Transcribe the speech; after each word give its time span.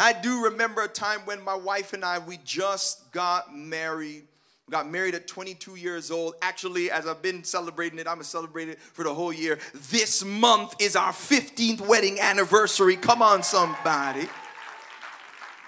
And 0.00 0.16
I 0.16 0.18
do 0.18 0.44
remember 0.44 0.80
a 0.80 0.88
time 0.88 1.20
when 1.26 1.44
my 1.44 1.54
wife 1.54 1.92
and 1.92 2.02
I, 2.02 2.20
we 2.20 2.38
just 2.42 3.12
got 3.12 3.54
married. 3.54 4.22
We 4.66 4.72
got 4.72 4.88
married 4.88 5.14
at 5.14 5.28
22 5.28 5.76
years 5.76 6.10
old. 6.10 6.36
Actually, 6.40 6.90
as 6.90 7.06
I've 7.06 7.20
been 7.20 7.44
celebrating 7.44 7.98
it, 7.98 8.06
I'm 8.06 8.14
gonna 8.14 8.24
celebrate 8.24 8.70
it 8.70 8.80
for 8.80 9.04
the 9.04 9.12
whole 9.12 9.30
year. 9.30 9.58
This 9.90 10.24
month 10.24 10.74
is 10.78 10.96
our 10.96 11.12
15th 11.12 11.82
wedding 11.82 12.18
anniversary. 12.18 12.96
Come 12.96 13.20
on, 13.20 13.42
somebody. 13.42 14.26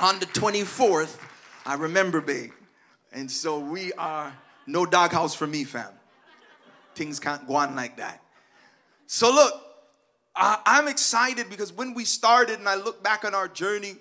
On 0.01 0.19
the 0.19 0.25
24th, 0.25 1.19
I 1.67 1.75
remember, 1.75 2.23
babe. 2.23 2.53
And 3.13 3.31
so 3.31 3.59
we 3.59 3.93
are 3.93 4.35
no 4.67 4.87
doghouse 4.87 5.35
for 5.35 5.47
me, 5.47 5.65
fam. 5.65 5.93
Things 6.95 7.21
can't 7.21 7.47
go 7.47 7.57
on 7.57 7.77
like 7.77 7.99
that. 7.99 8.23
So 9.07 9.31
look, 9.31 9.63
I, 10.35 10.59
I'm 10.65 10.89
excited 10.89 11.51
because 11.51 11.71
when 11.71 11.93
we 11.93 12.07
started 12.07 12.61
and 12.61 12.67
I 12.67 12.77
look 12.77 13.03
back 13.03 13.27
on 13.27 13.35
our 13.35 13.47
journey, 13.47 13.97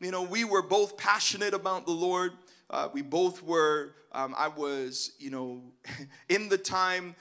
you 0.00 0.10
know, 0.10 0.22
we 0.22 0.44
were 0.44 0.62
both 0.62 0.96
passionate 0.96 1.54
about 1.54 1.86
the 1.86 1.92
Lord. 1.92 2.32
Uh, 2.68 2.88
we 2.92 3.02
both 3.02 3.42
were, 3.42 3.94
um, 4.12 4.34
I 4.36 4.48
was, 4.48 5.12
you 5.18 5.30
know, 5.30 5.62
in 6.28 6.48
the 6.48 6.58
time 6.58 7.14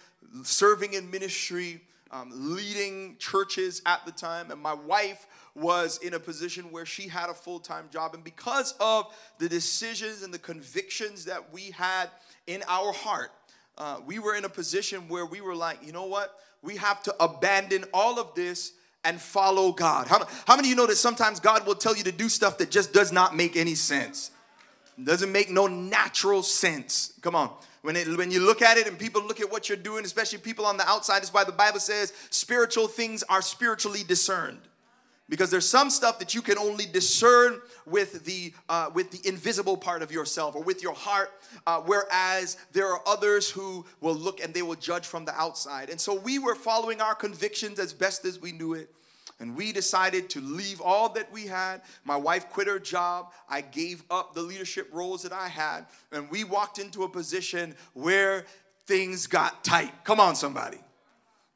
serving 0.44 0.94
in 0.94 1.10
ministry, 1.10 1.82
um, 2.12 2.32
leading 2.34 3.16
churches 3.18 3.82
at 3.86 4.06
the 4.06 4.12
time, 4.12 4.52
and 4.52 4.62
my 4.62 4.74
wife 4.74 5.28
was 5.56 6.00
in 6.00 6.14
a 6.14 6.20
position 6.20 6.70
where 6.72 6.86
she 6.86 7.08
had 7.08 7.30
a 7.30 7.34
full 7.34 7.60
time 7.60 7.86
job. 7.92 8.14
And 8.14 8.24
because 8.24 8.74
of 8.80 9.14
the 9.38 9.48
decisions 9.48 10.24
and 10.24 10.34
the 10.34 10.40
convictions 10.40 11.26
that 11.26 11.54
we 11.54 11.72
had 11.72 12.10
in 12.48 12.62
our 12.68 12.92
heart, 12.92 13.32
uh, 13.78 13.98
we 14.06 14.20
were 14.20 14.36
in 14.36 14.46
a 14.46 14.50
position 14.50 15.08
where 15.08 15.26
we 15.26 15.42
were 15.42 15.56
like, 15.56 15.86
you 15.86 15.94
know 15.94 16.06
what? 16.06 16.40
We 16.62 16.76
have 16.78 17.04
to 17.04 17.24
abandon 17.24 17.86
all 17.94 18.20
of 18.20 18.34
this 18.36 18.74
and 19.06 19.22
follow 19.22 19.72
God. 19.72 20.08
How, 20.08 20.28
how 20.46 20.56
many 20.56 20.68
of 20.68 20.70
you 20.72 20.76
know 20.76 20.88
that 20.88 20.98
sometimes 20.98 21.40
God 21.40 21.66
will 21.66 21.76
tell 21.76 21.96
you 21.96 22.04
to 22.04 22.12
do 22.12 22.28
stuff 22.28 22.58
that 22.58 22.72
just 22.72 22.92
does 22.92 23.12
not 23.12 23.36
make 23.36 23.56
any 23.56 23.76
sense? 23.76 24.32
Doesn't 25.02 25.32
make 25.32 25.50
no 25.50 25.68
natural 25.68 26.44
sense. 26.44 27.14
Come 27.22 27.36
on. 27.36 27.52
When, 27.82 27.96
it, 27.96 28.18
when 28.18 28.32
you 28.32 28.40
look 28.40 28.62
at 28.62 28.78
it 28.78 28.88
and 28.88 28.98
people 28.98 29.22
look 29.22 29.40
at 29.40 29.52
what 29.52 29.70
you're 29.70 29.78
doing, 29.78 30.06
especially 30.06 30.40
people 30.40 30.66
on 30.66 30.78
the 30.78 30.88
outside, 30.90 31.22
is 31.22 31.34
why 31.34 31.44
the 31.44 31.52
Bible 31.52 31.80
says 31.80 32.14
spiritual 32.32 32.88
things 32.88 33.22
are 33.24 33.42
spiritually 33.42 34.04
discerned 34.04 34.60
because 35.28 35.50
there's 35.50 35.68
some 35.68 35.90
stuff 35.90 36.20
that 36.20 36.34
you 36.36 36.42
can 36.42 36.58
only 36.58 36.86
discern 36.86 37.60
with 37.86 38.26
the 38.26 38.54
uh, 38.70 38.90
with 38.94 39.12
the 39.12 39.28
invisible 39.28 39.78
part 39.78 40.02
of 40.02 40.12
yourself 40.12 40.56
or 40.56 40.64
with 40.64 40.84
your 40.84 40.94
heart 40.94 41.32
uh, 41.66 41.80
whereas 41.82 42.58
there 42.74 42.88
are 42.88 43.02
others 43.06 43.50
who 43.50 43.86
will 44.02 44.16
look 44.16 44.40
and 44.44 44.54
they 44.54 44.62
will 44.62 44.76
judge 44.76 45.06
from 45.06 45.26
the 45.26 45.34
outside 45.40 45.90
and 45.90 46.00
so 46.00 46.14
we 46.14 46.40
were 46.40 46.56
following 46.56 47.02
our 47.02 47.16
convictions 47.16 47.80
as 47.80 47.94
best 47.94 48.26
as 48.26 48.40
we 48.40 48.52
knew 48.52 48.74
it 48.74 48.90
and 49.40 49.56
we 49.56 49.72
decided 49.72 50.30
to 50.32 50.42
leave 50.42 50.80
all 50.82 51.10
that 51.10 51.32
we 51.32 51.46
had. 51.46 51.82
My 52.04 52.16
wife 52.16 52.50
quit 52.50 52.68
her 52.68 52.80
job. 52.80 53.34
I 53.50 53.62
gave 53.62 54.04
up 54.10 54.34
the 54.34 54.42
leadership 54.42 54.90
roles 54.94 55.24
that 55.24 55.34
i 55.34 55.48
had. 55.48 55.86
And 56.12 56.30
we 56.30 56.44
walked 56.44 56.80
into 56.80 57.04
a 57.04 57.10
position 57.10 57.76
where 57.94 58.46
things 58.86 59.28
got 59.28 59.64
tight. 59.64 59.92
Come 60.06 60.20
on 60.20 60.36
somebody. 60.36 60.78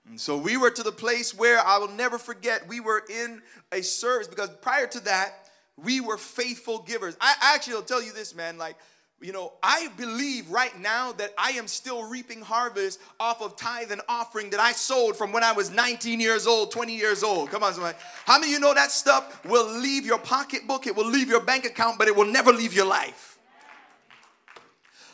And 0.09 0.19
so 0.19 0.37
we 0.37 0.57
were 0.57 0.71
to 0.71 0.83
the 0.83 0.91
place 0.91 1.33
where 1.37 1.59
I 1.59 1.77
will 1.77 1.89
never 1.89 2.17
forget, 2.17 2.67
we 2.67 2.79
were 2.79 3.03
in 3.09 3.41
a 3.71 3.81
service 3.81 4.27
because 4.27 4.49
prior 4.61 4.87
to 4.87 4.99
that, 5.01 5.49
we 5.77 6.01
were 6.01 6.17
faithful 6.17 6.79
givers. 6.79 7.15
I 7.21 7.33
actually 7.41 7.75
will 7.75 7.83
tell 7.83 8.03
you 8.03 8.11
this, 8.11 8.35
man, 8.35 8.57
like, 8.57 8.75
you 9.21 9.33
know, 9.33 9.53
I 9.61 9.89
believe 9.97 10.49
right 10.49 10.77
now 10.79 11.11
that 11.13 11.33
I 11.37 11.51
am 11.51 11.67
still 11.67 12.07
reaping 12.09 12.41
harvest 12.41 12.99
off 13.19 13.41
of 13.41 13.57
tithe 13.57 13.91
and 13.91 14.01
offering 14.07 14.49
that 14.51 14.59
I 14.59 14.71
sold 14.71 15.17
from 15.17 15.33
when 15.33 15.43
I 15.43 15.51
was 15.51 15.71
19 15.71 16.21
years 16.21 16.47
old, 16.47 16.71
20 16.71 16.95
years 16.95 17.21
old. 17.21 17.49
Come 17.49 17.63
on, 17.63 17.73
somebody. 17.73 17.97
How 18.25 18.39
many 18.39 18.53
of 18.53 18.53
you 18.53 18.59
know 18.61 18.73
that 18.73 18.91
stuff 18.91 19.43
will 19.45 19.69
leave 19.79 20.05
your 20.05 20.19
pocketbook, 20.19 20.87
it 20.87 20.95
will 20.95 21.07
leave 21.07 21.27
your 21.27 21.41
bank 21.41 21.65
account, 21.65 21.97
but 21.97 22.07
it 22.07 22.15
will 22.15 22.31
never 22.31 22.53
leave 22.53 22.73
your 22.73 22.85
life? 22.85 23.38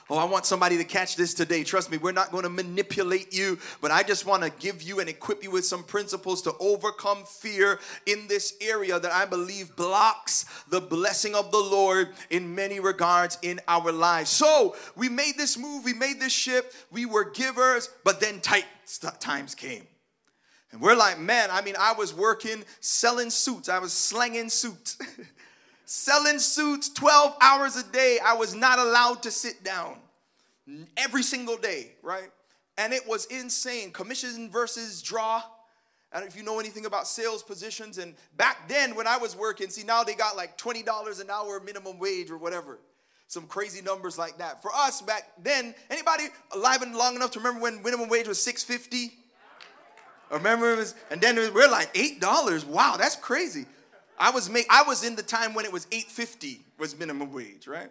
Oh, 0.07 0.19
I 0.19 0.25
want 0.25 0.45
somebody 0.45 0.77
to 0.77 0.83
catch 0.83 1.15
this 1.15 1.33
today. 1.33 1.63
Trust 1.63 1.89
me, 1.89 1.97
we're 1.97 2.11
not 2.11 2.31
going 2.31 2.43
to 2.43 2.49
manipulate 2.49 3.33
you, 3.33 3.57
but 3.81 3.89
I 3.89 4.03
just 4.03 4.27
want 4.27 4.43
to 4.43 4.51
give 4.59 4.83
you 4.83 4.99
and 4.99 5.09
equip 5.09 5.43
you 5.43 5.49
with 5.49 5.65
some 5.65 5.83
principles 5.83 6.43
to 6.43 6.53
overcome 6.59 7.23
fear 7.23 7.79
in 8.05 8.27
this 8.27 8.53
area 8.61 8.99
that 8.99 9.11
I 9.11 9.25
believe 9.25 9.75
blocks 9.75 10.45
the 10.69 10.79
blessing 10.79 11.33
of 11.33 11.49
the 11.51 11.57
Lord 11.57 12.09
in 12.29 12.53
many 12.53 12.79
regards 12.79 13.39
in 13.41 13.59
our 13.67 13.91
lives. 13.91 14.29
So, 14.29 14.75
we 14.95 15.09
made 15.09 15.37
this 15.37 15.57
move, 15.57 15.83
we 15.83 15.93
made 15.93 16.19
this 16.19 16.33
shift, 16.33 16.85
we 16.91 17.07
were 17.07 17.31
givers, 17.31 17.89
but 18.03 18.19
then 18.19 18.41
tight 18.41 18.65
times 19.19 19.55
came. 19.55 19.87
And 20.71 20.81
we're 20.81 20.95
like, 20.95 21.19
man, 21.19 21.49
I 21.51 21.63
mean, 21.63 21.75
I 21.79 21.93
was 21.93 22.13
working 22.13 22.63
selling 22.79 23.31
suits, 23.31 23.69
I 23.69 23.79
was 23.79 23.91
slanging 23.91 24.49
suits. 24.49 24.99
selling 25.85 26.39
suits 26.39 26.89
12 26.89 27.37
hours 27.41 27.75
a 27.75 27.83
day. 27.83 28.19
I 28.23 28.33
was 28.33 28.53
not 28.53 28.79
allowed 28.79 29.23
to 29.23 29.31
sit 29.31 29.63
down 29.63 29.97
every 30.97 31.23
single 31.23 31.57
day, 31.57 31.91
right? 32.01 32.29
And 32.77 32.91
it 32.93 33.07
was 33.07 33.25
insane. 33.25 33.91
Commission 33.91 34.49
versus 34.49 35.01
draw. 35.01 35.43
I 36.11 36.19
don't 36.19 36.25
know 36.25 36.27
if 36.27 36.37
you 36.37 36.43
know 36.43 36.59
anything 36.59 36.85
about 36.85 37.07
sales 37.07 37.43
positions. 37.43 37.97
And 37.97 38.15
back 38.37 38.67
then, 38.67 38.95
when 38.95 39.07
I 39.07 39.17
was 39.17 39.35
working, 39.35 39.69
see, 39.69 39.83
now 39.83 40.03
they 40.03 40.15
got 40.15 40.35
like 40.35 40.57
$20 40.57 41.21
an 41.21 41.29
hour 41.29 41.59
minimum 41.59 41.99
wage 41.99 42.31
or 42.31 42.37
whatever. 42.37 42.79
Some 43.27 43.47
crazy 43.47 43.81
numbers 43.81 44.17
like 44.17 44.37
that. 44.37 44.61
For 44.61 44.71
us 44.73 45.01
back 45.01 45.31
then, 45.41 45.73
anybody 45.89 46.25
alive 46.53 46.81
and 46.81 46.95
long 46.95 47.15
enough 47.15 47.31
to 47.31 47.39
remember 47.39 47.61
when 47.61 47.81
minimum 47.81 48.07
wage 48.07 48.27
was 48.27 48.41
650? 48.41 49.13
Remember 50.31 50.73
it 50.73 50.77
was, 50.77 50.95
and 51.11 51.21
then 51.21 51.35
we're 51.35 51.69
like 51.69 51.93
$8. 51.93 52.65
Wow, 52.65 52.95
that's 52.97 53.15
crazy. 53.15 53.65
I 54.17 54.31
was 54.31 54.49
make, 54.49 54.65
I 54.69 54.83
was 54.83 55.03
in 55.03 55.15
the 55.15 55.23
time 55.23 55.53
when 55.53 55.65
it 55.65 55.73
was 55.73 55.87
850 55.91 56.61
was 56.77 56.97
minimum 56.97 57.31
wage, 57.31 57.67
right? 57.67 57.89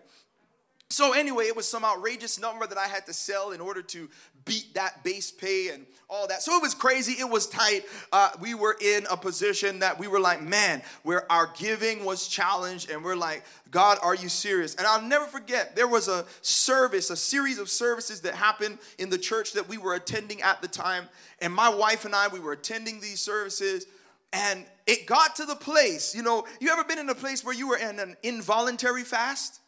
So 0.90 1.12
anyway, 1.12 1.46
it 1.46 1.56
was 1.56 1.66
some 1.66 1.84
outrageous 1.84 2.38
number 2.38 2.66
that 2.66 2.78
I 2.78 2.86
had 2.86 3.06
to 3.06 3.12
sell 3.12 3.50
in 3.50 3.60
order 3.60 3.82
to 3.82 4.08
beat 4.44 4.74
that 4.74 5.02
base 5.02 5.30
pay 5.30 5.70
and 5.70 5.86
all 6.08 6.28
that. 6.28 6.42
So 6.42 6.54
it 6.54 6.62
was 6.62 6.74
crazy. 6.74 7.14
It 7.14 7.28
was 7.28 7.48
tight. 7.48 7.82
Uh, 8.12 8.30
we 8.40 8.54
were 8.54 8.76
in 8.80 9.06
a 9.10 9.16
position 9.16 9.80
that 9.80 9.98
we 9.98 10.06
were 10.06 10.20
like, 10.20 10.42
man, 10.42 10.82
where 11.02 11.30
our 11.32 11.50
giving 11.56 12.04
was 12.04 12.28
challenged, 12.28 12.90
and 12.90 13.02
we're 13.02 13.16
like, 13.16 13.42
God, 13.70 13.98
are 14.02 14.14
you 14.14 14.28
serious? 14.28 14.74
And 14.76 14.86
I'll 14.86 15.02
never 15.02 15.24
forget. 15.24 15.74
There 15.74 15.88
was 15.88 16.06
a 16.06 16.26
service, 16.42 17.10
a 17.10 17.16
series 17.16 17.58
of 17.58 17.68
services 17.68 18.20
that 18.20 18.34
happened 18.34 18.78
in 18.98 19.10
the 19.10 19.18
church 19.18 19.54
that 19.54 19.68
we 19.68 19.78
were 19.78 19.94
attending 19.94 20.42
at 20.42 20.62
the 20.62 20.68
time, 20.68 21.08
and 21.40 21.52
my 21.52 21.68
wife 21.70 22.04
and 22.04 22.14
I, 22.14 22.28
we 22.28 22.40
were 22.40 22.52
attending 22.52 23.00
these 23.00 23.20
services. 23.20 23.86
And 24.34 24.64
it 24.88 25.06
got 25.06 25.36
to 25.36 25.46
the 25.46 25.54
place, 25.54 26.12
you 26.12 26.22
know, 26.22 26.44
you 26.60 26.68
ever 26.70 26.82
been 26.82 26.98
in 26.98 27.08
a 27.08 27.14
place 27.14 27.44
where 27.44 27.54
you 27.54 27.68
were 27.68 27.76
in 27.76 28.00
an 28.00 28.16
involuntary 28.24 29.04
fast? 29.04 29.60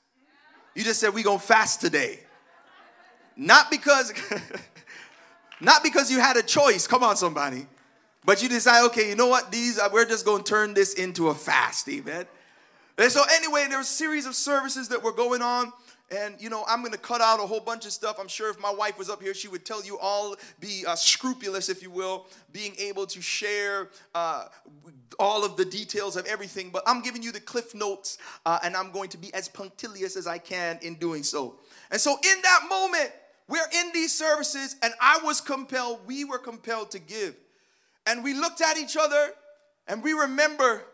You 0.74 0.82
just 0.82 0.98
said, 0.98 1.14
we 1.14 1.22
gonna 1.22 1.38
fast 1.38 1.80
today. 1.80 2.18
Not 3.36 3.70
because, 3.70 4.12
not 5.60 5.84
because 5.84 6.10
you 6.10 6.18
had 6.18 6.36
a 6.36 6.42
choice, 6.42 6.88
come 6.88 7.04
on 7.04 7.16
somebody. 7.16 7.66
But 8.24 8.42
you 8.42 8.48
decide, 8.48 8.86
okay, 8.86 9.08
you 9.08 9.14
know 9.14 9.28
what, 9.28 9.52
these, 9.52 9.78
uh, 9.78 9.88
we're 9.92 10.04
just 10.04 10.26
gonna 10.26 10.42
turn 10.42 10.74
this 10.74 10.94
into 10.94 11.28
a 11.28 11.34
fast, 11.34 11.88
amen. 11.88 12.26
And 12.98 13.12
so 13.12 13.22
anyway, 13.34 13.66
there 13.68 13.78
was 13.78 13.88
a 13.88 13.92
series 13.92 14.26
of 14.26 14.34
services 14.34 14.88
that 14.88 15.00
were 15.00 15.12
going 15.12 15.42
on 15.42 15.72
and, 16.10 16.36
you 16.40 16.50
know, 16.50 16.64
I'm 16.68 16.82
going 16.82 16.92
to 16.92 16.98
cut 16.98 17.20
out 17.20 17.40
a 17.40 17.46
whole 17.46 17.58
bunch 17.58 17.84
of 17.84 17.90
stuff. 17.92 18.18
I'm 18.20 18.28
sure 18.28 18.48
if 18.48 18.60
my 18.60 18.70
wife 18.70 18.96
was 18.96 19.10
up 19.10 19.20
here, 19.20 19.34
she 19.34 19.48
would 19.48 19.64
tell 19.64 19.84
you 19.84 19.98
all, 19.98 20.36
be 20.60 20.84
uh, 20.86 20.94
scrupulous, 20.94 21.68
if 21.68 21.82
you 21.82 21.90
will, 21.90 22.26
being 22.52 22.76
able 22.78 23.06
to 23.06 23.20
share 23.20 23.88
uh, 24.14 24.44
all 25.18 25.44
of 25.44 25.56
the 25.56 25.64
details 25.64 26.14
of 26.16 26.24
everything. 26.26 26.70
But 26.70 26.84
I'm 26.86 27.02
giving 27.02 27.24
you 27.24 27.32
the 27.32 27.40
cliff 27.40 27.74
notes, 27.74 28.18
uh, 28.44 28.60
and 28.62 28.76
I'm 28.76 28.92
going 28.92 29.08
to 29.10 29.18
be 29.18 29.34
as 29.34 29.48
punctilious 29.48 30.16
as 30.16 30.28
I 30.28 30.38
can 30.38 30.78
in 30.80 30.94
doing 30.94 31.24
so. 31.24 31.56
And 31.90 32.00
so, 32.00 32.12
in 32.12 32.42
that 32.42 32.60
moment, 32.70 33.10
we're 33.48 33.68
in 33.80 33.90
these 33.92 34.16
services, 34.16 34.76
and 34.82 34.94
I 35.00 35.18
was 35.24 35.40
compelled, 35.40 36.06
we 36.06 36.24
were 36.24 36.38
compelled 36.38 36.92
to 36.92 37.00
give. 37.00 37.34
And 38.06 38.22
we 38.22 38.34
looked 38.34 38.60
at 38.60 38.78
each 38.78 38.96
other, 38.96 39.32
and 39.88 40.04
we 40.04 40.12
remember 40.12 40.84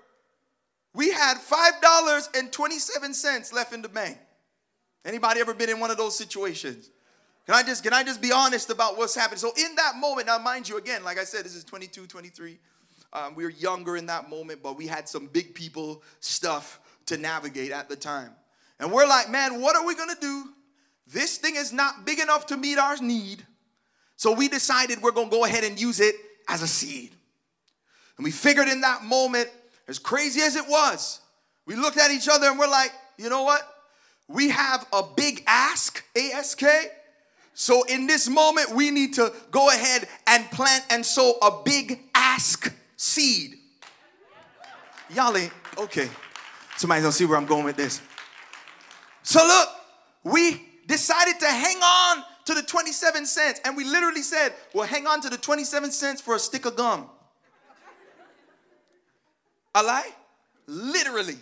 we 0.94 1.10
had 1.10 1.36
$5.27 1.36 3.52
left 3.52 3.74
in 3.74 3.82
the 3.82 3.88
bank. 3.88 4.16
Anybody 5.04 5.40
ever 5.40 5.54
been 5.54 5.70
in 5.70 5.80
one 5.80 5.90
of 5.90 5.96
those 5.96 6.16
situations? 6.16 6.90
Can 7.46 7.54
I 7.56 7.62
just 7.62 7.82
can 7.82 7.92
I 7.92 8.04
just 8.04 8.22
be 8.22 8.30
honest 8.30 8.70
about 8.70 8.96
what's 8.96 9.14
happening? 9.14 9.38
So 9.38 9.52
in 9.56 9.74
that 9.76 9.96
moment, 9.96 10.28
now 10.28 10.38
mind 10.38 10.68
you, 10.68 10.76
again, 10.76 11.02
like 11.02 11.18
I 11.18 11.24
said, 11.24 11.44
this 11.44 11.56
is 11.56 11.64
22, 11.64 12.06
23. 12.06 12.58
Um, 13.12 13.34
we 13.34 13.44
were 13.44 13.50
younger 13.50 13.96
in 13.96 14.06
that 14.06 14.30
moment, 14.30 14.62
but 14.62 14.76
we 14.76 14.86
had 14.86 15.08
some 15.08 15.26
big 15.26 15.54
people 15.54 16.02
stuff 16.20 16.80
to 17.06 17.16
navigate 17.16 17.72
at 17.72 17.88
the 17.88 17.96
time. 17.96 18.30
And 18.78 18.92
we're 18.92 19.06
like, 19.06 19.28
man, 19.28 19.60
what 19.60 19.76
are 19.76 19.84
we 19.84 19.94
gonna 19.94 20.14
do? 20.20 20.44
This 21.08 21.36
thing 21.36 21.56
is 21.56 21.72
not 21.72 22.06
big 22.06 22.20
enough 22.20 22.46
to 22.46 22.56
meet 22.56 22.78
our 22.78 22.96
need. 22.98 23.44
So 24.16 24.32
we 24.32 24.48
decided 24.48 25.02
we're 25.02 25.10
gonna 25.10 25.30
go 25.30 25.44
ahead 25.44 25.64
and 25.64 25.80
use 25.80 25.98
it 25.98 26.14
as 26.48 26.62
a 26.62 26.68
seed. 26.68 27.10
And 28.16 28.24
we 28.24 28.30
figured 28.30 28.68
in 28.68 28.82
that 28.82 29.02
moment, 29.02 29.48
as 29.88 29.98
crazy 29.98 30.40
as 30.40 30.54
it 30.54 30.64
was, 30.68 31.20
we 31.66 31.74
looked 31.74 31.98
at 31.98 32.10
each 32.12 32.28
other 32.28 32.46
and 32.46 32.58
we're 32.58 32.70
like, 32.70 32.92
you 33.18 33.28
know 33.28 33.42
what? 33.42 33.62
We 34.28 34.50
have 34.50 34.86
a 34.92 35.02
big 35.16 35.42
ask, 35.46 36.04
ASK. 36.16 36.62
So 37.54 37.82
in 37.84 38.06
this 38.06 38.28
moment, 38.28 38.70
we 38.74 38.90
need 38.90 39.14
to 39.14 39.32
go 39.50 39.68
ahead 39.68 40.08
and 40.26 40.50
plant 40.50 40.84
and 40.90 41.04
sow 41.04 41.36
a 41.42 41.62
big 41.64 42.00
ask 42.14 42.74
seed. 42.96 43.58
Y'all 45.10 45.36
ain't, 45.36 45.52
okay. 45.76 46.08
Somebody 46.76 47.02
don't 47.02 47.12
see 47.12 47.26
where 47.26 47.36
I'm 47.36 47.46
going 47.46 47.64
with 47.64 47.76
this. 47.76 48.00
So 49.22 49.44
look, 49.46 49.68
we 50.24 50.62
decided 50.86 51.38
to 51.40 51.46
hang 51.46 51.76
on 51.76 52.24
to 52.46 52.54
the 52.54 52.62
27 52.62 53.26
cents. 53.26 53.60
And 53.64 53.76
we 53.76 53.84
literally 53.84 54.22
said, 54.22 54.54
well, 54.74 54.86
hang 54.86 55.06
on 55.06 55.20
to 55.20 55.28
the 55.28 55.36
27 55.36 55.90
cents 55.90 56.20
for 56.20 56.34
a 56.34 56.38
stick 56.38 56.64
of 56.64 56.76
gum. 56.76 57.08
A 59.74 59.82
lie? 59.82 60.10
Literally. 60.66 61.36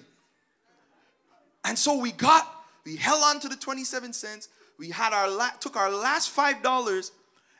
And 1.65 1.79
so 1.79 1.99
we 1.99 2.13
got, 2.13 2.60
we 2.85 2.97
held 2.97 3.23
on 3.25 3.41
to 3.41 3.49
the 3.49 3.57
27 3.57 4.13
cents. 4.13 4.49
We 4.79 4.91
had 4.91 5.13
our 5.13 5.31
la- 5.31 5.51
took 5.61 5.77
our 5.77 5.91
last 5.91 6.31
five 6.31 6.63
dollars 6.63 7.13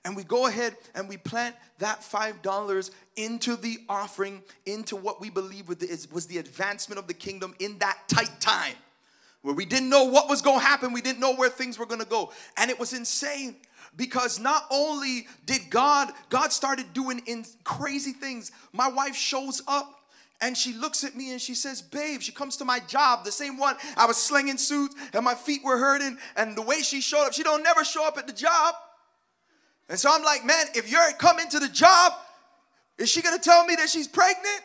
and 0.05 0.17
we 0.17 0.25
go 0.25 0.47
ahead 0.47 0.77
and 0.95 1.09
we 1.09 1.17
plant 1.19 1.55
that 1.79 2.03
five 2.03 2.41
dollars 2.43 2.91
into 3.17 3.57
the 3.57 3.79
offering, 3.89 4.43
into 4.65 4.97
what 4.97 5.21
we 5.21 5.31
believe 5.31 5.69
was 5.69 6.27
the 6.27 6.39
advancement 6.39 6.99
of 6.99 7.07
the 7.07 7.15
kingdom 7.15 7.55
in 7.59 7.79
that 7.79 7.99
tight 8.09 8.41
time 8.41 8.75
where 9.43 9.55
we 9.55 9.65
didn't 9.65 9.89
know 9.89 10.05
what 10.05 10.29
was 10.29 10.43
going 10.43 10.59
to 10.59 10.65
happen, 10.65 10.93
we 10.93 11.01
didn't 11.01 11.21
know 11.21 11.35
where 11.35 11.49
things 11.49 11.79
were 11.79 11.87
going 11.87 12.01
to 12.01 12.07
go. 12.07 12.33
And 12.57 12.71
it 12.71 12.79
was 12.79 12.93
insane 12.93 13.57
because 13.97 14.39
not 14.39 14.65
only 14.71 15.27
did 15.47 15.71
God, 15.71 16.13
God 16.29 16.53
started 16.53 16.93
doing 16.93 17.23
in 17.27 17.45
crazy 17.65 18.13
things. 18.13 18.53
My 18.73 18.89
wife 18.89 19.17
shows 19.17 19.63
up 19.67 20.00
and 20.41 20.57
she 20.57 20.73
looks 20.73 21.05
at 21.05 21.15
me 21.15 21.33
and 21.33 21.41
she 21.41 21.55
says, 21.55 21.83
Babe, 21.83 22.21
she 22.21 22.33
comes 22.33 22.57
to 22.59 22.65
my 22.65 22.81
job, 22.81 23.25
the 23.25 23.33
same 23.33 23.59
one 23.59 23.77
I 23.97 24.07
was 24.07 24.17
slinging 24.17 24.57
suits 24.57 24.95
and 25.13 25.25
my 25.25 25.35
feet 25.35 25.63
were 25.63 25.77
hurting. 25.77 26.17
And 26.37 26.57
the 26.57 26.63
way 26.63 26.81
she 26.81 27.01
showed 27.01 27.27
up, 27.27 27.33
she 27.35 27.43
don't 27.43 27.63
never 27.63 27.85
show 27.85 28.07
up 28.07 28.17
at 28.17 28.27
the 28.27 28.33
job. 28.33 28.75
And 29.89 29.99
so 29.99 30.11
I'm 30.13 30.23
like, 30.23 30.45
Man, 30.45 30.67
if 30.75 30.91
you're 30.91 31.13
coming 31.19 31.49
to 31.51 31.59
the 31.59 31.69
job, 31.69 32.13
is 32.99 33.11
she 33.11 33.23
gonna 33.23 33.39
tell 33.39 33.65
me 33.67 33.77
that 33.77 33.89
she's 33.89 34.09
pregnant? 34.09 34.63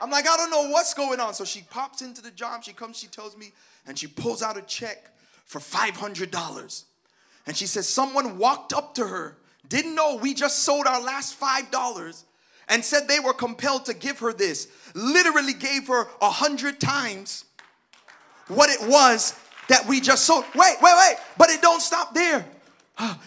I'm 0.00 0.10
like, 0.10 0.28
I 0.28 0.36
don't 0.36 0.50
know 0.50 0.68
what's 0.68 0.94
going 0.94 1.20
on. 1.20 1.32
So 1.32 1.44
she 1.44 1.62
pops 1.70 2.02
into 2.02 2.22
the 2.22 2.32
job, 2.32 2.64
she 2.64 2.72
comes, 2.72 2.98
she 2.98 3.06
tells 3.06 3.36
me, 3.36 3.52
and 3.86 3.96
she 3.96 4.08
pulls 4.08 4.42
out 4.42 4.56
a 4.56 4.62
check 4.62 5.12
for 5.44 5.60
$500. 5.60 6.84
And 7.46 7.56
she 7.56 7.66
says, 7.66 7.88
Someone 7.88 8.38
walked 8.38 8.72
up 8.72 8.94
to 8.96 9.06
her, 9.06 9.36
didn't 9.68 9.94
know 9.94 10.16
we 10.16 10.34
just 10.34 10.60
sold 10.60 10.86
our 10.86 11.00
last 11.00 11.38
$5, 11.38 12.24
and 12.68 12.84
said 12.84 13.08
they 13.08 13.20
were 13.20 13.32
compelled 13.32 13.86
to 13.86 13.94
give 13.94 14.18
her 14.20 14.32
this. 14.32 14.68
Literally 14.94 15.54
gave 15.54 15.88
her 15.88 16.06
a 16.20 16.30
hundred 16.30 16.80
times 16.80 17.44
what 18.48 18.70
it 18.70 18.80
was 18.88 19.38
that 19.68 19.86
we 19.86 20.00
just 20.00 20.24
sold. 20.24 20.44
Wait, 20.54 20.76
wait, 20.82 20.94
wait. 20.96 21.16
But 21.38 21.50
it 21.50 21.62
don't 21.62 21.80
stop 21.80 22.14
there. 22.14 22.44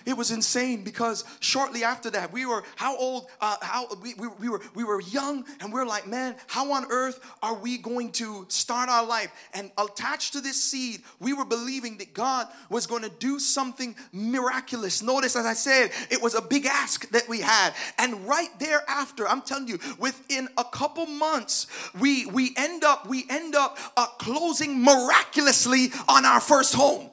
It 0.06 0.16
was 0.16 0.30
insane 0.30 0.84
because 0.84 1.24
shortly 1.40 1.84
after 1.84 2.12
that 2.12 2.32
we 2.32 2.46
were 2.46 2.64
how 2.76 2.96
old 2.98 3.28
uh, 3.42 3.56
how 3.62 3.88
we, 4.02 4.14
we, 4.14 4.28
we, 4.40 4.48
were 4.48 4.62
we 4.76 4.84
were 4.84 5.02
young 5.02 5.44
and 5.60 5.74
we 5.74 5.80
are 5.80 5.86
like 5.86 6.08
man 6.08 6.36
how 6.48 6.72
on 6.72 6.86
earth 6.92 7.20
are 7.42 7.56
we 7.56 7.78
going 7.80 8.12
to 8.12 8.46
start 8.48 8.90
our 8.90 9.06
life? 9.06 9.32
And 9.54 9.72
attached 9.78 10.34
to 10.34 10.42
this 10.42 10.62
seed 10.62 11.02
we 11.20 11.34
were 11.34 11.46
believing 11.46 11.98
that 11.98 12.14
god 12.14 12.48
was 12.70 12.86
going 12.86 13.02
to 13.02 13.10
do 13.10 13.40
something 13.40 13.96
miraculous. 14.12 15.02
Notice 15.02 15.36
as 15.36 15.46
i 15.46 15.54
said 15.54 15.92
it 16.12 16.22
was 16.22 16.36
a 16.36 16.42
big 16.42 16.66
ask 16.66 17.10
that 17.10 17.28
we 17.28 17.42
had. 17.42 17.74
And 17.98 18.28
right 18.28 18.50
thereafter 18.60 19.28
i'm 19.28 19.42
telling 19.42 19.68
you 19.68 19.80
within 19.98 20.48
a 20.58 20.64
couple 20.64 21.08
months 21.08 21.66
we 22.00 22.28
we 22.28 22.54
end 22.56 22.84
up 22.84 23.08
we 23.08 23.26
end 23.30 23.56
up 23.56 23.78
uh, 23.98 24.06
closing 24.20 24.84
miraculously 24.84 25.90
on 26.08 26.24
our 26.24 26.40
first 26.40 26.76
home 26.76 27.10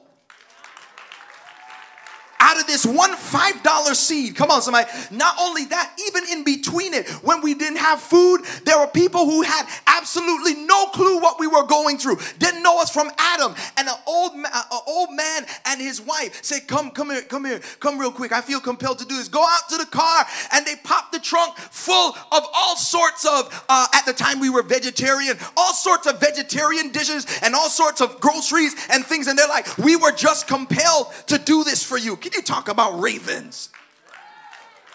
out 2.53 2.61
of 2.61 2.67
this 2.67 2.85
one 2.85 3.11
$5 3.11 3.95
seed. 3.95 4.35
Come 4.35 4.51
on, 4.51 4.61
somebody. 4.61 4.89
Not 5.11 5.35
only 5.39 5.65
that, 5.65 5.93
even 6.07 6.23
in 6.31 6.43
between 6.43 6.93
it, 6.93 7.09
when 7.23 7.41
we 7.41 7.53
didn't 7.53 7.77
have 7.77 7.99
food, 7.99 8.41
there 8.65 8.77
were 8.79 8.87
people 8.87 9.25
who 9.25 9.41
had 9.41 9.67
absolutely 9.87 10.55
no 10.65 10.87
clue 10.87 11.19
what 11.19 11.39
we 11.39 11.47
were 11.47 11.63
going 11.63 11.97
through. 11.97 12.17
Didn't 12.39 12.63
know 12.63 12.81
us 12.81 12.91
from 12.91 13.09
Adam. 13.17 13.55
And 13.77 13.87
an 13.87 13.95
old, 14.05 14.33
an 14.33 14.45
old 14.87 15.09
man 15.13 15.45
and 15.65 15.81
his 15.81 16.01
wife 16.01 16.43
said, 16.43 16.67
Come, 16.67 16.91
come 16.91 17.09
here, 17.09 17.21
come 17.21 17.45
here, 17.45 17.59
come 17.79 17.97
real 17.97 18.11
quick. 18.11 18.31
I 18.31 18.41
feel 18.41 18.59
compelled 18.59 18.99
to 18.99 19.05
do 19.05 19.15
this. 19.15 19.27
Go 19.27 19.43
out 19.43 19.69
to 19.69 19.77
the 19.77 19.85
car. 19.85 20.25
And 20.51 20.65
they 20.65 20.75
popped 20.83 21.13
the 21.13 21.19
trunk 21.19 21.57
full 21.57 22.15
of 22.31 22.43
all 22.53 22.75
sorts 22.75 23.25
of, 23.25 23.65
uh, 23.69 23.87
at 23.93 24.05
the 24.05 24.13
time 24.13 24.39
we 24.39 24.49
were 24.49 24.63
vegetarian, 24.63 25.37
all 25.57 25.73
sorts 25.73 26.07
of 26.07 26.19
vegetarian 26.19 26.91
dishes 26.91 27.25
and 27.41 27.55
all 27.55 27.69
sorts 27.69 28.01
of 28.01 28.19
groceries 28.19 28.75
and 28.91 29.05
things. 29.05 29.27
And 29.27 29.37
they're 29.37 29.47
like, 29.47 29.77
We 29.77 29.95
were 29.95 30.11
just 30.11 30.47
compelled 30.47 31.07
to 31.27 31.37
do 31.37 31.63
this 31.63 31.83
for 31.83 31.97
you. 31.97 32.15
Can 32.15 32.31
you 32.35 32.42
talk 32.43 32.69
about 32.69 32.99
ravens? 32.99 33.69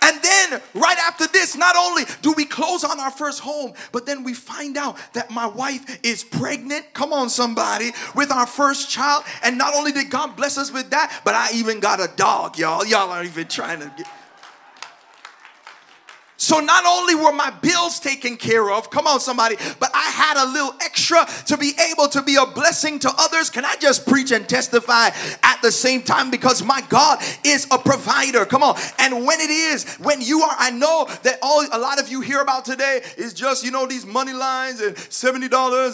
And 0.00 0.22
then, 0.22 0.62
right 0.74 0.96
after 1.06 1.26
this, 1.26 1.56
not 1.56 1.76
only 1.76 2.04
do 2.22 2.32
we 2.32 2.44
close 2.44 2.84
on 2.84 3.00
our 3.00 3.10
first 3.10 3.40
home, 3.40 3.72
but 3.92 4.06
then 4.06 4.22
we 4.22 4.32
find 4.32 4.76
out 4.76 4.96
that 5.14 5.30
my 5.30 5.46
wife 5.46 6.00
is 6.04 6.22
pregnant. 6.22 6.94
Come 6.94 7.12
on, 7.12 7.28
somebody, 7.28 7.90
with 8.14 8.30
our 8.30 8.46
first 8.46 8.90
child. 8.90 9.24
And 9.42 9.58
not 9.58 9.74
only 9.74 9.92
did 9.92 10.08
God 10.08 10.36
bless 10.36 10.56
us 10.56 10.72
with 10.72 10.90
that, 10.90 11.20
but 11.24 11.34
I 11.34 11.50
even 11.52 11.80
got 11.80 12.00
a 12.00 12.08
dog, 12.16 12.58
y'all. 12.58 12.86
Y'all 12.86 13.10
aren't 13.10 13.28
even 13.28 13.48
trying 13.48 13.80
to 13.80 13.92
get. 13.96 14.06
So 16.40 16.60
not 16.60 16.84
only 16.86 17.16
were 17.16 17.32
my 17.32 17.50
bills 17.50 17.98
taken 17.98 18.36
care 18.36 18.70
of, 18.70 18.90
come 18.90 19.08
on 19.08 19.18
somebody, 19.18 19.56
but 19.80 19.90
I 19.92 20.08
had 20.10 20.44
a 20.44 20.46
little 20.46 20.72
extra 20.80 21.26
to 21.46 21.56
be 21.56 21.72
able 21.90 22.06
to 22.10 22.22
be 22.22 22.36
a 22.36 22.46
blessing 22.46 23.00
to 23.00 23.12
others. 23.18 23.50
Can 23.50 23.64
I 23.64 23.74
just 23.80 24.06
preach 24.06 24.30
and 24.30 24.48
testify 24.48 25.08
at 25.42 25.58
the 25.62 25.72
same 25.72 26.00
time 26.00 26.30
because 26.30 26.62
my 26.62 26.80
God 26.88 27.20
is 27.44 27.66
a 27.72 27.78
provider. 27.78 28.44
Come 28.44 28.62
on. 28.62 28.78
And 29.00 29.26
when 29.26 29.40
it 29.40 29.50
is, 29.50 29.96
when 29.96 30.20
you 30.20 30.42
are, 30.42 30.54
I 30.56 30.70
know 30.70 31.08
that 31.24 31.40
all 31.42 31.66
a 31.72 31.78
lot 31.78 32.00
of 32.00 32.08
you 32.08 32.20
hear 32.20 32.40
about 32.40 32.64
today 32.64 33.00
is 33.16 33.34
just, 33.34 33.64
you 33.64 33.72
know, 33.72 33.86
these 33.86 34.06
money 34.06 34.32
lines 34.32 34.80
and 34.80 34.94
$70 34.94 35.42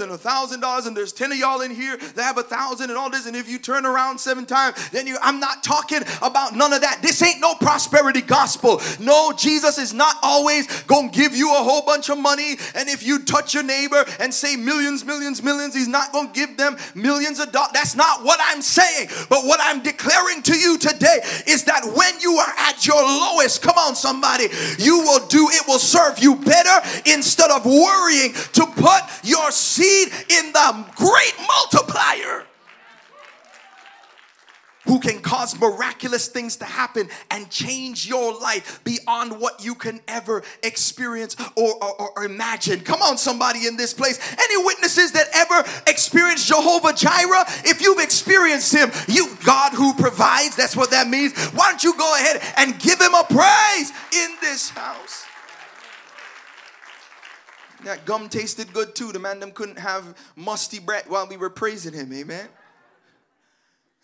and 0.02 0.12
$1,000 0.12 0.86
and 0.86 0.94
there's 0.96 1.14
10 1.14 1.32
of 1.32 1.38
y'all 1.38 1.62
in 1.62 1.74
here 1.74 1.96
that 1.96 2.22
have 2.22 2.36
a 2.36 2.42
thousand 2.42 2.90
and 2.90 2.98
all 2.98 3.08
this. 3.08 3.26
And 3.26 3.34
if 3.34 3.48
you 3.48 3.58
turn 3.58 3.86
around 3.86 4.18
seven 4.18 4.44
times, 4.44 4.90
then 4.90 5.06
you, 5.06 5.16
I'm 5.22 5.40
not 5.40 5.64
talking 5.64 6.02
about 6.20 6.54
none 6.54 6.74
of 6.74 6.82
that. 6.82 6.98
This 7.00 7.22
ain't 7.22 7.40
no 7.40 7.54
prosperity 7.54 8.20
gospel. 8.20 8.82
No, 9.00 9.32
Jesus 9.32 9.78
is 9.78 9.94
not 9.94 10.16
all 10.22 10.33
always 10.34 10.66
gonna 10.82 11.08
give 11.08 11.36
you 11.36 11.50
a 11.52 11.62
whole 11.62 11.82
bunch 11.82 12.10
of 12.10 12.18
money. 12.18 12.56
And 12.74 12.88
if 12.88 13.06
you 13.06 13.20
touch 13.20 13.54
your 13.54 13.62
neighbor 13.62 14.04
and 14.18 14.34
say 14.34 14.56
millions, 14.56 15.04
millions, 15.04 15.42
millions, 15.42 15.74
he's 15.74 15.88
not 15.88 16.12
gonna 16.12 16.30
give 16.32 16.56
them 16.56 16.76
millions 16.94 17.38
of 17.38 17.52
dollars. 17.52 17.70
That's 17.72 17.94
not 17.94 18.24
what 18.24 18.40
I'm 18.42 18.62
saying. 18.62 19.08
But 19.28 19.44
what 19.44 19.60
I'm 19.62 19.82
declaring 19.82 20.42
to 20.42 20.56
you 20.56 20.76
today 20.78 21.20
is 21.46 21.64
that 21.64 21.84
when 21.84 22.20
you 22.20 22.34
are 22.34 22.54
at 22.58 22.86
your 22.86 23.02
lowest, 23.02 23.62
come 23.62 23.78
on, 23.78 23.94
somebody, 23.94 24.48
you 24.78 24.98
will 24.98 25.24
do 25.28 25.48
it 25.52 25.66
will 25.68 25.78
serve 25.78 26.18
you 26.18 26.34
better 26.36 26.76
instead 27.06 27.50
of 27.50 27.64
worrying 27.64 28.32
to 28.32 28.66
put 28.66 29.02
your 29.22 29.50
seed 29.50 30.08
in 30.28 30.52
the 30.52 30.84
great 30.96 31.34
multiplier 31.46 32.44
who 34.86 35.00
can 35.00 35.20
cause 35.20 35.58
miraculous 35.58 36.28
things 36.28 36.56
to 36.56 36.64
happen 36.64 37.08
and 37.30 37.50
change 37.50 38.06
your 38.06 38.38
life 38.38 38.82
beyond 38.84 39.40
what 39.40 39.64
you 39.64 39.74
can 39.74 40.00
ever 40.08 40.42
experience 40.62 41.36
or, 41.56 41.72
or, 41.82 42.12
or, 42.18 42.24
imagine. 42.24 42.80
Come 42.80 43.02
on, 43.02 43.18
somebody 43.18 43.66
in 43.66 43.76
this 43.76 43.94
place. 43.94 44.18
Any 44.38 44.64
witnesses 44.64 45.12
that 45.12 45.28
ever 45.34 45.68
experienced 45.86 46.48
Jehovah 46.48 46.92
Jireh? 46.92 47.44
If 47.64 47.80
you've 47.80 48.00
experienced 48.00 48.74
him, 48.74 48.90
you 49.08 49.36
God 49.44 49.72
who 49.72 49.94
provides, 49.94 50.56
that's 50.56 50.76
what 50.76 50.90
that 50.90 51.08
means. 51.08 51.36
Why 51.52 51.70
don't 51.70 51.82
you 51.82 51.96
go 51.96 52.14
ahead 52.14 52.42
and 52.56 52.78
give 52.78 53.00
him 53.00 53.14
a 53.14 53.24
praise 53.24 53.92
in 54.12 54.30
this 54.40 54.70
house? 54.70 55.24
That 57.84 58.06
gum 58.06 58.30
tasted 58.30 58.72
good 58.72 58.94
too. 58.94 59.12
The 59.12 59.18
man 59.18 59.40
them 59.40 59.50
couldn't 59.50 59.78
have 59.78 60.16
musty 60.36 60.78
bread 60.78 61.04
while 61.06 61.26
we 61.26 61.36
were 61.36 61.50
praising 61.50 61.92
him. 61.92 62.12
Amen. 62.12 62.48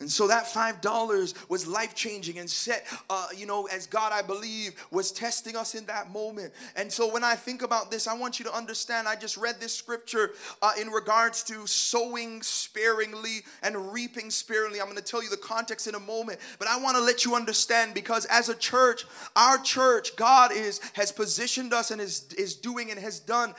And 0.00 0.10
so 0.10 0.26
that 0.28 0.44
$5 0.44 1.48
was 1.50 1.66
life 1.66 1.94
changing 1.94 2.38
and 2.38 2.48
set, 2.48 2.86
uh, 3.10 3.28
you 3.36 3.44
know, 3.44 3.66
as 3.66 3.86
God, 3.86 4.12
I 4.12 4.22
believe, 4.22 4.72
was 4.90 5.12
testing 5.12 5.56
us 5.56 5.74
in 5.74 5.84
that 5.86 6.10
moment. 6.10 6.54
And 6.74 6.90
so 6.90 7.12
when 7.12 7.22
I 7.22 7.34
think 7.34 7.60
about 7.60 7.90
this, 7.90 8.08
I 8.08 8.14
want 8.14 8.38
you 8.38 8.46
to 8.46 8.54
understand 8.54 9.06
I 9.06 9.14
just 9.14 9.36
read 9.36 9.60
this 9.60 9.74
scripture 9.74 10.30
uh, 10.62 10.72
in 10.80 10.88
regards 10.88 11.42
to 11.44 11.66
sowing 11.66 12.42
sparingly 12.42 13.42
and 13.62 13.92
reaping 13.92 14.30
sparingly. 14.30 14.80
I'm 14.80 14.86
going 14.86 14.96
to 14.96 15.02
tell 15.02 15.22
you 15.22 15.28
the 15.28 15.36
context 15.36 15.86
in 15.86 15.94
a 15.94 16.00
moment, 16.00 16.40
but 16.58 16.66
I 16.66 16.80
want 16.80 16.96
to 16.96 17.02
let 17.02 17.26
you 17.26 17.34
understand 17.34 17.92
because 17.92 18.24
as 18.26 18.48
a 18.48 18.54
church, 18.54 19.04
our 19.36 19.58
church, 19.58 20.16
God 20.16 20.50
is 20.52 20.80
has 20.94 21.12
positioned 21.12 21.74
us 21.74 21.90
and 21.90 22.00
is, 22.00 22.32
is 22.38 22.54
doing 22.54 22.90
and 22.90 22.98
has 22.98 23.20
done 23.20 23.54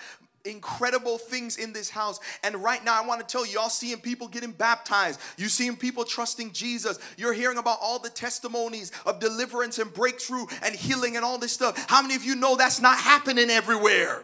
incredible 0.46 1.18
things 1.18 1.58
in 1.58 1.74
this 1.74 1.90
house. 1.90 2.20
And 2.44 2.56
right 2.56 2.84
now, 2.84 3.02
I 3.02 3.06
want 3.06 3.22
to 3.22 3.28
tell 3.28 3.46
you, 3.46 3.54
y'all 3.54 3.70
seeing 3.70 4.00
people 4.00 4.28
getting 4.28 4.52
baptized. 4.52 5.20
You 5.38 5.50
seeing 5.50 5.76
people 5.76 6.04
trusting 6.04 6.52
Jesus. 6.52 7.00
You're 7.18 7.34
hearing 7.34 7.58
about 7.58 7.80
all 7.82 8.00
the 8.00 8.10
testimonies 8.10 8.92
of 9.06 9.20
deliverance 9.20 9.80
and 9.80 9.94
breakthrough 9.94 10.46
and 10.64 10.76
healing 10.76 11.16
and 11.16 11.26
all 11.26 11.38
this 11.38 11.52
stuff. 11.52 11.86
How 11.90 12.02
many 12.02 12.16
of 12.16 12.24
you 12.24 12.36
know 12.36 12.56
that's 12.56 12.82
not 12.82 12.98
happening 12.98 13.50
everywhere? 13.50 14.24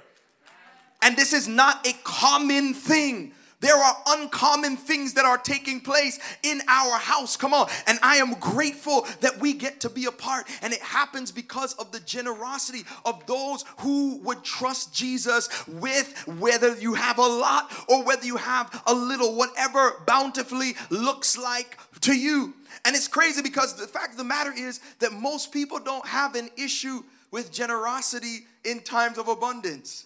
And 1.02 1.16
this 1.16 1.34
is 1.34 1.48
not 1.48 1.88
a 1.88 1.94
common 2.04 2.74
thing. 2.74 3.34
There 3.60 3.76
are 3.76 3.98
uncommon 4.10 4.78
things 4.78 5.16
that 5.16 5.26
are 5.26 5.40
taking 5.40 5.80
place 5.80 6.20
in 6.44 6.62
our 6.68 7.00
house. 7.00 7.36
Come 7.36 7.56
on. 7.56 7.68
And 7.88 7.98
I 8.04 8.18
am 8.18 8.36
grateful 8.36 9.08
that 9.22 9.40
we 9.40 9.54
get 9.54 9.80
to 9.82 9.90
be 9.90 10.06
a 10.06 10.12
part. 10.12 10.48
And 10.62 10.74
it 10.74 10.82
happens 10.82 11.32
because 11.32 11.74
of 11.76 11.92
the 11.92 12.00
generosity 12.02 12.84
of 13.04 13.26
those 13.26 13.66
who 13.80 14.18
would 14.20 14.44
trust 14.44 14.94
Jesus 14.94 15.50
with 15.68 16.28
whether 16.40 16.76
you 16.76 16.94
have 16.94 17.18
a 17.18 17.26
lot 17.26 17.74
or 17.90 18.04
whether 18.04 18.26
you 18.28 18.38
have 18.38 18.84
a 18.86 18.94
little, 18.94 19.36
whatever 19.36 20.04
bountifully 20.06 20.76
looks 20.92 21.36
like 21.36 21.80
to 22.02 22.16
you. 22.16 22.54
And 22.86 22.96
it's 22.96 23.08
crazy 23.08 23.42
because 23.42 23.74
the 23.74 23.88
fact 23.88 24.12
of 24.12 24.18
the 24.18 24.24
matter 24.24 24.54
is 24.56 24.82
that 25.00 25.14
most 25.14 25.52
people 25.52 25.80
don't 25.80 26.06
have 26.06 26.36
an 26.36 26.52
issue 26.58 27.02
with 27.32 27.52
generosity 27.52 28.46
in 28.64 28.82
times 28.82 29.18
of 29.18 29.28
abundance. 29.30 30.06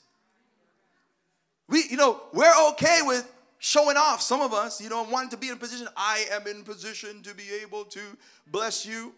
We, 1.67 1.83
you 1.89 1.97
know, 1.97 2.21
we're 2.33 2.53
okay 2.71 2.99
with 3.03 3.29
showing 3.61 3.95
off. 3.95 4.21
Some 4.21 4.41
of 4.41 4.53
us, 4.53 4.81
you 4.81 4.89
know, 4.89 5.03
want 5.03 5.31
to 5.31 5.37
be 5.37 5.47
in 5.47 5.53
a 5.53 5.57
position. 5.57 5.87
I 5.95 6.25
am 6.31 6.47
in 6.47 6.63
position 6.63 7.21
to 7.21 7.33
be 7.33 7.43
able 7.61 7.85
to 7.85 8.01
bless 8.47 8.85
you. 8.85 9.13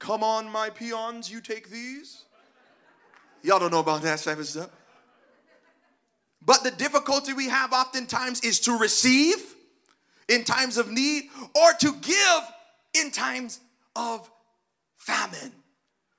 Come 0.00 0.22
on, 0.22 0.50
my 0.50 0.68
peons, 0.68 1.30
you 1.30 1.40
take 1.40 1.70
these. 1.70 2.24
Y'all 3.42 3.58
don't 3.58 3.70
know 3.70 3.80
about 3.80 4.02
that 4.02 4.18
type 4.18 4.38
of 4.38 4.46
stuff. 4.46 4.68
But 6.44 6.62
the 6.62 6.72
difficulty 6.72 7.32
we 7.32 7.48
have 7.48 7.72
oftentimes 7.72 8.40
is 8.40 8.60
to 8.60 8.76
receive 8.76 9.54
in 10.28 10.44
times 10.44 10.76
of 10.76 10.90
need 10.90 11.24
or 11.54 11.72
to 11.80 11.94
give 12.02 12.42
in 13.00 13.12
times 13.12 13.60
of 13.94 14.28
famine 14.96 15.52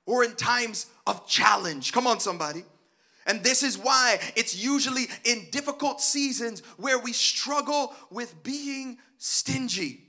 or 0.06 0.24
in 0.24 0.34
times 0.34 0.86
of 1.06 1.28
challenge. 1.28 1.92
Come 1.92 2.06
on, 2.06 2.20
somebody. 2.20 2.64
And 3.26 3.42
this 3.42 3.62
is 3.62 3.76
why 3.76 4.18
it's 4.36 4.56
usually 4.56 5.06
in 5.24 5.46
difficult 5.50 6.00
seasons 6.00 6.60
where 6.76 6.98
we 6.98 7.12
struggle 7.12 7.94
with 8.10 8.42
being 8.42 8.98
stingy. 9.18 10.05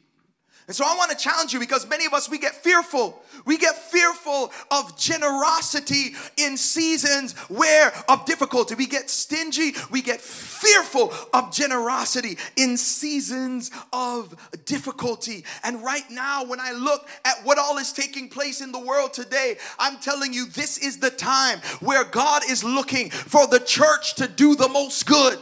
And 0.67 0.75
so 0.75 0.83
I 0.85 0.97
want 0.97 1.11
to 1.11 1.17
challenge 1.17 1.53
you 1.53 1.61
because 1.61 1.87
many 1.87 2.05
of 2.05 2.13
us, 2.13 2.29
we 2.29 2.37
get 2.37 2.53
fearful. 2.53 3.21
We 3.45 3.57
get 3.57 3.73
fearful 3.73 4.51
of 4.69 4.97
generosity 4.97 6.13
in 6.35 6.57
seasons 6.57 7.31
where 7.47 7.93
of 8.09 8.25
difficulty. 8.25 8.75
We 8.75 8.85
get 8.85 9.09
stingy. 9.09 9.71
We 9.89 10.01
get 10.01 10.19
fearful 10.19 11.13
of 11.33 11.53
generosity 11.53 12.37
in 12.57 12.75
seasons 12.75 13.71
of 13.93 14.35
difficulty. 14.65 15.45
And 15.63 15.81
right 15.85 16.09
now, 16.11 16.43
when 16.43 16.59
I 16.59 16.73
look 16.73 17.07
at 17.23 17.37
what 17.45 17.57
all 17.57 17.77
is 17.77 17.93
taking 17.93 18.27
place 18.27 18.59
in 18.59 18.73
the 18.73 18.79
world 18.79 19.13
today, 19.13 19.55
I'm 19.79 19.97
telling 19.99 20.33
you, 20.33 20.47
this 20.47 20.79
is 20.79 20.99
the 20.99 21.11
time 21.11 21.59
where 21.79 22.03
God 22.03 22.41
is 22.49 22.65
looking 22.65 23.09
for 23.09 23.47
the 23.47 23.61
church 23.61 24.15
to 24.15 24.27
do 24.27 24.53
the 24.55 24.67
most 24.67 25.05
good. 25.05 25.39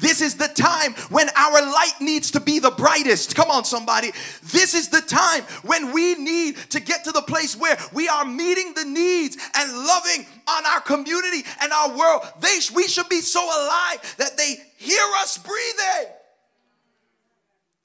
This 0.00 0.20
is 0.20 0.36
the 0.36 0.48
time 0.48 0.94
when 1.10 1.28
our 1.36 1.62
light 1.62 1.94
needs 2.00 2.30
to 2.32 2.40
be 2.40 2.58
the 2.58 2.70
brightest. 2.70 3.34
Come 3.34 3.50
on, 3.50 3.64
somebody. 3.64 4.12
This 4.44 4.74
is 4.74 4.88
the 4.88 5.00
time 5.00 5.42
when 5.62 5.92
we 5.92 6.14
need 6.14 6.56
to 6.70 6.80
get 6.80 7.04
to 7.04 7.12
the 7.12 7.22
place 7.22 7.56
where 7.56 7.76
we 7.92 8.08
are 8.08 8.24
meeting 8.24 8.74
the 8.74 8.84
needs 8.84 9.36
and 9.54 9.72
loving 9.72 10.26
on 10.48 10.66
our 10.66 10.80
community 10.80 11.44
and 11.62 11.72
our 11.72 11.96
world. 11.96 12.22
They, 12.40 12.58
we 12.74 12.88
should 12.88 13.08
be 13.08 13.20
so 13.20 13.42
alive 13.42 14.14
that 14.18 14.36
they 14.36 14.56
hear 14.76 15.04
us 15.20 15.38
breathing 15.38 16.12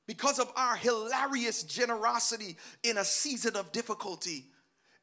because 0.05 0.39
of 0.39 0.51
our 0.55 0.75
hilarious 0.75 1.63
generosity 1.63 2.57
in 2.83 2.97
a 2.97 3.05
season 3.05 3.55
of 3.55 3.71
difficulty. 3.71 4.45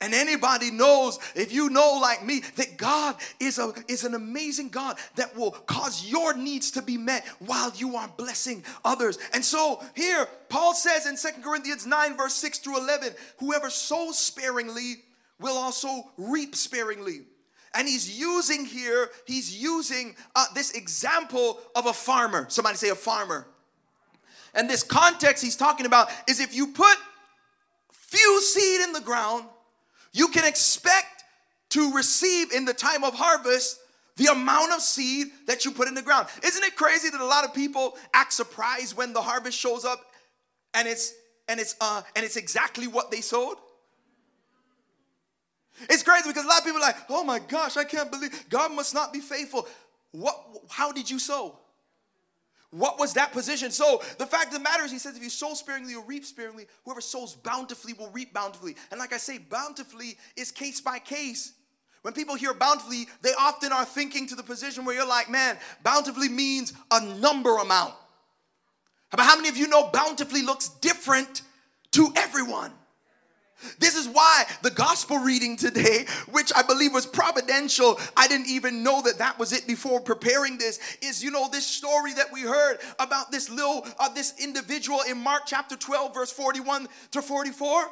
And 0.02 0.14
anybody 0.14 0.71
knows, 0.71 1.19
if 1.35 1.52
you 1.52 1.69
know 1.69 1.99
like 2.00 2.25
me, 2.25 2.40
that 2.57 2.78
God 2.78 3.16
is, 3.38 3.59
a, 3.59 3.75
is 3.87 4.04
an 4.04 4.14
amazing 4.14 4.71
God 4.71 4.97
that 5.16 5.37
will 5.37 5.50
cause 5.50 6.07
your 6.07 6.35
needs 6.35 6.71
to 6.73 6.83
be 6.83 6.97
met 6.97 7.26
while 7.38 7.71
you 7.76 7.97
are 7.97 8.09
blessing 8.16 8.64
others. 8.83 9.19
And 9.35 9.45
so 9.45 9.83
here, 9.95 10.26
Paul 10.49 10.73
says 10.73 11.07
in 11.07 11.19
Second 11.19 11.42
Corinthians 11.42 11.87
9, 11.87 12.16
verse 12.16 12.35
6 12.35 12.61
through 12.61 12.78
11, 12.78 13.12
whoever 13.38 13.69
sows 13.69 14.19
sparingly 14.19 15.02
will 15.38 15.57
also 15.57 16.11
reap 16.16 16.54
sparingly. 16.57 17.21
And 17.75 17.87
he's 17.87 18.19
using 18.19 18.64
here, 18.64 19.11
he's 19.26 19.62
using 19.62 20.16
uh, 20.35 20.47
this 20.54 20.73
example 20.73 21.61
of 21.76 21.87
a 21.87 21.92
farmer. 21.92 22.47
Somebody 22.49 22.76
say 22.76 22.88
a 22.88 22.95
farmer. 22.95 23.47
And 24.54 24.69
this 24.69 24.83
context 24.83 25.45
he's 25.45 25.57
talking 25.57 25.87
about 25.87 26.09
is 26.26 26.40
if 26.40 26.54
you 26.54 26.69
put 26.69 26.97
few 27.92 28.40
seed 28.42 28.80
in 28.80 28.92
the 28.92 29.00
ground, 29.00 29.45
you 30.12 30.29
can 30.29 30.45
expect 30.45 31.25
to 31.71 31.93
receive 31.93 32.52
in 32.52 32.64
the 32.64 32.75
time 32.75 33.05
of 33.05 33.14
harvest 33.14 33.79
the 34.17 34.26
amount 34.26 34.73
of 34.73 34.81
seed 34.81 35.29
that 35.47 35.64
you 35.64 35.71
put 35.71 35.88
in 35.88 35.95
the 35.95 36.02
ground. 36.02 36.26
Isn't 36.43 36.64
it 36.64 36.76
crazy 36.76 37.09
that 37.11 37.21
a 37.21 37.25
lot 37.25 37.45
of 37.45 37.55
people 37.55 37.97
act 38.12 38.33
surprised 38.33 38.97
when 38.97 39.12
the 39.12 39.23
harvest 39.23 39.59
shows 39.59 39.85
up 39.85 40.00
and 40.75 40.87
it's 40.87 41.14
and 41.49 41.59
it's 41.59 41.75
uh 41.81 42.02
and 42.14 42.25
it's 42.25 42.37
exactly 42.37 42.87
what 42.87 43.11
they 43.11 43.21
sowed? 43.21 43.57
It's 45.88 46.02
crazy 46.02 46.29
because 46.29 46.45
a 46.45 46.49
lot 46.49 46.59
of 46.59 46.64
people 46.64 46.79
are 46.79 46.83
like, 46.83 46.97
"Oh 47.09 47.25
my 47.25 47.38
gosh, 47.38 47.76
I 47.76 47.85
can't 47.85 48.11
believe 48.11 48.49
God 48.50 48.73
must 48.73 48.95
not 48.95 49.12
be 49.12 49.21
faithful." 49.21 49.67
What 50.12 50.37
how 50.69 50.93
did 50.93 51.09
you 51.09 51.19
sow? 51.19 51.60
What 52.71 53.00
was 53.00 53.15
that 53.15 53.33
position? 53.33 53.73
So 53.73 54.00
the 54.19 54.27
fact 54.27 54.49
of 54.49 54.53
the 54.53 54.61
matter 54.61 54.85
is, 54.85 54.93
he 54.93 54.99
says, 54.99 55.17
if 55.17 55.23
you 55.23 55.31
sow 55.31 55.55
sparingly 55.55 55.95
or 55.95 56.05
reap 56.05 56.25
sparingly, 56.25 56.67
whoever 56.85 57.00
sows 57.00 57.35
bountifully 57.35 57.95
will 57.95 58.11
reap 58.11 58.33
bountifully. 58.33 58.77
And 58.91 59.00
like 59.00 59.12
I 59.12 59.17
say, 59.17 59.39
bountifully 59.39 60.17
is 60.37 60.53
case 60.53 60.81
by 60.81 61.00
case. 61.00 61.53
When 62.03 62.15
people 62.15 62.37
hear 62.37 62.55
bountifully, 62.55 63.09
they 63.23 63.33
often 63.39 63.73
are 63.73 63.85
thinking 63.85 64.27
to 64.29 64.37
the 64.37 64.43
position 64.43 64.85
where 64.85 64.95
you're 64.95 65.07
like, 65.07 65.29
man, 65.29 65.59
bountifully 65.83 66.29
means 66.29 66.73
a 66.93 67.05
number 67.05 67.59
amount. 67.59 67.95
But 69.11 69.21
how 69.21 69.37
many 69.37 69.49
of 69.49 69.57
you 69.57 69.67
know 69.67 69.89
bountifully 69.89 70.43
looks 70.43 70.69
different 70.69 71.43
to 71.91 72.12
everyone? 72.17 72.73
This 73.79 73.97
is 73.97 74.09
why 74.09 74.45
the 74.62 74.71
gospel 74.71 75.19
reading 75.19 75.57
today, 75.57 76.07
which 76.31 76.52
I 76.55 76.62
believe 76.62 76.93
was 76.93 77.07
providential, 77.07 77.99
I 78.17 78.29
didn't 78.29 78.49
even 78.49 78.83
know 78.83 79.02
that 79.02 79.19
that 79.19 79.38
was 79.38 79.52
it 79.52 79.67
before 79.67 80.00
preparing 80.00 80.59
this, 80.59 80.79
is 81.02 81.23
you 81.23 81.31
know 81.31 81.49
this 81.49 81.67
story 81.67 82.12
that 82.14 82.33
we 82.33 82.43
heard 82.43 82.79
about 82.99 83.31
this 83.31 83.50
little 83.50 83.87
uh, 83.99 84.09
this 84.09 84.35
individual 84.38 85.00
in 85.09 85.19
Mark 85.19 85.43
chapter 85.47 85.76
12 85.76 86.14
verse 86.14 86.33
41 86.33 86.88
to 87.12 87.23
44. 87.23 87.90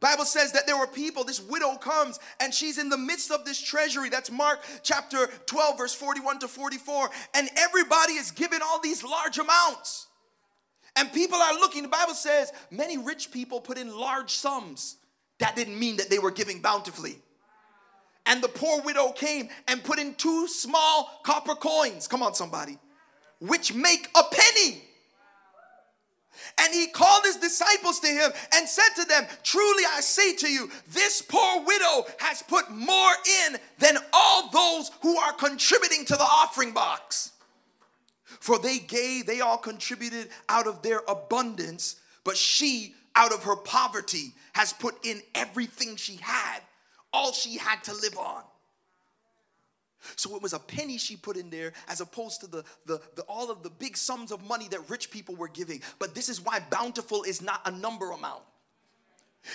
Bible 0.00 0.24
says 0.24 0.52
that 0.52 0.66
there 0.66 0.76
were 0.76 0.86
people, 0.86 1.24
this 1.24 1.40
widow 1.40 1.74
comes 1.76 2.20
and 2.40 2.54
she's 2.54 2.78
in 2.78 2.88
the 2.88 2.98
midst 2.98 3.30
of 3.30 3.44
this 3.44 3.60
treasury. 3.60 4.08
That's 4.08 4.30
Mark 4.30 4.60
chapter 4.82 5.26
12, 5.46 5.78
verse 5.78 5.94
41 5.94 6.40
to 6.40 6.48
44. 6.48 7.10
And 7.34 7.48
everybody 7.56 8.12
is 8.12 8.30
given 8.30 8.60
all 8.62 8.80
these 8.80 9.02
large 9.02 9.38
amounts. 9.38 10.07
And 10.98 11.12
people 11.12 11.38
are 11.38 11.54
looking, 11.54 11.82
the 11.82 11.88
Bible 11.88 12.14
says 12.14 12.52
many 12.72 12.98
rich 12.98 13.30
people 13.30 13.60
put 13.60 13.78
in 13.78 13.96
large 13.96 14.32
sums. 14.32 14.96
That 15.38 15.54
didn't 15.54 15.78
mean 15.78 15.96
that 15.98 16.10
they 16.10 16.18
were 16.18 16.32
giving 16.32 16.60
bountifully. 16.60 17.20
And 18.26 18.42
the 18.42 18.48
poor 18.48 18.82
widow 18.82 19.12
came 19.12 19.48
and 19.68 19.82
put 19.82 20.00
in 20.00 20.14
two 20.14 20.48
small 20.48 21.20
copper 21.22 21.54
coins. 21.54 22.08
Come 22.08 22.20
on, 22.20 22.34
somebody. 22.34 22.78
Which 23.40 23.72
make 23.72 24.10
a 24.16 24.22
penny. 24.24 24.82
And 26.58 26.74
he 26.74 26.88
called 26.88 27.24
his 27.24 27.36
disciples 27.36 28.00
to 28.00 28.08
him 28.08 28.32
and 28.54 28.68
said 28.68 28.88
to 28.96 29.04
them, 29.04 29.24
Truly 29.44 29.84
I 29.94 30.00
say 30.00 30.34
to 30.34 30.48
you, 30.48 30.68
this 30.88 31.22
poor 31.22 31.64
widow 31.64 32.06
has 32.18 32.42
put 32.42 32.70
more 32.72 33.12
in 33.46 33.56
than 33.78 33.98
all 34.12 34.50
those 34.50 34.90
who 35.02 35.16
are 35.16 35.32
contributing 35.32 36.04
to 36.06 36.16
the 36.16 36.24
offering 36.24 36.72
box. 36.72 37.32
For 38.40 38.58
they 38.58 38.78
gave, 38.78 39.26
they 39.26 39.40
all 39.40 39.58
contributed 39.58 40.28
out 40.48 40.66
of 40.66 40.82
their 40.82 41.00
abundance, 41.08 41.96
but 42.24 42.36
she, 42.36 42.94
out 43.14 43.32
of 43.32 43.44
her 43.44 43.56
poverty, 43.56 44.32
has 44.52 44.72
put 44.72 44.94
in 45.04 45.20
everything 45.34 45.96
she 45.96 46.16
had, 46.16 46.60
all 47.12 47.32
she 47.32 47.58
had 47.58 47.82
to 47.84 47.94
live 47.94 48.16
on. 48.16 48.42
So 50.16 50.36
it 50.36 50.42
was 50.42 50.52
a 50.52 50.58
penny 50.58 50.98
she 50.98 51.16
put 51.16 51.36
in 51.36 51.50
there 51.50 51.72
as 51.88 52.00
opposed 52.00 52.40
to 52.42 52.46
the, 52.46 52.64
the, 52.86 53.00
the, 53.16 53.22
all 53.22 53.50
of 53.50 53.62
the 53.62 53.70
big 53.70 53.96
sums 53.96 54.30
of 54.30 54.46
money 54.46 54.68
that 54.68 54.88
rich 54.88 55.10
people 55.10 55.34
were 55.34 55.48
giving. 55.48 55.82
But 55.98 56.14
this 56.14 56.28
is 56.28 56.40
why 56.40 56.60
bountiful 56.70 57.24
is 57.24 57.42
not 57.42 57.60
a 57.66 57.70
number 57.70 58.12
amount. 58.12 58.42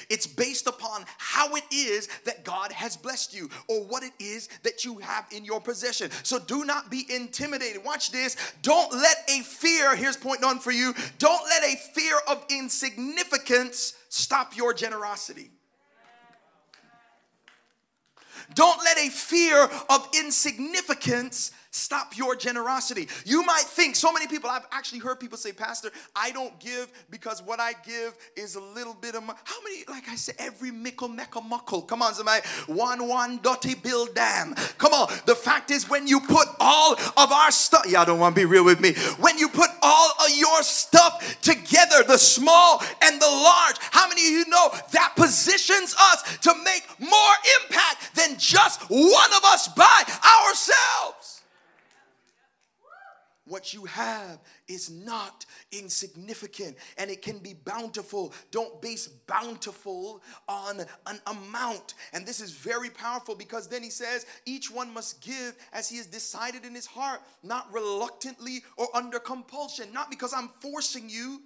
It's 0.09 0.27
based 0.27 0.67
upon 0.67 1.05
how 1.17 1.55
it 1.55 1.63
is 1.71 2.07
that 2.25 2.43
God 2.43 2.71
has 2.71 2.97
blessed 2.97 3.33
you 3.33 3.49
or 3.67 3.83
what 3.83 4.03
it 4.03 4.13
is 4.19 4.49
that 4.63 4.85
you 4.85 4.97
have 4.99 5.25
in 5.31 5.45
your 5.45 5.61
possession. 5.61 6.09
So 6.23 6.39
do 6.39 6.65
not 6.65 6.89
be 6.89 7.05
intimidated. 7.09 7.83
Watch 7.83 8.11
this. 8.11 8.35
Don't 8.61 8.91
let 8.91 9.17
a 9.29 9.41
fear, 9.41 9.95
here's 9.95 10.17
point 10.17 10.43
on 10.43 10.59
for 10.59 10.71
you, 10.71 10.93
don't 11.19 11.43
let 11.47 11.63
a 11.63 11.77
fear 11.93 12.17
of 12.27 12.43
insignificance 12.49 13.93
stop 14.09 14.55
your 14.57 14.73
generosity. 14.73 15.51
Don't 18.55 18.83
let 18.83 18.97
a 18.97 19.09
fear 19.09 19.69
of 19.89 20.09
insignificance 20.19 21.51
stop 21.73 22.15
your 22.15 22.35
generosity. 22.35 23.07
You 23.25 23.43
might 23.43 23.63
think, 23.63 23.95
so 23.95 24.13
many 24.13 24.27
people, 24.27 24.49
I've 24.49 24.65
actually 24.71 24.99
heard 24.99 25.19
people 25.19 25.37
say, 25.37 25.51
Pastor, 25.51 25.89
I 26.15 26.31
don't 26.31 26.57
give 26.59 26.87
because 27.09 27.41
what 27.41 27.59
I 27.59 27.73
give 27.85 28.15
is 28.35 28.55
a 28.55 28.61
little 28.61 28.93
bit 28.93 29.15
of 29.15 29.23
my, 29.23 29.33
how 29.43 29.55
many, 29.63 29.83
like 29.89 30.07
I 30.07 30.15
said, 30.15 30.35
every 30.37 30.71
mickle, 30.71 31.07
mecca, 31.07 31.41
muckle. 31.41 31.81
Come 31.81 32.03
on, 32.03 32.13
somebody. 32.13 32.45
One, 32.67 33.07
one, 33.07 33.39
dotty, 33.39 33.73
bill, 33.73 34.07
damn. 34.13 34.53
Come 34.77 34.93
on. 34.93 35.11
The 35.25 35.35
fact 35.35 35.71
is, 35.71 35.89
when 35.89 36.07
you 36.07 36.19
put 36.21 36.47
all 36.59 36.93
of 36.93 37.31
our 37.31 37.51
stuff, 37.51 37.85
y'all 37.87 38.05
don't 38.05 38.19
want 38.19 38.35
to 38.35 38.41
be 38.41 38.45
real 38.45 38.63
with 38.63 38.79
me. 38.79 38.93
When 39.19 39.37
you 39.39 39.49
put 39.49 39.69
all 39.81 40.11
of 40.23 40.35
your 40.35 40.61
stuff 40.61 41.41
together, 41.41 42.03
the 42.07 42.17
small 42.17 42.83
and 43.01 43.19
the 43.19 43.25
large, 43.25 43.77
how 43.79 44.07
many 44.07 44.21
of 44.21 44.31
you 44.31 44.45
know 44.47 44.69
that 44.91 45.13
positions 45.15 45.95
us 45.99 46.37
to 46.39 46.53
make 46.63 46.83
more 46.99 47.33
impact 47.61 48.15
than 48.15 48.37
just 48.37 48.81
one 48.89 49.33
of 49.35 49.43
us 49.43 49.67
by 49.69 50.03
ourselves? 50.45 51.22
What 53.45 53.73
you 53.73 53.83
have 53.85 54.39
is 54.69 54.89
not 54.89 55.45
insignificant 55.73 56.77
and 56.97 57.12
it 57.12 57.21
can 57.21 57.39
be 57.39 57.53
bountiful. 57.53 58.33
Don't 58.51 58.81
base 58.81 59.07
bountiful 59.07 60.21
on 60.47 60.79
an 61.07 61.19
amount. 61.27 61.95
And 62.13 62.25
this 62.25 62.39
is 62.39 62.51
very 62.51 62.89
powerful 62.89 63.35
because 63.35 63.67
then 63.67 63.83
he 63.83 63.89
says, 63.89 64.25
each 64.45 64.71
one 64.71 64.93
must 64.93 65.21
give 65.21 65.57
as 65.73 65.89
he 65.89 65.97
has 65.97 66.05
decided 66.05 66.63
in 66.63 66.73
his 66.73 66.85
heart, 66.85 67.21
not 67.43 67.71
reluctantly 67.73 68.63
or 68.77 68.88
under 68.93 69.19
compulsion, 69.19 69.91
not 69.91 70.09
because 70.09 70.33
I'm 70.33 70.50
forcing 70.62 71.09
you. 71.09 71.41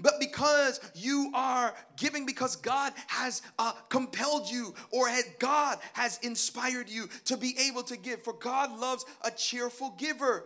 But 0.00 0.20
because 0.20 0.80
you 0.94 1.32
are 1.34 1.74
giving, 1.96 2.24
because 2.24 2.54
God 2.54 2.92
has 3.08 3.42
uh, 3.58 3.72
compelled 3.88 4.48
you, 4.48 4.72
or 4.92 5.08
had 5.08 5.24
God 5.40 5.78
has 5.92 6.20
inspired 6.22 6.88
you 6.88 7.08
to 7.24 7.36
be 7.36 7.56
able 7.68 7.82
to 7.82 7.96
give. 7.96 8.22
For 8.22 8.32
God 8.32 8.78
loves 8.78 9.04
a 9.24 9.32
cheerful 9.32 9.96
giver. 9.98 10.44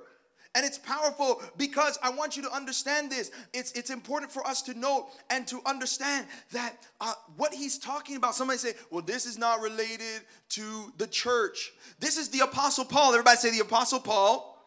And 0.55 0.67
it's 0.67 0.79
powerful 0.79 1.43
because 1.57 1.99
I 2.03 2.11
want 2.11 2.37
you 2.37 2.43
to 2.43 2.53
understand 2.53 3.11
this. 3.11 3.31
It's, 3.55 3.73
it's 3.73 3.89
important 3.89 4.31
for 4.31 4.47
us 4.47 4.61
to 4.63 4.79
know 4.79 5.09
and 5.31 5.47
to 5.49 5.63
understand 5.65 6.27
that 6.53 6.77
uh, 7.01 7.15
what 7.37 7.55
he's 7.55 7.79
talking 7.79 8.17
about. 8.17 8.35
Somebody 8.35 8.59
say, 8.59 8.75
well, 8.91 9.01
this 9.01 9.25
is 9.25 9.39
not 9.39 9.63
related 9.63 10.21
to 10.51 10.93
the 10.99 11.07
church. 11.07 11.73
This 12.01 12.19
is 12.19 12.29
the 12.29 12.41
Apostle 12.41 12.85
Paul. 12.85 13.13
Everybody 13.13 13.39
say 13.39 13.51
the 13.51 13.61
Apostle 13.61 14.01
Paul. 14.01 14.63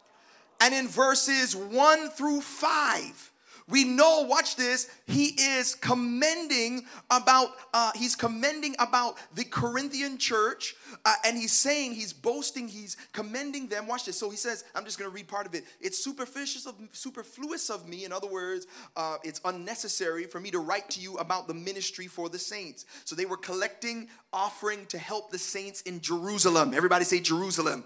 And 0.60 0.74
in 0.74 0.88
verses 0.88 1.56
one 1.56 2.10
through 2.10 2.42
five, 2.42 3.32
we 3.68 3.84
know 3.84 4.22
watch 4.22 4.56
this 4.56 4.90
he 5.08 5.28
is 5.40 5.74
commending 5.74 6.86
about 7.10 7.50
uh, 7.74 7.92
he's 7.96 8.16
commending 8.16 8.76
about 8.80 9.18
the 9.34 9.44
corinthian 9.44 10.18
church 10.18 10.76
uh, 11.04 11.14
and 11.26 11.38
he's 11.38 11.52
saying 11.52 11.94
he's 11.94 12.14
boasting 12.14 12.68
he's 12.68 12.96
commending 13.12 13.68
them. 13.68 13.88
Watch 13.88 14.06
this. 14.06 14.18
So 14.18 14.30
he 14.30 14.38
says 14.38 14.64
i'm 14.76 14.86
just 14.86 15.00
going 15.00 15.10
to 15.10 15.16
read 15.16 15.28
part 15.28 15.48
of 15.48 15.56
it. 15.56 15.66
It's 15.82 16.04
superficial 16.04 16.70
of 16.70 16.76
superfluous 16.92 17.70
of 17.70 17.88
me. 17.88 18.06
In 18.06 18.12
other 18.12 18.28
words 18.28 18.68
uh, 18.96 19.18
it's 19.24 19.42
unnecessary 19.46 20.26
for 20.26 20.40
me 20.40 20.52
to 20.52 20.60
write 20.60 20.90
to 20.92 21.00
you 21.00 21.16
about 21.18 21.48
the 21.48 21.54
ministry 21.54 22.08
for 22.08 22.30
the 22.30 22.40
saints. 22.40 22.86
So 23.04 23.16
they 23.16 23.26
were 23.26 23.38
collecting 23.38 24.10
offering 24.32 24.86
to 24.88 24.98
help 25.00 25.32
the 25.32 25.40
saints 25.40 25.82
in 25.82 26.02
jerusalem. 26.02 26.74
Everybody 26.74 27.06
say 27.06 27.20
jerusalem 27.20 27.84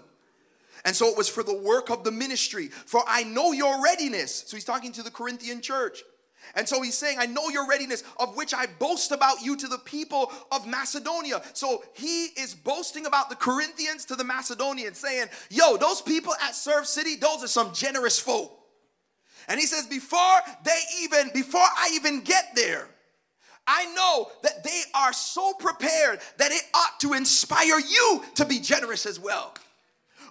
and 0.84 0.96
so 0.96 1.08
it 1.08 1.16
was 1.16 1.28
for 1.28 1.42
the 1.42 1.54
work 1.54 1.90
of 1.90 2.04
the 2.04 2.10
ministry. 2.10 2.68
For 2.68 3.02
I 3.06 3.24
know 3.24 3.52
your 3.52 3.82
readiness. 3.82 4.44
So 4.46 4.56
he's 4.56 4.64
talking 4.64 4.92
to 4.92 5.02
the 5.02 5.10
Corinthian 5.10 5.60
church. 5.60 6.02
And 6.54 6.68
so 6.68 6.82
he's 6.82 6.96
saying, 6.96 7.18
I 7.20 7.26
know 7.26 7.48
your 7.48 7.68
readiness, 7.68 8.02
of 8.18 8.36
which 8.36 8.54
I 8.54 8.66
boast 8.78 9.12
about 9.12 9.42
you 9.42 9.56
to 9.56 9.68
the 9.68 9.78
people 9.78 10.32
of 10.50 10.66
Macedonia. 10.66 11.42
So 11.52 11.84
he 11.94 12.26
is 12.36 12.54
boasting 12.54 13.06
about 13.06 13.28
the 13.28 13.36
Corinthians 13.36 14.04
to 14.06 14.16
the 14.16 14.24
Macedonians, 14.24 14.98
saying, 14.98 15.26
Yo, 15.50 15.76
those 15.76 16.00
people 16.00 16.32
at 16.42 16.54
Serve 16.54 16.86
City, 16.86 17.16
those 17.16 17.44
are 17.44 17.48
some 17.48 17.72
generous 17.74 18.18
folk. 18.18 18.56
And 19.48 19.60
he 19.60 19.66
says, 19.66 19.86
Before 19.86 20.40
they 20.64 20.80
even, 21.02 21.30
before 21.34 21.60
I 21.60 21.90
even 21.94 22.22
get 22.22 22.46
there, 22.54 22.88
I 23.66 23.92
know 23.94 24.30
that 24.42 24.64
they 24.64 24.82
are 24.94 25.12
so 25.12 25.52
prepared 25.52 26.20
that 26.38 26.50
it 26.50 26.62
ought 26.74 26.98
to 27.00 27.12
inspire 27.12 27.78
you 27.78 28.24
to 28.36 28.44
be 28.44 28.58
generous 28.58 29.06
as 29.06 29.20
well. 29.20 29.54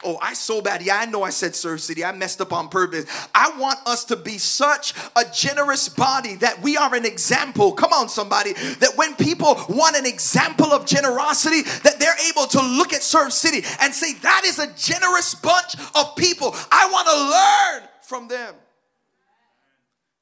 Oh, 0.04 0.18
I 0.22 0.34
so 0.34 0.62
bad. 0.62 0.82
Yeah, 0.82 0.98
I 0.98 1.06
know 1.06 1.24
I 1.24 1.30
said 1.30 1.56
Serve 1.56 1.82
City. 1.82 2.06
I 2.06 2.12
messed 2.14 2.40
up 2.40 2.54
on 2.54 2.70
purpose. 2.70 3.06
I 3.36 3.58
want 3.60 3.80
us 3.86 4.06
to 4.06 4.16
be 4.16 4.38
such 4.38 4.94
a 5.16 5.24
generous 5.34 5.90
body 5.90 6.36
that 6.36 6.62
we 6.62 6.78
are 6.78 6.96
an 6.96 7.06
example. 7.06 7.74
Come 7.74 7.92
on, 7.92 8.08
somebody. 8.08 8.54
That 8.54 8.94
when 8.96 9.16
people 9.16 9.60
want 9.68 9.98
an 9.98 10.06
example 10.06 10.68
of 10.68 10.86
generosity, 10.86 11.64
that 11.84 12.00
they're 12.00 12.30
able 12.30 12.48
to 12.48 12.62
look 12.62 12.94
at 12.94 13.04
Serve 13.04 13.34
City 13.34 13.66
and 13.82 13.94
say, 13.94 14.14
that 14.22 14.44
is 14.46 14.60
a 14.60 14.72
generous 14.74 15.36
bunch 15.36 15.76
of 15.96 16.16
people. 16.16 16.56
I 16.72 16.90
want 16.90 17.08
to 17.08 17.82
learn 17.82 17.90
from 18.02 18.28
them. 18.28 18.56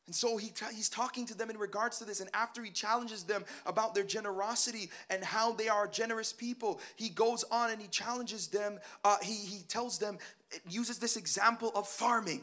And 0.08 0.16
so 0.16 0.38
he 0.38 0.52
he's 0.74 0.90
talking 0.90 1.26
to 1.28 1.38
them 1.38 1.50
in 1.50 1.58
regards 1.58 2.00
to 2.00 2.06
this. 2.06 2.22
And 2.22 2.30
after 2.34 2.64
he 2.64 2.72
challenges 2.72 3.24
them 3.24 3.44
about 3.66 3.94
their 3.94 4.06
generosity 4.06 4.90
and 5.10 5.24
how 5.24 5.52
they 5.52 5.68
are 5.68 5.86
generous 5.86 6.32
people, 6.34 6.80
he 6.96 7.10
goes 7.10 7.44
on 7.52 7.72
and 7.72 7.82
he 7.82 7.90
challenges 7.90 8.48
them. 8.48 8.80
Uh, 9.04 9.18
he, 9.22 9.34
he 9.34 9.64
tells 9.68 10.00
them, 10.00 10.18
uses 10.68 10.98
this 10.98 11.18
example 11.18 11.72
of 11.76 11.88
farming. 11.88 12.42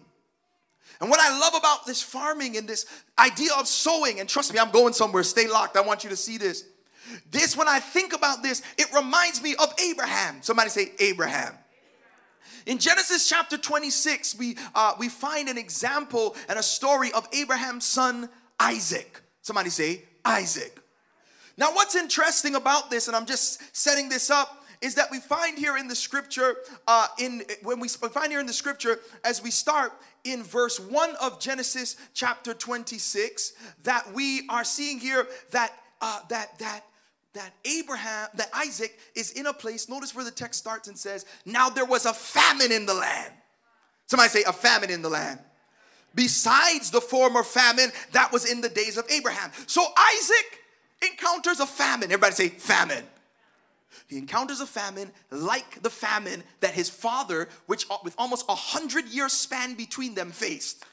And 1.01 1.09
what 1.09 1.21
I 1.21 1.39
love 1.39 1.55
about 1.55 1.87
this 1.87 2.03
farming 2.03 2.59
and 2.59 2.69
this 2.69 2.87
idea 3.19 3.51
of 3.59 3.67
sowing, 3.67 4.21
and 4.21 4.29
trust 4.29 4.53
me, 4.53 4.61
I'm 4.61 4.71
going 4.71 4.93
somewhere, 4.93 5.23
stay 5.23 5.49
locked. 5.49 5.77
I 5.77 5.81
want 5.81 6.05
you 6.05 6.11
to 6.11 6.17
see 6.17 6.37
this. 6.37 6.65
This, 7.31 7.57
when 7.57 7.69
I 7.69 7.81
think 7.81 8.13
about 8.13 8.43
this, 8.43 8.63
it 8.79 8.93
reminds 8.95 9.43
me 9.43 9.55
of 9.57 9.73
Abraham. 9.81 10.43
Somebody 10.43 10.71
say, 10.71 10.93
Abraham. 10.99 11.55
In 12.67 12.79
Genesis 12.79 13.29
chapter 13.29 13.59
26, 13.59 14.39
we, 14.39 14.57
uh, 14.75 14.95
we 14.99 15.09
find 15.09 15.49
an 15.49 15.59
example 15.59 16.37
and 16.49 16.59
a 16.59 16.63
story 16.63 17.13
of 17.13 17.29
Abraham's 17.33 17.85
son 17.85 18.29
Isaac. 18.59 19.21
Somebody 19.43 19.71
say, 19.71 20.03
Isaac. 20.25 20.79
Now, 21.57 21.73
what's 21.73 21.95
interesting 21.95 22.55
about 22.55 22.91
this, 22.91 23.07
and 23.07 23.17
I'm 23.17 23.27
just 23.27 23.77
setting 23.77 24.09
this 24.09 24.31
up, 24.31 24.65
is 24.81 24.97
that 24.97 25.11
we 25.11 25.19
find 25.19 25.57
here 25.57 25.77
in 25.77 25.89
the 25.89 25.95
scripture, 25.95 26.57
uh, 26.87 27.07
in 27.19 27.43
when 27.63 27.81
we 27.81 27.89
find 27.89 28.31
here 28.31 28.41
in 28.41 28.47
the 28.47 28.53
scripture, 28.53 28.99
as 29.25 29.43
we 29.43 29.51
start 29.51 29.93
in 30.25 30.43
verse 30.43 30.79
1 30.79 31.15
of 31.23 31.41
Genesis 31.41 31.97
chapter 32.13 32.55
26, 32.55 33.53
that 33.85 34.13
we 34.13 34.47
are 34.49 34.65
seeing 34.65 34.99
here 34.99 35.27
that 35.53 35.73
uh, 36.01 36.21
that 36.29 36.59
that 36.59 36.85
that 37.35 37.53
Abraham, 37.65 38.29
that 38.35 38.49
Isaac 38.55 38.99
is 39.15 39.33
in 39.33 39.47
a 39.47 39.53
place. 39.53 39.89
Notice 39.89 40.15
where 40.15 40.25
the 40.25 40.31
text 40.31 40.59
starts 40.59 40.89
and 40.89 40.97
says, 40.97 41.27
Now 41.45 41.69
there 41.69 41.85
was 41.85 42.07
a 42.07 42.13
famine 42.13 42.73
in 42.73 42.87
the 42.87 42.95
land. 42.95 43.33
Somebody 44.07 44.31
say, 44.31 44.45
A 44.45 44.53
famine 44.53 44.91
in 44.91 45.03
the 45.03 45.09
land. 45.09 45.41
Besides 46.15 46.91
the 46.91 47.01
former 47.01 47.43
famine 47.43 47.91
that 48.13 48.33
was 48.33 48.51
in 48.51 48.61
the 48.61 48.69
days 48.69 48.97
of 48.97 49.05
Abraham. 49.11 49.51
So 49.67 49.85
Isaac 50.15 51.11
encounters 51.11 51.61
a 51.61 51.67
famine. 51.67 52.05
Everybody 52.05 52.35
say, 52.35 52.49
Famine. 52.49 53.05
He 54.07 54.19
encounters 54.19 54.61
a 54.61 54.67
famine 54.67 55.11
like 55.31 55.83
the 55.83 55.91
famine 55.91 56.45
that 56.61 56.75
his 56.75 56.89
father, 56.89 57.49
which 57.67 57.87
with 58.05 58.15
almost 58.19 58.45
a 58.49 58.55
hundred 58.55 59.07
years 59.07 59.33
span 59.33 59.75
between 59.75 60.15
them, 60.15 60.31
faced. 60.31 60.85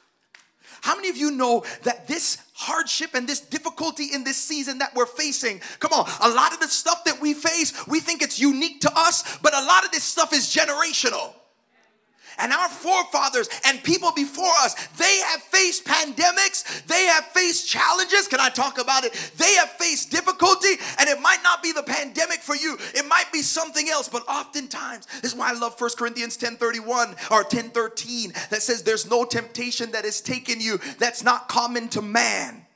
How 0.82 0.96
many 0.96 1.08
of 1.10 1.16
you 1.16 1.30
know 1.30 1.64
that 1.84 2.08
this 2.08 2.38
hardship 2.54 3.14
and 3.14 3.28
this 3.28 3.38
difficulty 3.38 4.08
in 4.12 4.24
this 4.24 4.36
season 4.36 4.78
that 4.78 4.92
we're 4.96 5.06
facing, 5.06 5.60
come 5.78 5.92
on, 5.92 6.10
a 6.20 6.28
lot 6.28 6.52
of 6.52 6.58
the 6.58 6.66
stuff 6.66 7.04
that 7.04 7.20
we 7.20 7.34
face, 7.34 7.86
we 7.86 8.00
think 8.00 8.20
it's 8.20 8.40
unique 8.40 8.80
to 8.80 8.92
us, 8.96 9.38
but 9.38 9.54
a 9.54 9.64
lot 9.64 9.84
of 9.84 9.92
this 9.92 10.02
stuff 10.02 10.32
is 10.32 10.52
generational. 10.52 11.34
And 12.38 12.52
our 12.52 12.68
forefathers 12.68 13.48
and 13.64 13.82
people 13.82 14.12
before 14.12 14.52
us, 14.62 14.74
they 14.96 15.20
have 15.26 15.42
faced 15.42 15.84
pandemics, 15.84 16.84
they 16.86 17.06
have 17.06 17.24
faced 17.26 17.68
challenges. 17.68 18.28
Can 18.28 18.40
I 18.40 18.48
talk 18.48 18.80
about 18.80 19.04
it? 19.04 19.12
They 19.36 19.54
have 19.54 19.70
faced 19.72 20.10
difficulty, 20.10 20.74
and 20.98 21.08
it 21.08 21.20
might 21.20 21.42
not 21.42 21.62
be 21.62 21.72
the 21.72 21.82
pandemic 21.82 22.40
for 22.40 22.56
you, 22.56 22.76
it 22.94 23.06
might 23.06 23.32
be 23.32 23.42
something 23.42 23.88
else. 23.88 24.08
But 24.08 24.26
oftentimes, 24.28 25.06
this 25.20 25.32
is 25.32 25.38
why 25.38 25.50
I 25.50 25.52
love 25.52 25.80
1 25.80 25.90
Corinthians 25.96 26.36
10 26.36 26.56
31 26.56 27.16
or 27.30 27.44
10 27.44 27.70
13 27.70 28.32
that 28.50 28.62
says, 28.62 28.82
There's 28.82 29.08
no 29.08 29.24
temptation 29.24 29.92
that 29.92 30.04
has 30.04 30.20
taken 30.20 30.60
you 30.60 30.78
that's 30.98 31.22
not 31.22 31.48
common 31.48 31.88
to 31.90 32.02
man. 32.02 32.66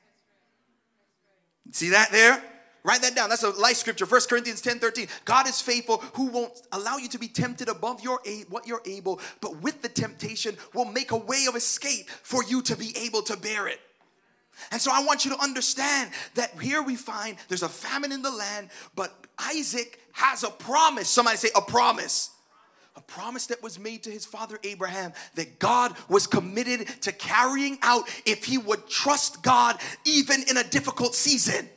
See 1.72 1.90
that 1.90 2.10
there? 2.10 2.42
Write 2.86 3.02
that 3.02 3.16
down. 3.16 3.28
That's 3.28 3.42
a 3.42 3.50
life 3.50 3.78
scripture. 3.78 4.06
1 4.06 4.20
Corinthians 4.30 4.60
10 4.60 4.78
13. 4.78 5.08
God 5.24 5.48
is 5.48 5.60
faithful, 5.60 5.98
who 6.14 6.26
won't 6.26 6.52
allow 6.70 6.98
you 6.98 7.08
to 7.08 7.18
be 7.18 7.26
tempted 7.26 7.68
above 7.68 8.00
your 8.00 8.20
what 8.48 8.64
you're 8.64 8.82
able, 8.86 9.20
but 9.40 9.60
with 9.60 9.82
the 9.82 9.88
temptation 9.88 10.56
will 10.72 10.84
make 10.84 11.10
a 11.10 11.16
way 11.16 11.46
of 11.48 11.56
escape 11.56 12.08
for 12.08 12.44
you 12.44 12.62
to 12.62 12.76
be 12.76 12.96
able 12.96 13.22
to 13.22 13.36
bear 13.36 13.66
it. 13.66 13.80
And 14.70 14.80
so 14.80 14.92
I 14.94 15.04
want 15.04 15.24
you 15.24 15.34
to 15.34 15.42
understand 15.42 16.12
that 16.36 16.62
here 16.62 16.80
we 16.80 16.94
find 16.94 17.36
there's 17.48 17.64
a 17.64 17.68
famine 17.68 18.12
in 18.12 18.22
the 18.22 18.30
land, 18.30 18.70
but 18.94 19.12
Isaac 19.36 19.98
has 20.12 20.44
a 20.44 20.50
promise. 20.50 21.08
Somebody 21.08 21.38
say, 21.38 21.50
a 21.56 21.62
promise 21.62 22.30
a 22.94 23.00
promise 23.02 23.48
that 23.48 23.62
was 23.62 23.78
made 23.78 24.02
to 24.04 24.10
his 24.10 24.24
father 24.24 24.58
Abraham 24.64 25.12
that 25.34 25.58
God 25.58 25.94
was 26.08 26.26
committed 26.26 26.86
to 27.02 27.12
carrying 27.12 27.76
out 27.82 28.08
if 28.24 28.44
he 28.44 28.56
would 28.56 28.88
trust 28.88 29.42
God 29.42 29.78
even 30.06 30.44
in 30.48 30.56
a 30.56 30.64
difficult 30.64 31.14
season. 31.14 31.68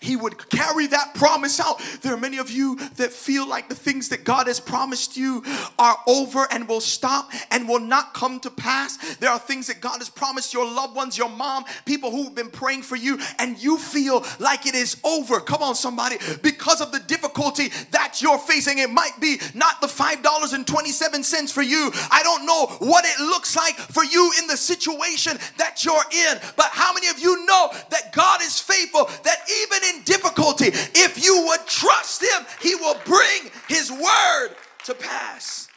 He 0.00 0.16
would 0.16 0.48
carry 0.50 0.86
that 0.88 1.14
promise 1.14 1.60
out. 1.60 1.80
There 2.02 2.12
are 2.14 2.18
many 2.18 2.38
of 2.38 2.50
you 2.50 2.76
that 2.96 3.12
feel 3.12 3.48
like 3.48 3.68
the 3.68 3.74
things 3.74 4.08
that 4.10 4.24
God 4.24 4.46
has 4.46 4.60
promised 4.60 5.16
you 5.16 5.42
are 5.78 5.96
over 6.06 6.46
and 6.50 6.68
will 6.68 6.80
stop 6.80 7.30
and 7.50 7.68
will 7.68 7.80
not 7.80 8.14
come 8.14 8.40
to 8.40 8.50
pass. 8.50 9.16
There 9.16 9.30
are 9.30 9.38
things 9.38 9.66
that 9.68 9.80
God 9.80 9.98
has 9.98 10.08
promised 10.08 10.52
your 10.52 10.66
loved 10.66 10.96
ones, 10.96 11.18
your 11.18 11.28
mom, 11.28 11.64
people 11.84 12.10
who've 12.10 12.34
been 12.34 12.50
praying 12.50 12.82
for 12.82 12.96
you, 12.96 13.18
and 13.38 13.62
you 13.62 13.78
feel 13.78 14.24
like 14.38 14.66
it 14.66 14.74
is 14.74 14.96
over. 15.04 15.40
Come 15.40 15.62
on, 15.62 15.74
somebody, 15.74 16.16
because 16.42 16.80
of 16.80 16.92
the 16.92 17.00
difficulty 17.00 17.68
that 17.90 18.20
you're 18.22 18.38
facing. 18.38 18.78
It 18.78 18.90
might 18.90 19.18
be 19.20 19.38
not 19.54 19.80
the 19.80 19.86
$5.27 19.86 21.52
for 21.52 21.62
you. 21.62 21.90
I 22.10 22.22
don't 22.22 22.46
know 22.46 22.66
what 22.86 23.04
it 23.04 23.18
looks 23.20 23.56
like 23.56 23.76
for 23.76 24.04
you 24.04 24.32
in 24.40 24.46
the 24.46 24.56
situation 24.56 25.38
that 25.58 25.84
you're 25.84 26.04
in, 26.12 26.38
but 26.56 26.66
how 26.72 26.92
many 26.92 27.08
of 27.08 27.18
you 27.18 27.44
know 27.46 27.70
that 27.90 28.12
God 28.12 28.40
is 28.42 28.60
faithful, 28.60 29.04
that 29.24 29.38
even 29.62 29.75
even 29.76 29.96
in 29.96 30.02
difficulty, 30.04 30.66
if 30.66 31.22
you 31.24 31.46
would 31.48 31.66
trust 31.66 32.22
him, 32.22 32.46
he 32.60 32.74
will 32.74 32.96
bring 33.04 33.50
his 33.68 33.90
word 33.90 34.50
to 34.84 34.94
pass. 34.94 35.68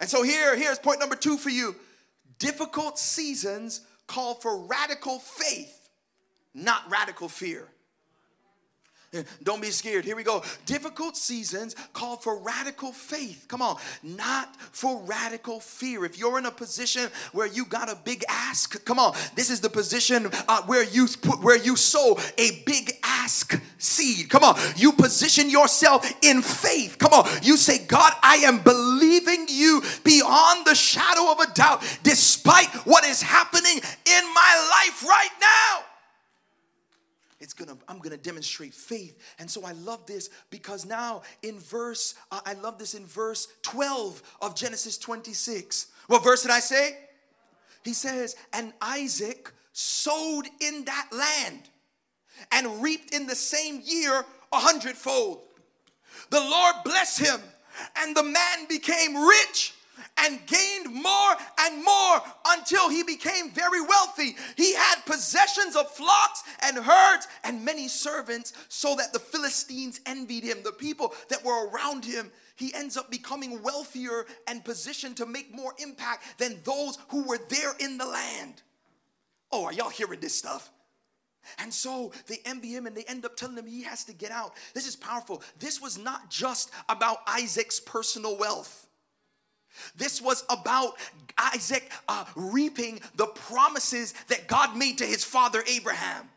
And 0.00 0.08
so 0.08 0.22
here, 0.22 0.56
here's 0.56 0.78
point 0.78 1.00
number 1.00 1.16
two 1.16 1.36
for 1.36 1.50
you. 1.50 1.76
Difficult 2.38 2.98
seasons 2.98 3.82
call 4.06 4.34
for 4.34 4.66
radical 4.66 5.18
faith, 5.18 5.90
not 6.54 6.82
radical 6.90 7.28
fear. 7.28 7.68
Don't 9.42 9.62
be 9.62 9.70
scared. 9.70 10.04
Here 10.04 10.16
we 10.16 10.22
go. 10.22 10.42
Difficult 10.66 11.16
seasons 11.16 11.74
call 11.92 12.16
for 12.16 12.38
radical 12.38 12.92
faith. 12.92 13.46
Come 13.48 13.62
on, 13.62 13.76
not 14.02 14.54
for 14.56 15.00
radical 15.02 15.60
fear. 15.60 16.04
If 16.04 16.18
you're 16.18 16.38
in 16.38 16.46
a 16.46 16.50
position 16.50 17.08
where 17.32 17.46
you 17.46 17.64
got 17.64 17.90
a 17.90 17.96
big 17.96 18.24
ask, 18.28 18.84
come 18.84 18.98
on. 18.98 19.14
This 19.34 19.50
is 19.50 19.60
the 19.60 19.70
position 19.70 20.30
uh, 20.48 20.62
where 20.62 20.84
you 20.84 21.06
put 21.22 21.42
where 21.42 21.58
you 21.58 21.76
sow 21.76 22.18
a 22.36 22.62
big 22.66 22.92
ask 23.02 23.60
seed. 23.78 24.28
Come 24.28 24.44
on, 24.44 24.58
you 24.76 24.92
position 24.92 25.48
yourself 25.48 26.10
in 26.22 26.42
faith. 26.42 26.98
Come 26.98 27.12
on, 27.12 27.28
you 27.42 27.56
say, 27.56 27.84
God, 27.86 28.12
I 28.22 28.36
am 28.36 28.58
believing 28.58 29.46
you 29.48 29.82
beyond 30.04 30.66
the 30.66 30.74
shadow 30.74 31.32
of 31.32 31.40
a 31.40 31.52
doubt, 31.54 31.82
despite 32.02 32.68
what 32.86 33.04
is 33.04 33.22
happening 33.22 33.76
in 33.78 34.34
my 34.34 34.82
life 34.86 35.04
right 35.04 35.30
now 35.40 35.84
it's 37.48 37.54
gonna 37.54 37.78
i'm 37.88 37.98
gonna 37.98 38.18
demonstrate 38.18 38.74
faith. 38.74 39.18
And 39.38 39.50
so 39.50 39.64
i 39.64 39.72
love 39.72 40.04
this 40.04 40.28
because 40.50 40.84
now 40.84 41.22
in 41.42 41.58
verse 41.58 42.14
uh, 42.30 42.40
i 42.44 42.52
love 42.52 42.76
this 42.76 42.92
in 42.92 43.06
verse 43.06 43.48
12 43.62 44.22
of 44.42 44.54
genesis 44.54 44.98
26 44.98 45.86
what 46.08 46.22
verse 46.22 46.42
did 46.42 46.50
i 46.50 46.60
say? 46.60 46.98
He 47.84 47.94
says 47.94 48.36
and 48.52 48.74
isaac 48.82 49.50
sowed 49.72 50.44
in 50.60 50.84
that 50.84 51.08
land 51.10 51.70
and 52.52 52.82
reaped 52.82 53.14
in 53.14 53.26
the 53.26 53.34
same 53.34 53.80
year 53.82 54.26
a 54.52 54.56
hundredfold. 54.56 55.40
The 56.28 56.40
lord 56.40 56.74
blessed 56.84 57.20
him 57.20 57.40
and 57.96 58.14
the 58.14 58.24
man 58.24 58.66
became 58.68 59.16
rich 59.16 59.72
and 60.18 60.40
gained 60.46 60.92
more 60.92 61.36
and 61.60 61.84
more 61.84 62.20
until 62.48 62.88
he 62.88 63.02
became 63.02 63.50
very 63.50 63.80
wealthy. 63.80 64.36
He 64.56 64.74
had 64.74 65.04
possessions 65.06 65.76
of 65.76 65.90
flocks 65.90 66.42
and 66.62 66.76
herds 66.76 67.28
and 67.44 67.64
many 67.64 67.88
servants, 67.88 68.52
so 68.68 68.96
that 68.96 69.12
the 69.12 69.18
Philistines 69.18 70.00
envied 70.06 70.44
him. 70.44 70.58
The 70.62 70.72
people 70.72 71.14
that 71.28 71.44
were 71.44 71.68
around 71.68 72.04
him, 72.04 72.30
he 72.56 72.72
ends 72.74 72.96
up 72.96 73.10
becoming 73.10 73.62
wealthier 73.62 74.26
and 74.46 74.64
positioned 74.64 75.16
to 75.18 75.26
make 75.26 75.54
more 75.54 75.74
impact 75.78 76.38
than 76.38 76.58
those 76.64 76.98
who 77.08 77.24
were 77.24 77.38
there 77.48 77.74
in 77.78 77.98
the 77.98 78.06
land. 78.06 78.62
Oh, 79.52 79.64
are 79.64 79.72
y'all 79.72 79.88
hearing 79.88 80.20
this 80.20 80.36
stuff? 80.36 80.70
And 81.58 81.72
so 81.72 82.12
they 82.26 82.38
envy 82.44 82.68
him 82.68 82.86
and 82.86 82.96
they 82.96 83.04
end 83.04 83.24
up 83.24 83.36
telling 83.36 83.56
him 83.56 83.66
he 83.66 83.82
has 83.84 84.04
to 84.04 84.12
get 84.12 84.30
out. 84.30 84.52
This 84.74 84.86
is 84.86 84.96
powerful. 84.96 85.42
This 85.58 85.80
was 85.80 85.96
not 85.96 86.30
just 86.30 86.70
about 86.88 87.18
Isaac's 87.26 87.80
personal 87.80 88.36
wealth. 88.36 88.87
This 89.96 90.20
was 90.20 90.44
about 90.48 90.94
Isaac 91.36 91.90
uh, 92.08 92.24
reaping 92.34 93.00
the 93.16 93.26
promises 93.26 94.14
that 94.28 94.48
God 94.48 94.76
made 94.76 94.98
to 94.98 95.04
his 95.04 95.24
father 95.24 95.62
Abraham. 95.68 96.28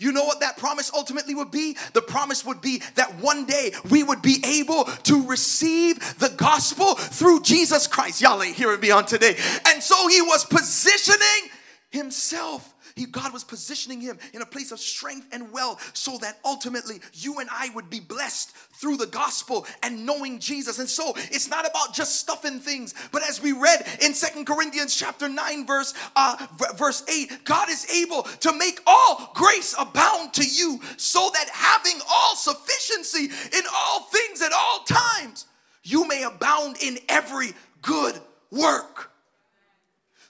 You 0.00 0.12
know 0.12 0.24
what 0.24 0.40
that 0.40 0.56
promise 0.56 0.90
ultimately 0.94 1.34
would 1.34 1.50
be? 1.50 1.76
The 1.92 2.00
promise 2.00 2.44
would 2.46 2.62
be 2.62 2.82
that 2.94 3.16
one 3.20 3.44
day 3.44 3.72
we 3.90 4.02
would 4.02 4.22
be 4.22 4.42
able 4.46 4.84
to 4.84 5.26
receive 5.26 5.98
the 6.18 6.30
gospel 6.30 6.94
through 6.94 7.42
Jesus 7.42 7.86
Christ. 7.86 8.22
Y'all 8.22 8.42
ain't 8.42 8.56
hearing 8.56 8.80
me 8.80 8.90
on 8.90 9.04
today. 9.04 9.36
And 9.66 9.82
so 9.82 10.08
he 10.08 10.22
was 10.22 10.46
positioning 10.46 11.50
himself 11.90 12.74
he, 13.00 13.06
God 13.06 13.32
was 13.32 13.44
positioning 13.44 14.00
him 14.00 14.18
in 14.34 14.42
a 14.42 14.46
place 14.46 14.72
of 14.72 14.78
strength 14.78 15.26
and 15.32 15.50
wealth 15.50 15.90
so 15.94 16.18
that 16.18 16.38
ultimately 16.44 17.00
you 17.14 17.38
and 17.38 17.48
I 17.50 17.70
would 17.74 17.88
be 17.88 17.98
blessed 17.98 18.50
through 18.50 18.98
the 18.98 19.06
gospel 19.06 19.66
and 19.82 20.04
knowing 20.04 20.38
Jesus. 20.38 20.78
And 20.78 20.88
so 20.88 21.14
it's 21.16 21.48
not 21.48 21.66
about 21.66 21.94
just 21.94 22.16
stuffing 22.16 22.60
things, 22.60 22.94
but 23.10 23.22
as 23.26 23.42
we 23.42 23.52
read 23.52 23.86
in 24.02 24.12
Second 24.12 24.44
Corinthians 24.44 24.94
chapter 24.94 25.28
9 25.28 25.66
verse 25.66 25.94
uh, 26.14 26.46
verse 26.76 27.02
8, 27.08 27.44
God 27.44 27.70
is 27.70 27.90
able 27.90 28.22
to 28.22 28.52
make 28.52 28.80
all 28.86 29.30
grace 29.34 29.74
abound 29.78 30.34
to 30.34 30.44
you 30.44 30.78
so 30.98 31.30
that 31.32 31.48
having 31.52 32.00
all 32.06 32.36
sufficiency 32.36 33.24
in 33.24 33.62
all 33.74 34.00
things 34.00 34.42
at 34.42 34.52
all 34.52 34.80
times, 34.80 35.46
you 35.82 36.06
may 36.06 36.24
abound 36.24 36.76
in 36.82 36.98
every 37.08 37.52
good 37.80 38.20
work. 38.50 39.09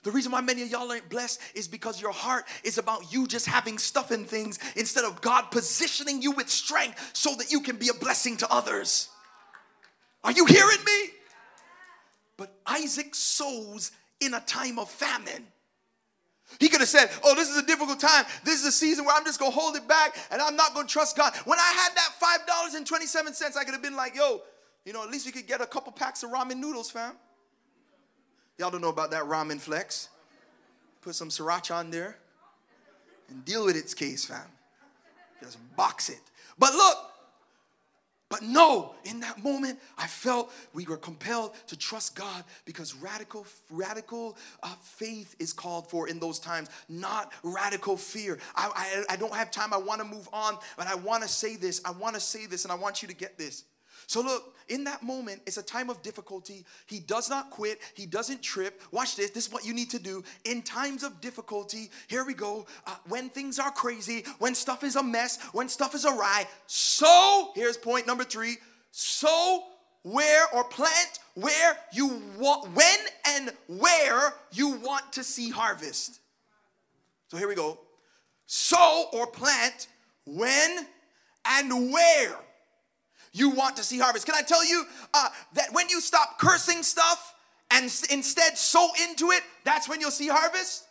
The 0.03 0.11
reason 0.11 0.31
why 0.31 0.41
many 0.41 0.63
of 0.63 0.69
y'all 0.69 0.89
aren't 0.89 1.09
blessed 1.09 1.39
is 1.53 1.67
because 1.67 2.01
your 2.01 2.11
heart 2.11 2.45
is 2.63 2.79
about 2.79 3.13
you 3.13 3.27
just 3.27 3.45
having 3.45 3.77
stuff 3.77 4.09
and 4.09 4.25
things 4.25 4.57
instead 4.75 5.05
of 5.05 5.21
God 5.21 5.51
positioning 5.51 6.21
you 6.21 6.31
with 6.31 6.49
strength 6.49 7.11
so 7.13 7.35
that 7.35 7.51
you 7.51 7.61
can 7.61 7.75
be 7.75 7.89
a 7.89 7.93
blessing 7.93 8.37
to 8.37 8.51
others. 8.51 9.09
Are 10.23 10.31
you 10.31 10.45
hearing 10.45 10.83
me? 10.85 11.09
But 12.35 12.55
Isaac 12.65 13.13
sows 13.13 13.91
in 14.19 14.33
a 14.33 14.39
time 14.39 14.79
of 14.79 14.89
famine. 14.89 15.45
He 16.59 16.67
could 16.67 16.79
have 16.79 16.89
said, 16.89 17.09
Oh, 17.23 17.35
this 17.35 17.49
is 17.49 17.57
a 17.57 17.65
difficult 17.65 17.99
time. 17.99 18.25
This 18.43 18.59
is 18.59 18.65
a 18.65 18.71
season 18.71 19.05
where 19.05 19.15
I'm 19.15 19.23
just 19.23 19.39
gonna 19.39 19.51
hold 19.51 19.75
it 19.75 19.87
back 19.87 20.17
and 20.31 20.41
I'm 20.41 20.55
not 20.55 20.73
gonna 20.73 20.87
trust 20.87 21.15
God. 21.15 21.33
When 21.45 21.59
I 21.59 21.73
had 21.73 21.95
that 21.95 22.79
$5.27, 22.79 23.57
I 23.57 23.63
could 23.63 23.73
have 23.73 23.83
been 23.83 23.95
like, 23.95 24.15
Yo, 24.15 24.41
you 24.83 24.93
know, 24.93 25.03
at 25.03 25.11
least 25.11 25.27
we 25.27 25.31
could 25.31 25.47
get 25.47 25.61
a 25.61 25.67
couple 25.67 25.91
packs 25.91 26.23
of 26.23 26.31
ramen 26.31 26.57
noodles, 26.57 26.89
fam. 26.89 27.13
Y'all 28.61 28.69
don't 28.69 28.81
know 28.81 28.89
about 28.89 29.09
that 29.09 29.23
ramen 29.23 29.59
flex. 29.59 30.09
Put 31.01 31.15
some 31.15 31.29
sriracha 31.29 31.73
on 31.73 31.89
there 31.89 32.15
and 33.27 33.43
deal 33.43 33.65
with 33.65 33.75
its 33.75 33.95
case, 33.95 34.23
fam. 34.23 34.37
Just 35.41 35.57
box 35.75 36.09
it. 36.09 36.19
But 36.59 36.75
look, 36.75 36.97
but 38.29 38.43
no, 38.43 38.93
in 39.03 39.19
that 39.21 39.43
moment, 39.43 39.79
I 39.97 40.05
felt 40.05 40.53
we 40.75 40.85
were 40.85 40.97
compelled 40.97 41.55
to 41.69 41.75
trust 41.75 42.15
God 42.15 42.43
because 42.65 42.93
radical, 42.93 43.47
radical 43.71 44.37
uh, 44.61 44.75
faith 44.79 45.35
is 45.39 45.53
called 45.53 45.89
for 45.89 46.07
in 46.07 46.19
those 46.19 46.37
times, 46.37 46.69
not 46.87 47.33
radical 47.41 47.97
fear. 47.97 48.37
I, 48.55 49.03
I, 49.09 49.13
I 49.13 49.15
don't 49.15 49.33
have 49.33 49.49
time. 49.49 49.73
I 49.73 49.77
want 49.77 50.01
to 50.01 50.07
move 50.07 50.29
on, 50.31 50.55
but 50.77 50.85
I 50.85 50.93
want 50.93 51.23
to 51.23 51.29
say 51.29 51.55
this. 51.55 51.81
I 51.83 51.89
want 51.89 52.13
to 52.13 52.21
say 52.21 52.45
this, 52.45 52.63
and 52.63 52.71
I 52.71 52.75
want 52.75 53.01
you 53.01 53.07
to 53.07 53.15
get 53.15 53.39
this. 53.39 53.63
So, 54.11 54.19
look, 54.19 54.55
in 54.67 54.83
that 54.83 55.03
moment, 55.03 55.41
it's 55.47 55.55
a 55.55 55.63
time 55.63 55.89
of 55.89 56.01
difficulty. 56.01 56.65
He 56.85 56.99
does 56.99 57.29
not 57.29 57.49
quit, 57.49 57.79
he 57.93 58.05
doesn't 58.05 58.41
trip. 58.43 58.81
Watch 58.91 59.15
this. 59.15 59.29
This 59.29 59.47
is 59.47 59.53
what 59.53 59.63
you 59.63 59.73
need 59.73 59.89
to 59.91 59.99
do. 59.99 60.21
In 60.43 60.63
times 60.63 61.03
of 61.03 61.21
difficulty, 61.21 61.89
here 62.09 62.25
we 62.25 62.33
go. 62.33 62.65
Uh, 62.85 62.95
when 63.07 63.29
things 63.29 63.57
are 63.57 63.71
crazy, 63.71 64.25
when 64.39 64.53
stuff 64.53 64.83
is 64.83 64.97
a 64.97 65.01
mess, 65.01 65.41
when 65.53 65.69
stuff 65.69 65.95
is 65.95 66.03
awry, 66.03 66.45
so, 66.67 67.53
here's 67.55 67.77
point 67.77 68.05
number 68.05 68.25
three 68.25 68.57
sow 68.91 69.63
where 70.03 70.45
or 70.53 70.65
plant 70.65 71.19
where 71.35 71.77
you 71.93 72.21
want, 72.37 72.69
when 72.75 72.99
and 73.29 73.53
where 73.67 74.33
you 74.51 74.71
want 74.71 75.13
to 75.13 75.23
see 75.23 75.49
harvest. 75.49 76.19
So, 77.29 77.37
here 77.37 77.47
we 77.47 77.55
go. 77.55 77.79
Sow 78.45 79.05
or 79.13 79.25
plant 79.25 79.87
when 80.25 80.85
and 81.45 81.93
where 81.93 82.35
you 83.33 83.49
want 83.49 83.77
to 83.77 83.83
see 83.83 83.99
harvest. 83.99 84.25
Can 84.25 84.35
I 84.35 84.41
tell 84.41 84.65
you 84.65 84.83
uh, 85.13 85.29
that 85.53 85.71
when 85.71 85.89
you 85.89 86.01
stop 86.01 86.37
cursing 86.39 86.83
stuff 86.83 87.33
and 87.71 87.85
instead 88.09 88.57
sow 88.57 88.89
into 89.09 89.31
it, 89.31 89.41
that's 89.63 89.87
when 89.87 90.01
you'll 90.01 90.11
see 90.11 90.27
harvest? 90.27 90.85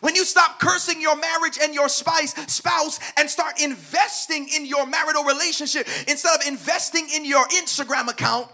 When 0.00 0.14
you 0.14 0.24
stop 0.24 0.58
cursing 0.58 1.00
your 1.00 1.16
marriage 1.16 1.58
and 1.62 1.74
your 1.74 1.88
spice, 1.88 2.32
spouse 2.52 2.98
and 3.18 3.28
start 3.28 3.60
investing 3.60 4.48
in 4.54 4.66
your 4.66 4.86
marital 4.86 5.24
relationship 5.24 5.86
instead 6.08 6.40
of 6.40 6.46
investing 6.46 7.08
in 7.14 7.24
your 7.24 7.46
Instagram 7.48 8.08
account. 8.08 8.48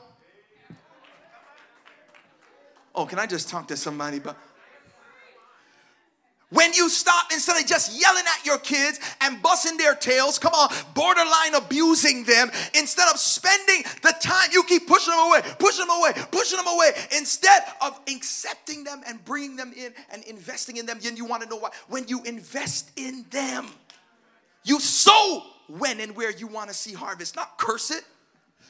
Oh, 2.95 3.07
can 3.07 3.21
I 3.21 3.27
just 3.27 3.49
talk 3.49 3.69
to 3.69 3.77
somebody 3.77 4.17
about 4.17 4.37
when 6.51 6.73
you 6.73 6.89
stop, 6.89 7.27
instead 7.33 7.61
of 7.61 7.67
just 7.67 8.01
yelling 8.01 8.25
at 8.39 8.47
your 8.47 8.59
kids 8.59 8.99
and 9.21 9.43
busting 9.43 9.77
their 9.77 9.95
tails, 9.95 10.39
come 10.39 10.53
on, 10.55 10.71
borderline 10.95 11.55
abusing 11.55 12.25
them, 12.25 12.51
instead 12.75 13.07
of 13.13 13.19
spending 13.19 13.83
the 14.03 14.15
time, 14.23 14.49
you 14.53 14.63
keep 14.63 14.87
pushing 14.87 15.13
them 15.13 15.27
away, 15.29 15.43
pushing 15.59 15.87
them 15.87 15.97
away, 15.99 16.13
pushing 16.31 16.57
them 16.57 16.67
away, 16.67 16.93
instead 17.17 17.63
of 17.83 18.01
accepting 18.09 18.83
them 18.85 19.03
and 19.07 19.23
bringing 19.25 19.57
them 19.57 19.73
in 19.77 19.93
and 20.11 20.23
investing 20.25 20.79
in 20.79 20.87
them. 20.87 20.99
And 21.05 21.19
you 21.19 21.27
want 21.27 21.43
to 21.43 21.49
know 21.49 21.57
why? 21.57 21.71
When 21.89 22.09
you 22.09 22.23
invest 22.25 22.93
in 22.97 23.27
them, 23.31 23.69
You 24.65 24.81
sow 24.81 25.45
when 25.67 26.01
and 26.01 26.15
where 26.15 26.31
you 26.31 26.47
want 26.47 26.69
to 26.69 26.75
see 26.75 26.93
harvest, 26.93 27.37
not 27.37 27.57
curse 27.57 27.91
it. 27.91 28.05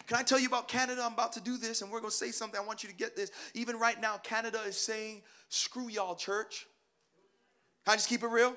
Can 0.07 0.17
I 0.17 0.23
tell 0.23 0.39
you 0.39 0.47
about 0.47 0.69
Canada? 0.69 1.03
I'm 1.05 1.13
about 1.13 1.33
to 1.33 1.41
do 1.41 1.57
this 1.57 1.83
and 1.83 1.91
we're 1.91 2.01
going 2.01 2.11
to 2.11 2.17
say 2.17 2.31
something. 2.31 2.59
I 2.59 2.65
want 2.65 2.83
you 2.85 2.89
to 2.89 2.95
get 2.95 3.17
this. 3.17 3.31
Even 3.55 3.79
right 3.79 4.01
now, 4.01 4.17
Canada 4.19 4.61
is 4.67 4.77
saying, 4.77 5.23
screw 5.49 5.89
y'all, 5.89 6.15
church. 6.15 6.67
I 7.89 7.97
just 7.97 8.09
keep 8.09 8.23
it 8.23 8.29
real? 8.29 8.55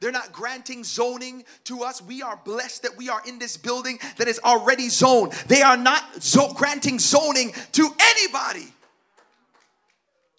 They're 0.00 0.10
not 0.10 0.32
granting 0.32 0.82
zoning 0.82 1.44
to 1.64 1.84
us. 1.84 2.02
We 2.02 2.22
are 2.22 2.40
blessed 2.44 2.82
that 2.82 2.96
we 2.96 3.08
are 3.08 3.20
in 3.24 3.38
this 3.38 3.56
building 3.56 4.00
that 4.16 4.26
is 4.26 4.40
already 4.44 4.88
zoned. 4.88 5.32
They 5.46 5.62
are 5.62 5.76
not 5.76 6.02
zo- 6.20 6.52
granting 6.54 6.98
zoning 6.98 7.52
to 7.72 7.88
anybody. 8.00 8.72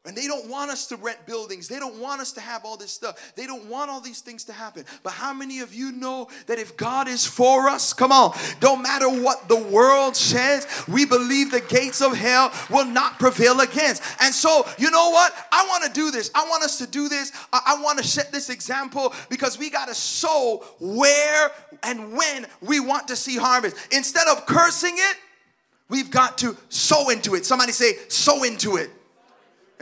And 0.05 0.17
they 0.17 0.27
don't 0.27 0.49
want 0.49 0.69
us 0.69 0.87
to 0.87 0.97
rent 0.97 1.25
buildings. 1.25 1.69
They 1.69 1.79
don't 1.79 1.95
want 1.95 2.19
us 2.19 2.33
to 2.33 2.41
have 2.41 2.65
all 2.65 2.75
this 2.75 2.91
stuff. 2.91 3.31
They 3.37 3.47
don't 3.47 3.67
want 3.67 3.89
all 3.89 4.01
these 4.01 4.19
things 4.19 4.43
to 4.45 4.53
happen. 4.53 4.83
But 5.01 5.13
how 5.13 5.33
many 5.33 5.61
of 5.61 5.73
you 5.73 5.93
know 5.93 6.27
that 6.47 6.59
if 6.59 6.75
God 6.75 7.07
is 7.07 7.25
for 7.25 7.69
us, 7.69 7.93
come 7.93 8.11
on, 8.11 8.35
don't 8.59 8.81
matter 8.81 9.07
what 9.07 9.47
the 9.47 9.55
world 9.55 10.17
says, 10.17 10.67
we 10.89 11.05
believe 11.05 11.51
the 11.51 11.61
gates 11.61 12.01
of 12.01 12.17
hell 12.17 12.51
will 12.69 12.83
not 12.83 13.17
prevail 13.17 13.61
against. 13.61 14.03
And 14.19 14.33
so, 14.33 14.67
you 14.77 14.91
know 14.91 15.09
what? 15.09 15.33
I 15.53 15.65
want 15.69 15.85
to 15.85 15.91
do 15.91 16.11
this. 16.11 16.31
I 16.35 16.49
want 16.49 16.63
us 16.63 16.77
to 16.79 16.87
do 16.87 17.07
this. 17.07 17.31
I, 17.53 17.61
I 17.77 17.81
want 17.81 17.97
to 17.99 18.03
set 18.03 18.29
this 18.29 18.49
example 18.49 19.13
because 19.29 19.57
we 19.57 19.69
got 19.69 19.87
to 19.87 19.95
sow 19.95 20.65
where 20.81 21.49
and 21.81 22.11
when 22.11 22.45
we 22.59 22.81
want 22.81 23.07
to 23.07 23.15
see 23.15 23.37
harvest. 23.37 23.77
Instead 23.93 24.27
of 24.27 24.45
cursing 24.47 24.95
it, 24.97 25.17
we've 25.87 26.11
got 26.11 26.37
to 26.39 26.57
sow 26.67 27.07
into 27.07 27.35
it. 27.35 27.45
Somebody 27.45 27.71
say, 27.71 27.93
sow 28.09 28.43
into 28.43 28.75
it. 28.75 28.89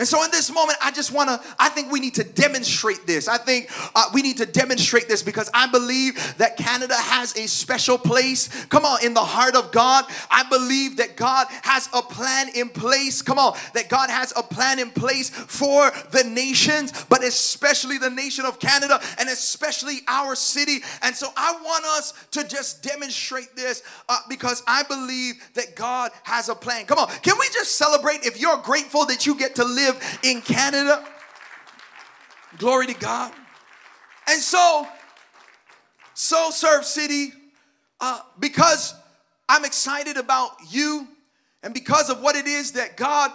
And 0.01 0.07
so, 0.07 0.23
in 0.23 0.31
this 0.31 0.51
moment, 0.51 0.79
I 0.81 0.89
just 0.89 1.11
want 1.11 1.29
to, 1.29 1.39
I 1.59 1.69
think 1.69 1.91
we 1.91 1.99
need 1.99 2.15
to 2.15 2.23
demonstrate 2.23 3.05
this. 3.05 3.27
I 3.27 3.37
think 3.37 3.69
uh, 3.93 4.05
we 4.15 4.23
need 4.23 4.37
to 4.37 4.47
demonstrate 4.47 5.07
this 5.07 5.21
because 5.21 5.47
I 5.53 5.67
believe 5.67 6.15
that 6.39 6.57
Canada 6.57 6.95
has 6.95 7.37
a 7.37 7.47
special 7.47 7.99
place, 7.99 8.47
come 8.65 8.83
on, 8.83 9.05
in 9.05 9.13
the 9.13 9.19
heart 9.19 9.55
of 9.55 9.71
God. 9.71 10.05
I 10.31 10.41
believe 10.49 10.97
that 10.97 11.17
God 11.17 11.45
has 11.61 11.87
a 11.93 12.01
plan 12.01 12.47
in 12.55 12.69
place, 12.69 13.21
come 13.21 13.37
on, 13.37 13.55
that 13.75 13.89
God 13.89 14.09
has 14.09 14.33
a 14.35 14.41
plan 14.41 14.79
in 14.79 14.89
place 14.89 15.29
for 15.29 15.91
the 16.09 16.23
nations, 16.23 17.05
but 17.07 17.23
especially 17.23 17.99
the 17.99 18.09
nation 18.09 18.45
of 18.45 18.57
Canada 18.57 18.99
and 19.19 19.29
especially 19.29 19.99
our 20.07 20.35
city. 20.35 20.79
And 21.03 21.15
so, 21.15 21.27
I 21.37 21.51
want 21.63 21.85
us 21.85 22.13
to 22.31 22.47
just 22.47 22.81
demonstrate 22.81 23.55
this 23.55 23.83
uh, 24.09 24.17
because 24.27 24.63
I 24.65 24.81
believe 24.81 25.35
that 25.53 25.75
God 25.75 26.09
has 26.23 26.49
a 26.49 26.55
plan. 26.55 26.87
Come 26.87 26.97
on, 26.97 27.07
can 27.21 27.35
we 27.39 27.45
just 27.53 27.77
celebrate 27.77 28.25
if 28.25 28.41
you're 28.41 28.57
grateful 28.63 29.05
that 29.05 29.27
you 29.27 29.37
get 29.37 29.53
to 29.57 29.63
live? 29.63 29.90
Live 29.91 30.19
in 30.23 30.41
Canada. 30.41 31.05
Glory 32.57 32.87
to 32.87 32.93
God. 32.93 33.31
And 34.27 34.39
so, 34.39 34.87
so 36.13 36.49
Serve 36.51 36.85
City, 36.85 37.33
uh, 37.99 38.19
because 38.39 38.93
I'm 39.49 39.65
excited 39.65 40.17
about 40.17 40.51
you 40.69 41.07
and 41.63 41.73
because 41.73 42.09
of 42.09 42.21
what 42.21 42.35
it 42.35 42.47
is 42.47 42.73
that 42.73 42.97
God 42.97 43.31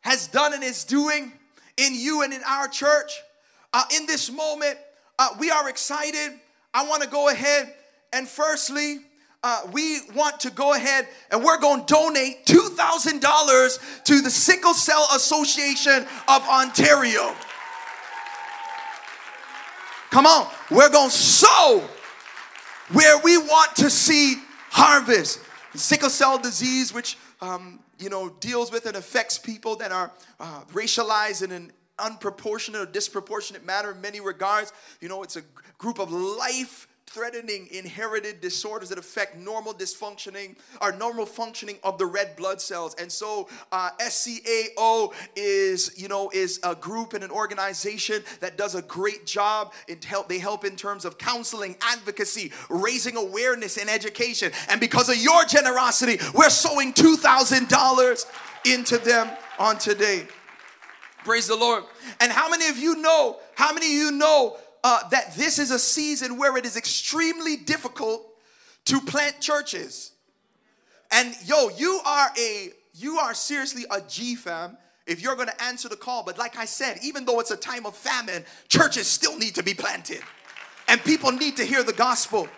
has 0.00 0.28
done 0.28 0.54
and 0.54 0.62
is 0.62 0.84
doing 0.84 1.32
in 1.76 1.94
you 1.94 2.22
and 2.22 2.32
in 2.32 2.40
our 2.46 2.68
church, 2.68 3.12
uh, 3.72 3.84
in 3.96 4.06
this 4.06 4.30
moment, 4.30 4.78
uh, 5.18 5.28
we 5.38 5.50
are 5.50 5.68
excited. 5.68 6.38
I 6.72 6.86
want 6.86 7.02
to 7.02 7.08
go 7.08 7.28
ahead 7.28 7.74
and 8.12 8.28
firstly, 8.28 8.98
uh, 9.42 9.60
we 9.72 10.00
want 10.14 10.40
to 10.40 10.50
go 10.50 10.74
ahead 10.74 11.06
and 11.30 11.44
we're 11.44 11.60
going 11.60 11.84
to 11.84 11.94
donate 11.94 12.44
$2,000 12.46 14.04
to 14.04 14.20
the 14.20 14.30
Sickle 14.30 14.74
Cell 14.74 15.06
Association 15.14 16.06
of 16.26 16.42
Ontario. 16.48 17.34
Come 20.10 20.26
on, 20.26 20.48
we're 20.70 20.90
going 20.90 21.10
to 21.10 21.16
sow 21.16 21.88
where 22.92 23.18
we 23.18 23.36
want 23.36 23.76
to 23.76 23.90
see 23.90 24.36
harvest. 24.70 25.40
Sickle 25.74 26.10
cell 26.10 26.38
disease, 26.38 26.92
which 26.92 27.18
um, 27.40 27.78
you 27.98 28.08
know 28.08 28.30
deals 28.40 28.72
with 28.72 28.86
and 28.86 28.96
affects 28.96 29.38
people 29.38 29.76
that 29.76 29.92
are 29.92 30.10
uh, 30.40 30.62
racialized 30.72 31.44
in 31.44 31.52
an 31.52 31.72
unproportionate 31.98 32.80
or 32.80 32.86
disproportionate 32.86 33.64
manner 33.64 33.92
in 33.92 34.00
many 34.00 34.20
regards. 34.20 34.72
You 35.00 35.08
know, 35.08 35.22
it's 35.22 35.36
a 35.36 35.42
group 35.76 36.00
of 36.00 36.10
life 36.10 36.87
threatening 37.08 37.68
inherited 37.70 38.40
disorders 38.40 38.90
that 38.90 38.98
affect 38.98 39.36
normal 39.36 39.72
dysfunctioning 39.72 40.56
or 40.82 40.92
normal 40.92 41.24
functioning 41.24 41.76
of 41.82 41.96
the 41.98 42.04
red 42.04 42.36
blood 42.36 42.60
cells. 42.60 42.94
And 42.96 43.10
so 43.10 43.48
uh, 43.72 43.90
scao 43.98 45.12
is 45.34 45.92
you 45.96 46.08
know 46.08 46.30
is 46.34 46.60
a 46.62 46.74
group 46.74 47.14
and 47.14 47.24
an 47.24 47.30
organization 47.30 48.22
that 48.40 48.58
does 48.58 48.74
a 48.74 48.82
great 48.82 49.24
job 49.24 49.72
in 49.88 50.00
help 50.02 50.28
they 50.28 50.38
help 50.38 50.64
in 50.64 50.76
terms 50.76 51.04
of 51.04 51.16
counseling 51.18 51.76
advocacy 51.80 52.52
raising 52.68 53.16
awareness 53.16 53.78
and 53.78 53.88
education. 53.88 54.52
And 54.68 54.80
because 54.80 55.08
of 55.08 55.16
your 55.16 55.44
generosity 55.44 56.18
we're 56.34 56.50
sowing 56.50 56.92
$2000 56.92 58.26
into 58.66 58.98
them 58.98 59.30
on 59.58 59.78
today. 59.78 60.26
Praise 61.24 61.46
the 61.48 61.56
lord. 61.56 61.84
And 62.20 62.30
how 62.30 62.48
many 62.48 62.68
of 62.68 62.76
you 62.78 62.96
know 62.96 63.38
how 63.54 63.72
many 63.72 63.86
of 63.86 63.92
you 63.92 64.12
know 64.12 64.56
uh, 64.84 65.08
that 65.10 65.34
this 65.36 65.58
is 65.58 65.70
a 65.70 65.78
season 65.78 66.38
where 66.38 66.56
it 66.56 66.64
is 66.64 66.76
extremely 66.76 67.56
difficult 67.56 68.24
to 68.86 69.00
plant 69.00 69.40
churches. 69.40 70.12
And 71.10 71.34
yo, 71.44 71.68
you 71.70 72.00
are 72.04 72.28
a 72.38 72.70
you 72.94 73.18
are 73.18 73.32
seriously 73.32 73.84
a 73.90 74.00
G 74.00 74.34
fam 74.34 74.76
if 75.06 75.22
you're 75.22 75.36
going 75.36 75.48
to 75.48 75.62
answer 75.62 75.88
the 75.88 75.96
call. 75.96 76.22
But 76.24 76.36
like 76.38 76.58
I 76.58 76.64
said, 76.64 76.98
even 77.02 77.24
though 77.24 77.40
it's 77.40 77.50
a 77.50 77.56
time 77.56 77.86
of 77.86 77.96
famine, 77.96 78.44
churches 78.68 79.06
still 79.06 79.38
need 79.38 79.54
to 79.54 79.62
be 79.62 79.74
planted. 79.74 80.20
And 80.88 81.02
people 81.04 81.30
need 81.32 81.56
to 81.56 81.64
hear 81.64 81.82
the 81.82 81.92
gospel. 81.92 82.48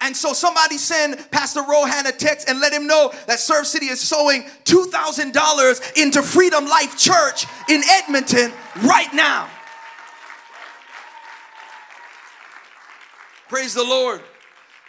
And 0.00 0.14
so 0.14 0.32
somebody 0.32 0.76
send 0.76 1.30
Pastor 1.30 1.62
Rohan 1.62 2.06
a 2.06 2.12
text 2.12 2.48
and 2.48 2.60
let 2.60 2.72
him 2.72 2.86
know 2.86 3.12
that 3.26 3.40
Serve 3.40 3.66
City 3.66 3.86
is 3.86 4.00
sowing 4.00 4.42
$2,000 4.64 6.02
into 6.02 6.22
Freedom 6.22 6.66
Life 6.66 6.98
Church 6.98 7.46
in 7.68 7.82
Edmonton 7.88 8.52
right 8.82 9.12
now. 9.14 9.48
Praise 13.48 13.74
the 13.74 13.84
Lord. 13.84 14.20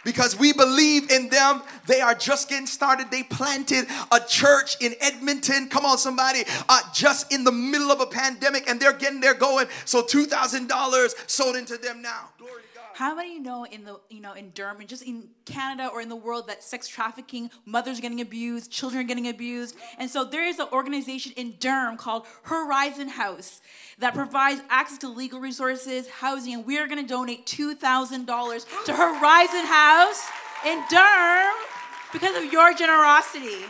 Because 0.04 0.38
we 0.38 0.52
believe 0.52 1.10
in 1.10 1.28
them. 1.28 1.62
They 1.86 2.00
are 2.00 2.14
just 2.14 2.48
getting 2.48 2.66
started. 2.66 3.10
They 3.10 3.24
planted 3.24 3.86
a 4.12 4.20
church 4.20 4.76
in 4.80 4.94
Edmonton. 5.00 5.68
Come 5.68 5.84
on, 5.84 5.98
somebody. 5.98 6.44
Uh, 6.68 6.80
just 6.94 7.32
in 7.32 7.44
the 7.44 7.52
middle 7.52 7.90
of 7.90 8.00
a 8.00 8.06
pandemic, 8.06 8.70
and 8.70 8.80
they're 8.80 8.92
getting 8.92 9.20
there 9.20 9.34
going. 9.34 9.66
So 9.84 10.02
$2,000 10.02 11.28
sold 11.28 11.56
into 11.56 11.76
them 11.76 12.00
now. 12.00 12.30
Glory 12.38 12.62
how 12.98 13.14
many 13.14 13.38
know 13.38 13.62
in 13.62 13.84
the 13.84 14.00
you 14.10 14.20
know 14.20 14.32
in 14.32 14.50
Durham 14.50 14.84
just 14.84 15.04
in 15.04 15.28
Canada 15.44 15.88
or 15.92 16.00
in 16.00 16.08
the 16.08 16.16
world 16.16 16.48
that 16.48 16.64
sex 16.64 16.88
trafficking, 16.88 17.48
mothers 17.64 18.00
getting 18.00 18.20
abused, 18.20 18.72
children 18.72 19.06
getting 19.06 19.28
abused, 19.28 19.76
and 19.98 20.10
so 20.10 20.24
there 20.24 20.44
is 20.44 20.58
an 20.58 20.66
organization 20.72 21.30
in 21.36 21.54
Durham 21.60 21.96
called 21.96 22.26
Herizon 22.42 23.06
House 23.06 23.60
that 24.00 24.14
provides 24.14 24.60
access 24.68 24.98
to 24.98 25.08
legal 25.08 25.38
resources, 25.38 26.08
housing, 26.08 26.54
and 26.54 26.66
we 26.66 26.76
are 26.76 26.88
going 26.88 27.00
to 27.00 27.06
donate 27.06 27.46
two 27.46 27.76
thousand 27.76 28.26
dollars 28.26 28.66
to 28.86 28.92
Herizon 28.92 29.64
House 29.66 30.26
in 30.66 30.82
Durham 30.90 31.54
because 32.12 32.36
of 32.36 32.52
your 32.52 32.74
generosity. 32.74 33.64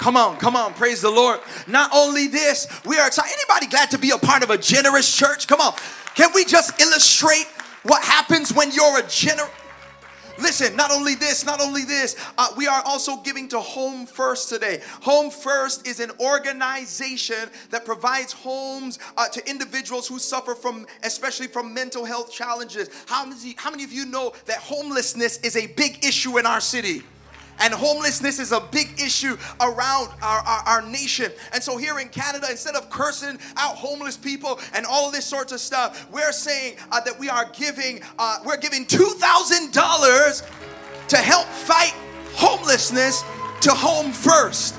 Come 0.00 0.18
on, 0.18 0.36
come 0.36 0.54
on, 0.54 0.74
praise 0.74 1.00
the 1.00 1.10
Lord. 1.10 1.40
Not 1.66 1.90
only 1.94 2.26
this, 2.26 2.66
we 2.84 2.98
are 2.98 3.06
excited. 3.06 3.32
Anybody 3.32 3.68
glad 3.68 3.90
to 3.92 3.98
be 3.98 4.10
a 4.10 4.18
part 4.18 4.42
of 4.42 4.50
a 4.50 4.58
generous 4.58 5.14
church? 5.16 5.46
Come 5.46 5.60
on. 5.62 5.72
Can 6.14 6.30
we 6.34 6.44
just 6.44 6.80
illustrate 6.80 7.46
what 7.82 8.02
happens 8.02 8.52
when 8.52 8.70
you're 8.72 8.98
a 8.98 9.06
general? 9.08 9.48
Listen, 10.38 10.74
not 10.74 10.90
only 10.90 11.14
this, 11.14 11.44
not 11.44 11.60
only 11.60 11.84
this, 11.84 12.16
uh, 12.38 12.48
we 12.56 12.66
are 12.66 12.82
also 12.86 13.18
giving 13.18 13.46
to 13.48 13.60
Home 13.60 14.06
First 14.06 14.48
today. 14.48 14.80
Home 15.02 15.30
First 15.30 15.86
is 15.86 16.00
an 16.00 16.10
organization 16.18 17.50
that 17.70 17.84
provides 17.84 18.32
homes 18.32 18.98
uh, 19.18 19.28
to 19.28 19.48
individuals 19.48 20.08
who 20.08 20.18
suffer 20.18 20.54
from, 20.54 20.86
especially 21.02 21.46
from 21.46 21.74
mental 21.74 22.06
health 22.06 22.32
challenges. 22.32 22.88
How 23.06 23.26
many, 23.26 23.54
how 23.58 23.70
many 23.70 23.84
of 23.84 23.92
you 23.92 24.06
know 24.06 24.32
that 24.46 24.58
homelessness 24.58 25.38
is 25.38 25.56
a 25.56 25.66
big 25.66 26.04
issue 26.04 26.38
in 26.38 26.46
our 26.46 26.60
city? 26.60 27.02
And 27.60 27.74
homelessness 27.74 28.38
is 28.38 28.52
a 28.52 28.60
big 28.60 29.00
issue 29.00 29.36
around 29.60 30.08
our, 30.22 30.40
our, 30.40 30.62
our 30.66 30.82
nation. 30.82 31.30
And 31.52 31.62
so 31.62 31.76
here 31.76 31.98
in 31.98 32.08
Canada, 32.08 32.46
instead 32.50 32.74
of 32.74 32.90
cursing 32.90 33.38
out 33.56 33.76
homeless 33.76 34.16
people 34.16 34.58
and 34.74 34.86
all 34.86 35.10
this 35.10 35.26
sorts 35.26 35.52
of 35.52 35.60
stuff, 35.60 36.10
we're 36.10 36.32
saying 36.32 36.76
uh, 36.90 37.00
that 37.00 37.18
we 37.18 37.28
are 37.28 37.50
giving, 37.52 38.00
uh, 38.18 38.38
we're 38.44 38.56
giving 38.56 38.86
$2,000 38.86 40.50
to 41.08 41.16
help 41.16 41.46
fight 41.46 41.94
homelessness 42.34 43.22
to 43.60 43.70
home 43.70 44.12
first. 44.12 44.76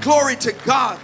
Glory 0.00 0.36
to 0.36 0.52
God. 0.64 1.00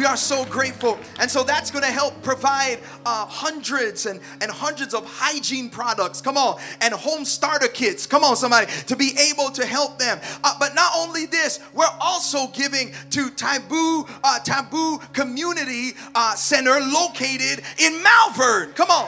We 0.00 0.06
are 0.06 0.16
so 0.16 0.46
grateful. 0.46 0.98
And 1.18 1.30
so 1.30 1.42
that's 1.42 1.70
going 1.70 1.84
to 1.84 1.90
help 1.90 2.22
provide 2.22 2.78
uh, 3.04 3.26
hundreds 3.26 4.06
and, 4.06 4.18
and 4.40 4.50
hundreds 4.50 4.94
of 4.94 5.04
hygiene 5.04 5.68
products. 5.68 6.22
Come 6.22 6.38
on. 6.38 6.58
And 6.80 6.94
home 6.94 7.26
starter 7.26 7.68
kits. 7.68 8.06
Come 8.06 8.24
on, 8.24 8.34
somebody, 8.34 8.66
to 8.86 8.96
be 8.96 9.12
able 9.30 9.50
to 9.50 9.66
help 9.66 9.98
them. 9.98 10.18
Uh, 10.42 10.56
but 10.58 10.74
not 10.74 10.90
only 10.96 11.26
this, 11.26 11.60
we're 11.74 11.84
also 12.00 12.46
giving 12.46 12.92
to 13.10 13.28
TAIBU, 13.28 14.08
uh, 14.24 14.38
TAIBU 14.42 15.12
Community 15.12 15.90
uh, 16.14 16.34
Center 16.34 16.80
located 16.80 17.62
in 17.76 18.02
Malvern. 18.02 18.72
Come 18.72 18.90
on. 18.90 19.04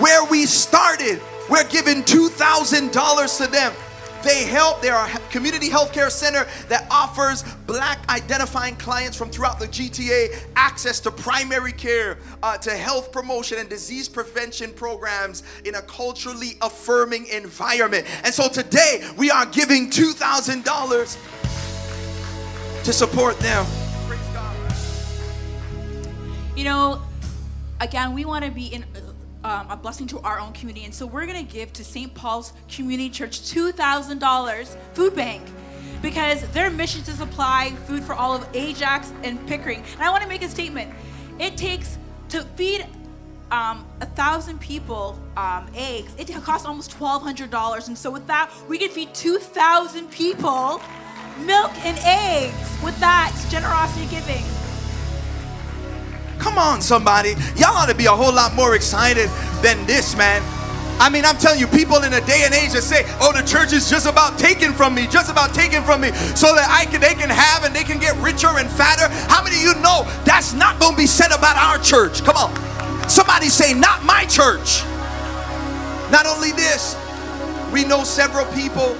Where 0.00 0.24
we 0.24 0.46
started 0.46 1.20
We're 1.50 1.68
giving 1.68 2.02
$2,000 2.04 3.44
to 3.44 3.50
them. 3.50 3.72
They 4.24 4.44
help, 4.44 4.80
they 4.80 4.88
are 4.88 5.06
a 5.06 5.18
community 5.30 5.68
healthcare 5.68 6.10
center 6.10 6.46
that 6.70 6.86
offers 6.90 7.44
black 7.66 8.08
identifying 8.08 8.74
clients 8.76 9.18
from 9.18 9.28
throughout 9.28 9.60
the 9.60 9.68
GTA 9.68 10.34
access 10.56 10.98
to 11.00 11.10
primary 11.10 11.72
care, 11.72 12.16
uh, 12.42 12.56
to 12.58 12.70
health 12.70 13.12
promotion 13.12 13.58
and 13.58 13.68
disease 13.68 14.08
prevention 14.08 14.72
programs 14.72 15.42
in 15.66 15.74
a 15.74 15.82
culturally 15.82 16.56
affirming 16.62 17.26
environment. 17.26 18.06
And 18.24 18.32
so 18.32 18.48
today 18.48 19.06
we 19.18 19.30
are 19.30 19.44
giving 19.44 19.90
$2,000 19.90 22.84
to 22.84 22.92
support 22.94 23.38
them. 23.40 23.66
You 26.56 26.64
know, 26.64 27.02
again, 27.80 28.14
we 28.14 28.24
want 28.24 28.46
to 28.46 28.50
be 28.50 28.68
in 28.68 28.86
um, 29.44 29.70
a 29.70 29.76
blessing 29.76 30.06
to 30.08 30.18
our 30.20 30.40
own 30.40 30.52
community. 30.52 30.84
And 30.84 30.94
so 30.94 31.06
we're 31.06 31.26
going 31.26 31.46
to 31.46 31.52
give 31.52 31.72
to 31.74 31.84
St. 31.84 32.12
Paul's 32.14 32.52
Community 32.68 33.10
Church 33.10 33.40
$2,000 33.42 34.76
food 34.94 35.14
bank 35.14 35.42
because 36.02 36.46
their 36.48 36.70
mission 36.70 37.00
is 37.00 37.06
to 37.06 37.12
supply 37.12 37.70
food 37.86 38.02
for 38.02 38.14
all 38.14 38.34
of 38.34 38.46
Ajax 38.54 39.12
and 39.22 39.44
Pickering. 39.46 39.82
And 39.92 40.02
I 40.02 40.10
want 40.10 40.22
to 40.22 40.28
make 40.28 40.42
a 40.42 40.48
statement. 40.48 40.92
It 41.38 41.56
takes 41.56 41.98
to 42.30 42.42
feed 42.56 42.86
um, 43.50 43.86
a 44.00 44.06
thousand 44.06 44.60
people 44.60 45.18
um, 45.36 45.68
eggs, 45.74 46.12
it 46.18 46.32
costs 46.42 46.66
almost 46.66 46.98
$1,200. 46.98 47.88
And 47.88 47.96
so 47.96 48.10
with 48.10 48.26
that, 48.26 48.50
we 48.68 48.78
can 48.78 48.88
feed 48.88 49.14
2,000 49.14 50.10
people 50.10 50.80
milk 51.40 51.72
and 51.84 51.98
eggs 52.02 52.78
with 52.82 52.98
that 53.00 53.32
generosity 53.50 54.06
giving. 54.06 54.63
Come 56.38 56.58
on, 56.58 56.80
somebody. 56.80 57.34
Y'all 57.56 57.76
ought 57.76 57.88
to 57.88 57.94
be 57.94 58.06
a 58.06 58.12
whole 58.12 58.32
lot 58.32 58.54
more 58.54 58.74
excited 58.74 59.28
than 59.62 59.84
this, 59.86 60.16
man. 60.16 60.42
I 61.00 61.10
mean, 61.10 61.24
I'm 61.24 61.36
telling 61.38 61.58
you, 61.58 61.66
people 61.66 62.02
in 62.04 62.12
a 62.12 62.20
day 62.20 62.42
and 62.44 62.54
age 62.54 62.72
that 62.72 62.82
say, 62.82 63.04
"Oh, 63.20 63.32
the 63.32 63.42
church 63.42 63.72
is 63.72 63.90
just 63.90 64.06
about 64.06 64.38
taking 64.38 64.72
from 64.72 64.94
me, 64.94 65.08
just 65.08 65.30
about 65.30 65.52
taking 65.52 65.82
from 65.82 66.00
me, 66.00 66.12
so 66.36 66.54
that 66.54 66.68
I 66.70 66.84
can, 66.86 67.00
they 67.00 67.14
can 67.14 67.30
have 67.30 67.64
and 67.64 67.74
they 67.74 67.82
can 67.82 67.98
get 67.98 68.16
richer 68.18 68.58
and 68.58 68.70
fatter." 68.70 69.08
How 69.28 69.42
many 69.42 69.56
of 69.56 69.62
you 69.62 69.74
know 69.82 70.06
that's 70.24 70.52
not 70.52 70.80
to 70.80 70.94
be 70.96 71.06
said 71.06 71.32
about 71.32 71.56
our 71.56 71.78
church? 71.78 72.22
Come 72.22 72.36
on, 72.36 73.08
somebody 73.08 73.48
say, 73.48 73.74
"Not 73.74 74.04
my 74.04 74.24
church." 74.26 74.84
Not 76.10 76.26
only 76.26 76.52
this, 76.52 76.96
we 77.72 77.84
know 77.84 78.04
several 78.04 78.46
people. 78.54 78.96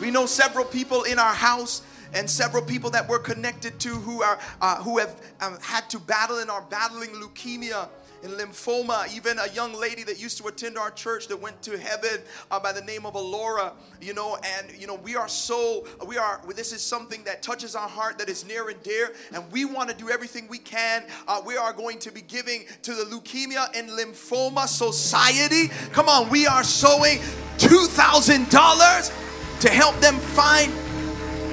We 0.00 0.10
know 0.12 0.26
several 0.26 0.64
people 0.64 1.02
in 1.02 1.18
our 1.18 1.34
house 1.34 1.82
and 2.16 2.28
several 2.28 2.64
people 2.64 2.90
that 2.90 3.06
we're 3.06 3.18
connected 3.18 3.78
to 3.78 3.90
who 3.90 4.22
are 4.22 4.38
uh, 4.62 4.82
who 4.82 4.98
have 4.98 5.20
um, 5.42 5.58
had 5.60 5.88
to 5.90 5.98
battle 6.00 6.38
and 6.38 6.50
are 6.50 6.62
battling 6.62 7.10
leukemia 7.10 7.88
and 8.24 8.32
lymphoma. 8.32 9.14
Even 9.14 9.38
a 9.38 9.48
young 9.48 9.74
lady 9.74 10.02
that 10.02 10.18
used 10.18 10.38
to 10.38 10.46
attend 10.48 10.78
our 10.78 10.90
church 10.90 11.28
that 11.28 11.36
went 11.36 11.60
to 11.62 11.78
heaven 11.78 12.22
uh, 12.50 12.58
by 12.58 12.72
the 12.72 12.80
name 12.80 13.04
of 13.04 13.14
Alora, 13.14 13.72
you 14.00 14.14
know, 14.14 14.38
and 14.42 14.72
you 14.80 14.86
know, 14.86 14.94
we 14.94 15.14
are 15.14 15.28
so 15.28 15.86
we 16.06 16.16
are 16.16 16.40
this 16.54 16.72
is 16.72 16.80
something 16.80 17.22
that 17.24 17.42
touches 17.42 17.76
our 17.76 17.88
heart 17.88 18.18
that 18.18 18.30
is 18.30 18.46
near 18.46 18.70
and 18.70 18.82
dear, 18.82 19.12
and 19.34 19.44
we 19.52 19.66
want 19.66 19.90
to 19.90 19.94
do 19.94 20.08
everything 20.08 20.48
we 20.48 20.58
can. 20.58 21.04
Uh, 21.28 21.42
we 21.44 21.56
are 21.56 21.72
going 21.72 21.98
to 21.98 22.10
be 22.10 22.22
giving 22.22 22.64
to 22.82 22.94
the 22.94 23.04
Leukemia 23.04 23.76
and 23.76 23.90
Lymphoma 23.90 24.66
Society. 24.66 25.68
Come 25.92 26.08
on, 26.08 26.30
we 26.30 26.46
are 26.46 26.64
sowing 26.64 27.18
two 27.58 27.84
thousand 27.88 28.48
dollars 28.48 29.12
to 29.60 29.68
help 29.70 29.96
them 29.96 30.16
find 30.18 30.72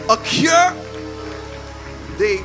a 0.10 0.18
cure. 0.18 0.74
They 2.18 2.44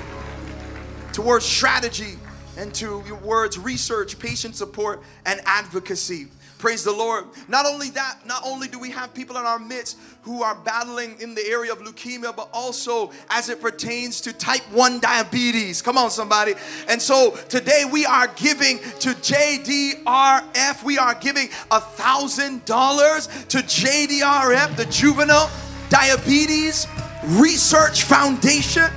towards 1.12 1.44
strategy 1.44 2.16
and 2.56 2.72
to 2.74 3.02
your 3.06 3.16
words 3.16 3.58
research 3.58 4.18
patient 4.18 4.54
support 4.54 5.02
and 5.26 5.40
advocacy. 5.44 6.28
Praise 6.58 6.82
the 6.82 6.92
lord. 6.92 7.24
Not 7.46 7.66
only 7.66 7.90
that 7.90 8.18
not 8.26 8.42
only 8.44 8.66
do 8.66 8.78
we 8.78 8.90
have 8.90 9.14
people 9.14 9.36
in 9.36 9.44
our 9.44 9.58
midst 9.58 9.98
who 10.22 10.42
are 10.42 10.54
battling 10.54 11.20
in 11.20 11.34
the 11.34 11.44
area 11.46 11.72
of 11.72 11.78
leukemia 11.80 12.34
but 12.34 12.48
also 12.52 13.12
as 13.30 13.48
it 13.48 13.60
pertains 13.60 14.20
to 14.22 14.32
type 14.32 14.62
1 14.72 15.00
diabetes. 15.00 15.82
Come 15.82 15.98
on 15.98 16.10
somebody. 16.10 16.54
And 16.88 17.00
so 17.00 17.36
today 17.48 17.84
we 17.90 18.06
are 18.06 18.28
giving 18.28 18.78
to 18.78 19.10
jdrf 19.10 20.82
we 20.84 20.98
are 20.98 21.14
giving 21.14 21.48
a 21.70 21.80
thousand 21.80 22.64
dollars 22.64 23.26
to 23.48 23.58
jdrf 23.58 24.76
the 24.76 24.86
juvenile 24.86 25.50
diabetes 25.90 26.86
Research 27.28 28.04
Foundation. 28.04 28.90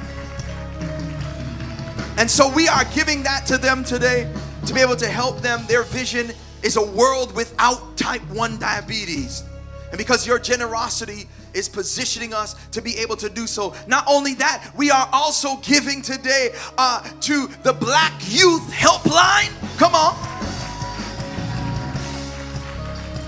And 2.17 2.29
so 2.29 2.51
we 2.53 2.67
are 2.67 2.85
giving 2.93 3.23
that 3.23 3.45
to 3.47 3.57
them 3.57 3.83
today 3.83 4.31
to 4.65 4.73
be 4.73 4.79
able 4.79 4.95
to 4.95 5.07
help 5.07 5.41
them. 5.41 5.65
Their 5.67 5.83
vision 5.83 6.31
is 6.63 6.77
a 6.77 6.85
world 6.91 7.35
without 7.35 7.97
type 7.97 8.21
1 8.29 8.59
diabetes. 8.59 9.43
And 9.89 9.97
because 9.97 10.25
your 10.25 10.39
generosity 10.39 11.27
is 11.53 11.67
positioning 11.67 12.33
us 12.33 12.55
to 12.69 12.81
be 12.81 12.97
able 12.99 13.17
to 13.17 13.29
do 13.29 13.45
so. 13.45 13.73
Not 13.87 14.05
only 14.07 14.35
that, 14.35 14.71
we 14.77 14.89
are 14.89 15.09
also 15.11 15.57
giving 15.57 16.01
today 16.01 16.51
uh, 16.77 17.01
to 17.21 17.47
the 17.63 17.73
Black 17.73 18.13
Youth 18.27 18.71
Helpline. 18.71 19.51
Come 19.77 19.93
on. 19.93 20.40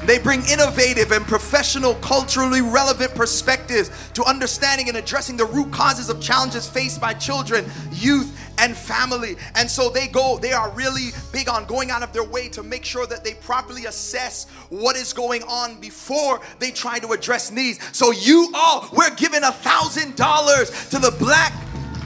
They 0.05 0.19
bring 0.19 0.41
innovative 0.49 1.11
and 1.11 1.25
professional, 1.25 1.95
culturally 1.95 2.61
relevant 2.61 3.15
perspectives 3.15 3.89
to 4.13 4.23
understanding 4.25 4.89
and 4.89 4.97
addressing 4.97 5.37
the 5.37 5.45
root 5.45 5.71
causes 5.71 6.09
of 6.09 6.21
challenges 6.21 6.67
faced 6.67 6.99
by 6.99 7.13
children, 7.13 7.65
youth, 7.91 8.37
and 8.57 8.75
family. 8.75 9.37
And 9.55 9.69
so 9.69 9.89
they 9.89 10.07
go, 10.07 10.37
they 10.37 10.51
are 10.51 10.69
really 10.71 11.09
big 11.31 11.49
on 11.49 11.65
going 11.65 11.89
out 11.89 12.03
of 12.03 12.11
their 12.13 12.23
way 12.23 12.49
to 12.49 12.63
make 12.63 12.83
sure 12.83 13.07
that 13.07 13.23
they 13.23 13.33
properly 13.35 13.85
assess 13.85 14.49
what 14.69 14.95
is 14.95 15.13
going 15.13 15.43
on 15.43 15.79
before 15.79 16.41
they 16.59 16.71
try 16.71 16.99
to 16.99 17.13
address 17.13 17.51
needs. 17.51 17.79
So 17.95 18.11
you 18.11 18.51
all, 18.53 18.89
we're 18.91 19.15
giving 19.15 19.43
a 19.43 19.51
thousand 19.51 20.15
dollars 20.15 20.89
to 20.89 20.99
the 20.99 21.11
black, 21.11 21.53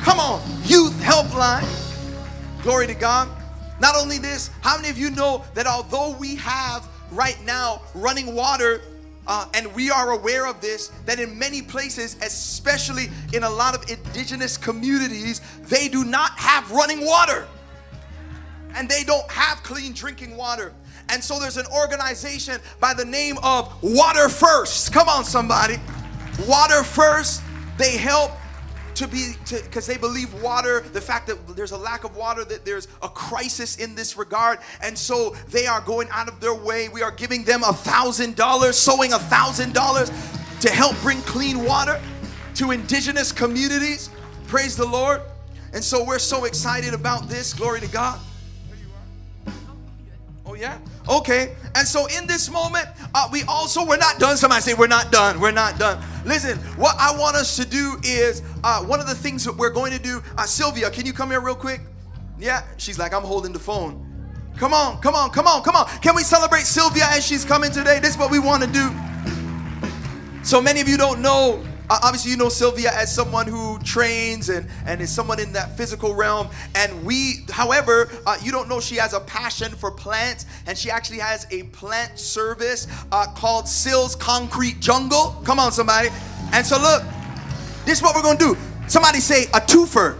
come 0.02 0.20
on, 0.20 0.42
youth 0.64 0.94
helpline. 1.02 1.66
Glory 2.62 2.88
to 2.88 2.96
God. 2.96 3.30
Not 3.80 3.96
only 3.96 4.18
this, 4.18 4.50
how 4.62 4.76
many 4.78 4.90
of 4.90 4.98
you 4.98 5.12
know 5.12 5.44
that 5.54 5.68
although 5.68 6.16
we 6.18 6.36
have 6.36 6.88
right 7.12 7.38
now 7.46 7.82
running 7.94 8.36
water 8.36 8.82
uh, 9.28 9.46
and 9.54 9.74
we 9.76 9.92
are 9.92 10.12
aware 10.12 10.48
of 10.48 10.62
this 10.62 10.88
that 11.06 11.20
in 11.20 11.38
many 11.38 11.62
places, 11.62 12.16
especially 12.22 13.10
in 13.34 13.44
a 13.44 13.50
lot 13.50 13.76
of 13.76 13.90
indigenous 13.90 14.58
communities, 14.58 15.42
they 15.64 15.90
do 15.90 16.06
not 16.06 16.32
have 16.38 16.72
running 16.72 17.06
water 17.06 17.46
and 18.76 18.88
they 18.88 19.04
don't 19.04 19.30
have 19.30 19.62
clean 19.64 19.92
drinking 19.92 20.38
water. 20.38 20.74
And 21.10 21.22
so 21.22 21.40
there's 21.40 21.58
an 21.58 21.66
organization 21.76 22.60
by 22.80 22.94
the 22.94 23.06
name 23.06 23.38
of 23.44 23.74
Water 23.82 24.30
First. 24.30 24.94
Come 24.94 25.10
on, 25.10 25.26
somebody. 25.26 25.76
Water 26.48 26.84
First, 26.84 27.42
they 27.78 27.98
help 27.98 28.32
to 28.98 29.08
be 29.08 29.34
because 29.50 29.86
they 29.86 29.98
believe 29.98 30.34
water 30.42 30.82
the 30.94 31.02
fact 31.02 31.28
that 31.28 31.56
there's 31.56 31.72
a 31.72 31.78
lack 31.78 32.04
of 32.04 32.16
water 32.16 32.44
that 32.44 32.66
there's 32.66 32.88
a 33.02 33.10
crisis 33.10 33.78
in 33.78 33.96
this 33.96 34.18
regard. 34.18 34.60
And 34.82 34.98
so 34.98 35.36
they 35.50 35.68
are 35.68 35.82
going 35.82 36.08
out 36.12 36.28
of 36.28 36.40
their 36.40 36.56
way. 36.56 36.90
We 36.90 37.04
are 37.04 37.12
giving 37.12 37.44
them 37.44 37.64
a 37.64 37.74
thousand 37.74 38.36
dollars 38.36 38.76
sowing 38.78 39.14
a 39.14 39.20
thousand 39.20 39.74
dollars 39.74 40.10
to 40.62 40.70
help 40.70 41.00
bring 41.02 41.22
clean 41.22 41.64
water 41.64 42.02
to 42.56 42.72
indigenous 42.72 43.32
communities. 43.32 44.10
Praise 44.48 44.76
the 44.76 44.86
lord. 44.86 45.22
And 45.74 45.84
so 45.84 46.04
we're 46.04 46.20
so 46.20 46.46
excited 46.46 46.94
about 46.94 47.30
this. 47.30 47.54
Glory 47.54 47.82
to 47.82 47.88
god 47.88 48.20
yeah 50.58 50.80
Okay, 51.10 51.56
and 51.76 51.88
so 51.88 52.06
in 52.08 52.28
this 52.28 52.52
moment, 52.52 52.86
uh, 53.16 53.30
we 53.32 53.44
also 53.44 53.86
we're 53.86 53.98
not 53.98 54.20
done. 54.20 54.36
Somebody 54.36 54.62
say 54.62 54.74
we're 54.74 54.88
not 54.88 55.12
done. 55.12 55.40
We're 55.40 55.52
not 55.52 55.80
done. 55.80 56.04
Listen, 56.26 56.58
what 56.76 56.96
I 57.00 57.18
want 57.18 57.38
us 57.38 57.56
to 57.56 57.66
do 57.66 57.96
is 58.04 58.44
uh, 58.64 58.84
one 58.84 59.00
of 59.00 59.08
the 59.08 59.16
things 59.16 59.46
that 59.46 59.56
we're 59.56 59.70
going 59.70 59.94
to 59.94 60.00
do. 60.00 60.22
Uh, 60.38 60.46
Sylvia, 60.46 60.90
can 60.90 61.06
you 61.06 61.14
come 61.14 61.30
here 61.32 61.40
real 61.40 61.56
quick? 61.56 61.82
Yeah, 62.38 62.64
she's 62.76 63.00
like 63.00 63.14
I'm 63.14 63.24
holding 63.24 63.54
the 63.54 63.60
phone. 63.60 64.04
Come 64.58 64.74
on, 64.74 65.00
come 65.02 65.16
on, 65.16 65.30
come 65.30 65.48
on, 65.48 65.64
come 65.64 65.76
on. 65.76 65.86
Can 66.02 66.16
we 66.16 66.24
celebrate 66.24 66.66
Sylvia 66.66 67.06
as 67.10 67.26
she's 67.26 67.46
coming 67.46 67.72
today? 67.72 68.00
This 68.00 68.12
is 68.12 68.18
what 68.18 68.30
we 68.30 68.40
want 68.40 68.64
to 68.64 68.70
do. 68.70 68.90
So 70.44 70.62
many 70.62 70.82
of 70.82 70.90
you 70.90 70.98
don't 70.98 71.22
know 71.22 71.64
obviously, 71.90 72.32
you 72.32 72.38
know 72.38 72.50
Sylvia 72.50 72.92
as 72.94 73.14
someone 73.14 73.48
who 73.48 73.80
trains 73.80 74.50
and, 74.50 74.68
and 74.86 75.02
is 75.02 75.10
someone 75.10 75.40
in 75.40 75.54
that 75.54 75.78
physical 75.78 76.14
realm. 76.14 76.50
And 76.76 77.06
we, 77.06 77.46
however, 77.50 78.10
uh, 78.26 78.38
you 78.42 78.52
don't 78.52 78.68
know 78.68 78.80
she 78.80 78.96
has 78.96 79.14
a 79.14 79.20
passion 79.22 79.72
for 79.72 79.92
plants, 79.92 80.46
and 80.66 80.78
she 80.78 80.90
actually 80.90 81.20
has 81.20 81.48
a 81.52 81.64
plant 81.64 82.20
service 82.20 82.88
uh, 83.12 83.28
called 83.36 83.68
Sills 83.68 84.16
Concrete 84.16 84.80
Jungle. 84.80 85.42
Come 85.46 85.60
on, 85.60 85.72
somebody. 85.72 86.10
And 86.52 86.66
so, 86.66 86.78
look, 86.78 87.04
this 87.86 88.00
is 88.00 88.04
what 88.04 88.16
we're 88.16 88.22
going 88.22 88.38
to 88.38 88.54
do. 88.54 88.58
Somebody 88.88 89.20
say 89.20 89.44
a 89.46 89.60
twofer. 89.60 90.18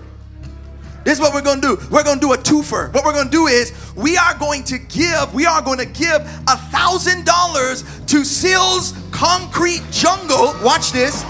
This 1.04 1.20
is 1.20 1.22
what 1.22 1.34
we're 1.34 1.42
going 1.42 1.62
to 1.62 1.76
do. 1.76 1.88
We're 1.90 2.04
going 2.04 2.20
to 2.20 2.26
do 2.26 2.34
a 2.34 2.38
twofer. 2.38 2.94
What 2.94 3.06
we're 3.06 3.14
going 3.14 3.28
to 3.28 3.32
do 3.32 3.48
is 3.48 3.72
we 3.96 4.18
are 4.18 4.38
going 4.38 4.66
to 4.66 4.78
give, 4.78 5.34
we 5.34 5.46
are 5.46 5.62
going 5.62 5.80
to 5.80 5.86
give 5.86 6.22
a 6.48 6.58
thousand 6.70 7.26
dollars 7.26 7.84
to 8.08 8.26
Sills 8.26 8.94
Concrete 9.12 9.84
Jungle. 9.90 10.54
Watch 10.62 10.92
this 10.92 11.24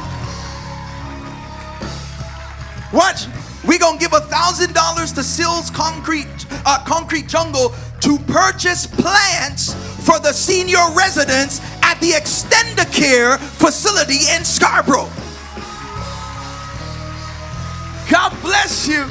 Watch. 2.94 3.26
We're 3.66 3.80
gonna 3.80 4.00
give 4.00 4.14
a 4.14 4.22
thousand 4.22 4.74
dollars 4.74 5.12
to 5.14 5.24
Sills 5.24 5.70
Concrete 5.70 6.28
uh, 6.66 6.84
Concrete 6.86 7.28
Jungle 7.28 7.74
to 8.02 8.18
purchase 8.20 8.88
plants 8.88 9.74
for 10.06 10.20
the 10.20 10.32
senior 10.32 10.84
residents 10.96 11.60
at 11.84 12.00
the 12.00 12.12
Extendicare 12.12 13.38
facility 13.40 14.32
in 14.36 14.46
Scarborough. 14.46 15.10
God 18.10 18.32
bless 18.42 18.88
you. 18.88 19.06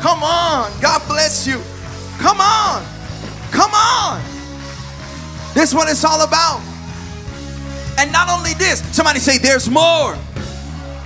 Come 0.00 0.22
on. 0.22 0.72
God 0.80 1.02
bless 1.06 1.46
you. 1.46 1.62
Come 2.18 2.40
on. 2.40 2.84
Come 3.52 3.70
on. 3.72 4.20
This 5.54 5.72
what 5.72 5.88
it's 5.88 6.04
all 6.04 6.22
about. 6.22 6.60
And 7.98 8.12
not 8.12 8.28
only 8.28 8.54
this, 8.54 8.80
somebody 8.94 9.18
say 9.20 9.38
there's 9.38 9.68
more. 9.68 10.16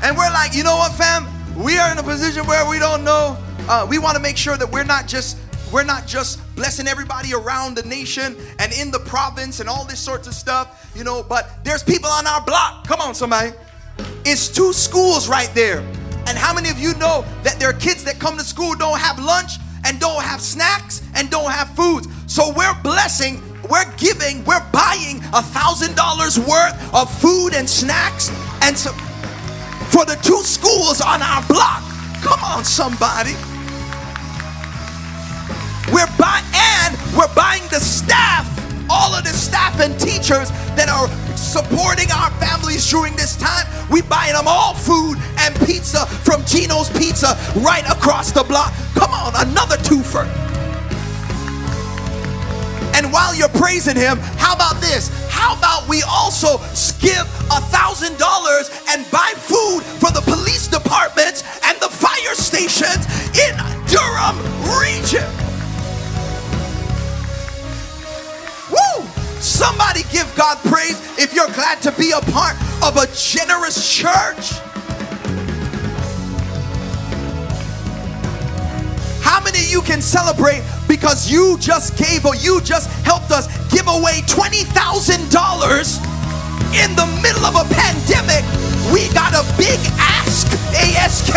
And 0.03 0.17
we're 0.17 0.31
like, 0.31 0.55
you 0.55 0.65
know 0.65 0.77
what, 0.77 0.93
fam? 0.93 1.27
We 1.57 1.79
are 1.79 1.93
in 1.93 1.99
a 1.99 2.03
position 2.03 2.45
where 2.47 2.69
we 2.69 2.79
don't 2.79 3.05
know. 3.05 3.39
Uh, 3.69 3.87
we 3.89 3.99
want 3.99 4.17
to 4.17 4.23
make 4.23 4.37
sure 4.37 4.57
that 4.57 4.71
we're 4.71 4.85
not 4.85 5.07
just 5.07 5.39
we're 5.73 5.85
not 5.85 6.07
just 6.07 6.39
blessing 6.55 6.87
everybody 6.87 7.33
around 7.33 7.77
the 7.77 7.83
nation 7.85 8.37
and 8.59 8.73
in 8.75 8.91
the 8.91 8.99
province 8.99 9.61
and 9.61 9.71
all 9.71 9.87
this 9.87 9.99
sorts 9.99 10.29
of 10.29 10.35
stuff, 10.35 10.93
you 10.95 11.03
know, 11.03 11.23
but 11.23 11.65
there's 11.65 11.83
people 11.83 12.11
on 12.11 12.27
our 12.27 12.45
block. 12.45 12.87
Come 12.87 13.01
on, 13.01 13.15
somebody. 13.15 13.53
It's 14.27 14.49
two 14.49 14.75
schools 14.75 15.29
right 15.29 15.51
there. 15.55 15.79
And 16.27 16.37
how 16.37 16.53
many 16.53 16.69
of 16.69 16.79
you 16.79 16.95
know 16.95 17.25
that 17.43 17.59
there 17.59 17.71
are 17.71 17.75
kids 17.75 18.05
that 18.05 18.19
come 18.19 18.37
to 18.37 18.45
school 18.45 18.75
don't 18.75 18.99
have 18.99 19.19
lunch 19.19 19.53
and 19.87 19.99
don't 19.99 20.23
have 20.23 20.43
snacks 20.43 21.03
and 21.15 21.31
don't 21.31 21.51
have 21.51 21.71
foods? 21.71 22.07
So 22.27 22.53
we're 22.55 22.75
blessing, 22.83 23.41
we're 23.71 23.91
giving, 23.97 24.45
we're 24.45 24.65
buying 24.73 25.19
a 25.33 25.43
thousand 25.43 25.97
dollars 25.97 26.39
worth 26.39 26.95
of 26.95 27.11
food 27.21 27.55
and 27.55 27.69
snacks 27.69 28.31
and 28.61 28.77
so 28.77 28.93
for 29.93 30.05
the 30.07 30.17
two 30.23 30.43
schools 30.43 31.01
on 31.01 31.21
our 31.21 31.45
block. 31.47 31.85
Come 32.25 32.43
on, 32.43 32.65
somebody. 32.65 33.37
We're 35.93 36.09
buying 36.19 36.47
and 36.57 36.97
we're 37.17 37.33
buying 37.35 37.63
the 37.69 37.79
staff, 37.79 38.49
all 38.89 39.15
of 39.15 39.25
the 39.25 39.37
staff 39.37 39.79
and 39.81 39.93
teachers 40.01 40.51
that 40.75 40.89
are 40.89 41.09
supporting 41.37 42.11
our 42.11 42.31
families 42.41 42.89
during 42.91 43.15
this 43.17 43.37
time. 43.37 43.67
We 43.91 44.01
buying 44.01 44.33
them 44.33 44.49
all 44.49 44.73
food 44.75 45.19
and 45.39 45.55
pizza 45.67 46.07
from 46.07 46.45
Gino's 46.47 46.89
Pizza 46.91 47.37
right 47.57 47.85
across 47.91 48.33
the 48.33 48.45
block. 48.45 48.73
Come 48.95 49.11
on, 49.13 49.35
another 49.47 49.77
twofer. 49.77 50.52
And 53.03 53.13
while 53.13 53.35
you're 53.35 53.49
praising 53.49 53.97
him, 53.97 54.17
how 54.39 54.55
about 54.55 54.81
this? 54.81 55.11
How 55.29 55.57
about 55.59 55.89
we 55.89 56.03
also 56.03 56.59
give 57.01 57.27
a 57.51 57.61
thousand 57.75 58.17
dollars 58.17 58.71
and 58.91 59.05
buy 59.11 59.33
food 59.35 59.83
for 59.83 60.13
the 60.13 60.21
police 60.21 60.69
departments 60.69 61.43
and 61.67 61.77
the 61.81 61.89
fire 61.89 62.35
stations 62.37 63.03
in 63.35 63.57
Durham 63.91 64.39
region? 64.79 65.27
Woo! 68.71 69.05
Somebody 69.41 70.05
give 70.13 70.33
God 70.37 70.59
praise 70.59 71.01
if 71.19 71.35
you're 71.35 71.51
glad 71.55 71.83
to 71.83 71.91
be 71.99 72.13
a 72.13 72.21
part 72.31 72.55
of 72.85 72.97
a 72.99 73.09
generous 73.17 73.93
church. 73.93 74.72
You 79.73 79.81
can 79.81 80.03
celebrate 80.03 80.61
because 80.87 81.33
you 81.33 81.57
just 81.59 81.97
gave 81.97 82.27
or 82.27 82.37
you 82.37 82.61
just 82.61 82.93
helped 83.09 83.33
us 83.33 83.49
give 83.73 83.89
away 83.89 84.21
$20,000 84.29 84.69
in 86.77 86.93
the 86.93 87.09
middle 87.25 87.49
of 87.49 87.57
a 87.57 87.65
pandemic? 87.73 88.45
We 88.93 89.09
got 89.17 89.33
a 89.33 89.41
big 89.57 89.81
ask, 89.97 90.45
ASK, 90.77 91.33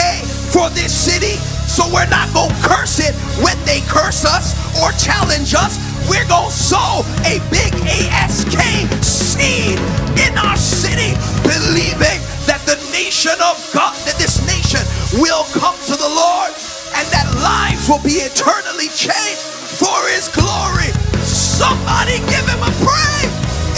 for 0.52 0.68
this 0.76 0.92
city. 0.92 1.40
So 1.72 1.88
we're 1.88 2.12
not 2.12 2.28
going 2.36 2.52
to 2.52 2.60
curse 2.60 3.00
it 3.00 3.16
when 3.40 3.56
they 3.64 3.80
curse 3.88 4.28
us 4.28 4.52
or 4.84 4.92
challenge 5.00 5.56
us. 5.56 5.80
We're 6.12 6.28
going 6.28 6.52
to 6.52 6.56
sow 6.56 7.08
a 7.24 7.40
big 7.48 7.72
ASK 7.88 8.60
seed 9.00 9.80
in 10.20 10.36
our 10.36 10.60
city, 10.60 11.16
believing 11.48 12.20
that 12.52 12.60
the 12.68 12.76
nation 12.92 13.40
of 13.40 13.56
God, 13.72 13.96
that 14.04 14.20
this 14.20 14.44
nation 14.44 14.84
will 15.24 15.48
come 15.56 15.76
to 15.88 15.96
the 15.96 16.12
Lord 16.12 16.52
and 16.96 17.08
that 17.12 17.28
lives 17.46 17.88
will 17.88 18.02
be 18.02 18.18
eternally 18.26 18.90
changed 18.90 19.46
for 19.78 20.00
his 20.10 20.26
glory. 20.34 20.90
Somebody 21.22 22.18
give 22.34 22.46
him 22.50 22.62
a 22.66 22.74
praise 22.82 23.34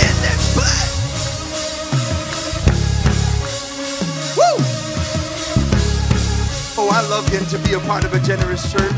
in 0.07 0.13
this 0.23 0.41
place. 0.55 0.95
Woo! 4.39 4.55
Oh, 6.79 6.89
I 6.89 7.01
love 7.09 7.29
getting 7.29 7.47
to 7.49 7.59
be 7.67 7.73
a 7.73 7.79
part 7.81 8.05
of 8.05 8.13
a 8.13 8.19
generous 8.21 8.71
church. 8.71 8.95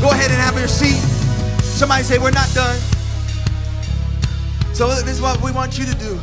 Go 0.00 0.10
ahead 0.10 0.30
and 0.30 0.40
have 0.40 0.56
your 0.56 0.68
seat. 0.68 1.00
Somebody 1.64 2.04
say, 2.04 2.18
We're 2.18 2.30
not 2.30 2.50
done. 2.54 2.78
So, 4.74 4.88
this 4.88 5.08
is 5.08 5.20
what 5.20 5.42
we 5.42 5.50
want 5.50 5.76
you 5.76 5.86
to 5.86 5.94
do. 5.96 6.20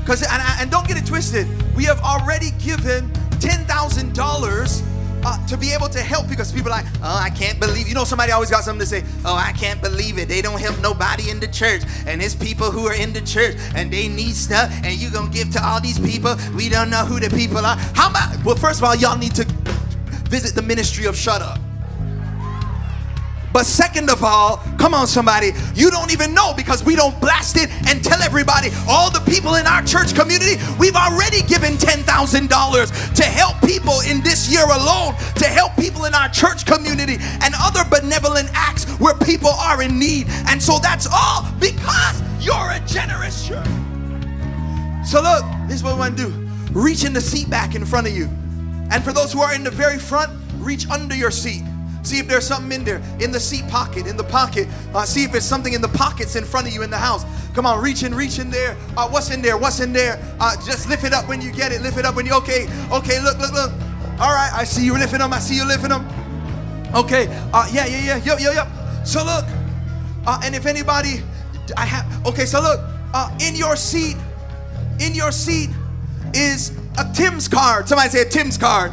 Because, 0.00 0.22
and, 0.22 0.42
and 0.60 0.70
don't 0.70 0.86
get 0.86 0.98
it 0.98 1.06
twisted, 1.06 1.48
we 1.74 1.84
have 1.84 2.00
already 2.00 2.50
given 2.62 3.10
$10,000 3.40 4.95
uh, 5.26 5.46
to 5.48 5.56
be 5.56 5.72
able 5.72 5.88
to 5.88 6.00
help 6.00 6.28
because 6.28 6.52
people 6.52 6.70
like, 6.70 6.86
oh, 7.02 7.18
I 7.20 7.30
can't 7.30 7.58
believe. 7.58 7.88
You 7.88 7.94
know, 7.94 8.04
somebody 8.04 8.30
always 8.32 8.50
got 8.50 8.62
something 8.62 8.80
to 8.80 8.86
say. 8.86 9.02
Oh, 9.24 9.34
I 9.34 9.52
can't 9.52 9.82
believe 9.82 10.18
it. 10.18 10.28
They 10.28 10.40
don't 10.40 10.60
help 10.60 10.78
nobody 10.80 11.30
in 11.30 11.40
the 11.40 11.48
church, 11.48 11.82
and 12.06 12.22
it's 12.22 12.34
people 12.34 12.70
who 12.70 12.86
are 12.86 12.94
in 12.94 13.12
the 13.12 13.22
church 13.22 13.56
and 13.74 13.92
they 13.92 14.08
need 14.08 14.34
stuff, 14.34 14.70
and 14.84 14.94
you 14.94 15.10
gonna 15.10 15.30
give 15.30 15.50
to 15.52 15.66
all 15.66 15.80
these 15.80 15.98
people. 15.98 16.36
We 16.54 16.68
don't 16.68 16.90
know 16.90 17.04
who 17.04 17.18
the 17.18 17.30
people 17.34 17.58
are. 17.58 17.76
How 17.94 18.10
about? 18.10 18.44
Well, 18.44 18.56
first 18.56 18.78
of 18.80 18.84
all, 18.84 18.94
y'all 18.94 19.18
need 19.18 19.34
to 19.34 19.44
visit 20.30 20.54
the 20.54 20.62
ministry 20.62 21.06
of 21.06 21.16
Shut 21.16 21.42
Up. 21.42 21.65
But 23.56 23.64
second 23.64 24.10
of 24.10 24.22
all, 24.22 24.58
come 24.76 24.92
on, 24.92 25.06
somebody, 25.06 25.52
you 25.74 25.90
don't 25.90 26.12
even 26.12 26.34
know 26.34 26.52
because 26.54 26.84
we 26.84 26.94
don't 26.94 27.18
blast 27.22 27.56
it 27.56 27.70
and 27.88 28.04
tell 28.04 28.20
everybody, 28.20 28.68
all 28.86 29.10
the 29.10 29.20
people 29.20 29.54
in 29.54 29.66
our 29.66 29.82
church 29.82 30.14
community, 30.14 30.62
we've 30.78 30.94
already 30.94 31.40
given 31.40 31.72
$10,000 31.78 33.14
to 33.14 33.22
help 33.22 33.58
people 33.62 34.00
in 34.00 34.20
this 34.20 34.52
year 34.52 34.66
alone, 34.66 35.14
to 35.36 35.46
help 35.46 35.74
people 35.76 36.04
in 36.04 36.12
our 36.12 36.28
church 36.28 36.66
community 36.66 37.16
and 37.40 37.54
other 37.62 37.82
benevolent 37.88 38.50
acts 38.52 38.84
where 39.00 39.14
people 39.14 39.48
are 39.48 39.82
in 39.82 39.98
need. 39.98 40.26
And 40.48 40.62
so 40.62 40.78
that's 40.78 41.08
all 41.10 41.50
because 41.58 42.20
you're 42.38 42.72
a 42.72 42.82
generous 42.86 43.48
church. 43.48 43.66
So, 45.02 45.22
look, 45.22 45.46
this 45.66 45.76
is 45.76 45.82
what 45.82 45.94
we 45.94 46.00
want 46.00 46.18
to 46.18 46.26
do 46.26 46.48
reach 46.72 47.06
in 47.06 47.14
the 47.14 47.22
seat 47.22 47.48
back 47.48 47.74
in 47.74 47.86
front 47.86 48.06
of 48.06 48.12
you. 48.12 48.26
And 48.90 49.02
for 49.02 49.14
those 49.14 49.32
who 49.32 49.40
are 49.40 49.54
in 49.54 49.64
the 49.64 49.70
very 49.70 49.98
front, 49.98 50.30
reach 50.58 50.86
under 50.90 51.16
your 51.16 51.30
seat. 51.30 51.62
See 52.06 52.20
if 52.20 52.28
there's 52.28 52.46
something 52.46 52.70
in 52.70 52.84
there, 52.84 53.02
in 53.18 53.32
the 53.32 53.40
seat 53.40 53.66
pocket, 53.66 54.06
in 54.06 54.16
the 54.16 54.22
pocket. 54.22 54.68
Uh, 54.94 55.04
see 55.04 55.24
if 55.24 55.32
there's 55.32 55.44
something 55.44 55.72
in 55.72 55.80
the 55.80 55.88
pockets 55.88 56.36
in 56.36 56.44
front 56.44 56.68
of 56.68 56.72
you 56.72 56.82
in 56.82 56.90
the 56.90 56.96
house. 56.96 57.24
Come 57.52 57.66
on, 57.66 57.82
reach 57.82 58.04
in, 58.04 58.14
reach 58.14 58.38
in 58.38 58.48
there. 58.48 58.76
Uh, 58.96 59.08
what's 59.08 59.32
in 59.32 59.42
there? 59.42 59.58
What's 59.58 59.80
in 59.80 59.92
there? 59.92 60.22
Uh, 60.38 60.54
just 60.64 60.88
lift 60.88 61.02
it 61.02 61.12
up 61.12 61.28
when 61.28 61.40
you 61.40 61.50
get 61.50 61.72
it. 61.72 61.82
Lift 61.82 61.98
it 61.98 62.04
up 62.04 62.14
when 62.14 62.24
you, 62.24 62.32
okay, 62.34 62.68
okay, 62.92 63.20
look, 63.20 63.40
look, 63.40 63.52
look. 63.52 63.72
All 64.20 64.32
right, 64.32 64.52
I 64.54 64.62
see 64.62 64.84
you 64.84 64.92
lifting 64.92 65.18
them. 65.18 65.32
I 65.32 65.40
see 65.40 65.56
you 65.56 65.66
lifting 65.66 65.88
them. 65.88 66.06
Okay, 66.94 67.26
uh, 67.52 67.68
yeah, 67.72 67.86
yeah, 67.86 68.04
yeah, 68.04 68.16
yep, 68.18 68.38
yep, 68.40 68.54
yep. 68.54 68.68
So 69.04 69.24
look, 69.24 69.44
uh, 70.28 70.40
and 70.44 70.54
if 70.54 70.64
anybody, 70.64 71.24
I 71.76 71.86
have, 71.86 72.24
okay, 72.24 72.46
so 72.46 72.60
look, 72.60 72.80
uh, 73.14 73.36
in 73.40 73.56
your 73.56 73.74
seat, 73.74 74.16
in 75.00 75.12
your 75.12 75.32
seat 75.32 75.70
is 76.34 76.70
a 76.98 77.12
Tim's 77.12 77.48
card. 77.48 77.88
Somebody 77.88 78.10
say 78.10 78.22
a 78.22 78.28
Tim's 78.28 78.56
card. 78.56 78.92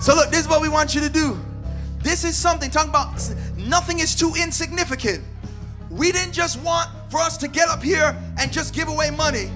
So 0.00 0.14
look, 0.14 0.30
this 0.30 0.42
is 0.42 0.48
what 0.48 0.62
we 0.62 0.68
want 0.68 0.94
you 0.94 1.00
to 1.00 1.08
do. 1.08 1.40
This 2.04 2.22
is 2.22 2.36
something, 2.36 2.70
talking 2.70 2.90
about 2.90 3.18
nothing 3.56 3.98
is 3.98 4.14
too 4.14 4.34
insignificant. 4.38 5.24
We 5.90 6.12
didn't 6.12 6.34
just 6.34 6.62
want 6.62 6.90
for 7.08 7.18
us 7.18 7.38
to 7.38 7.48
get 7.48 7.68
up 7.68 7.82
here 7.82 8.14
and 8.38 8.52
just 8.52 8.74
give 8.74 8.88
away 8.88 9.10
money, 9.10 9.50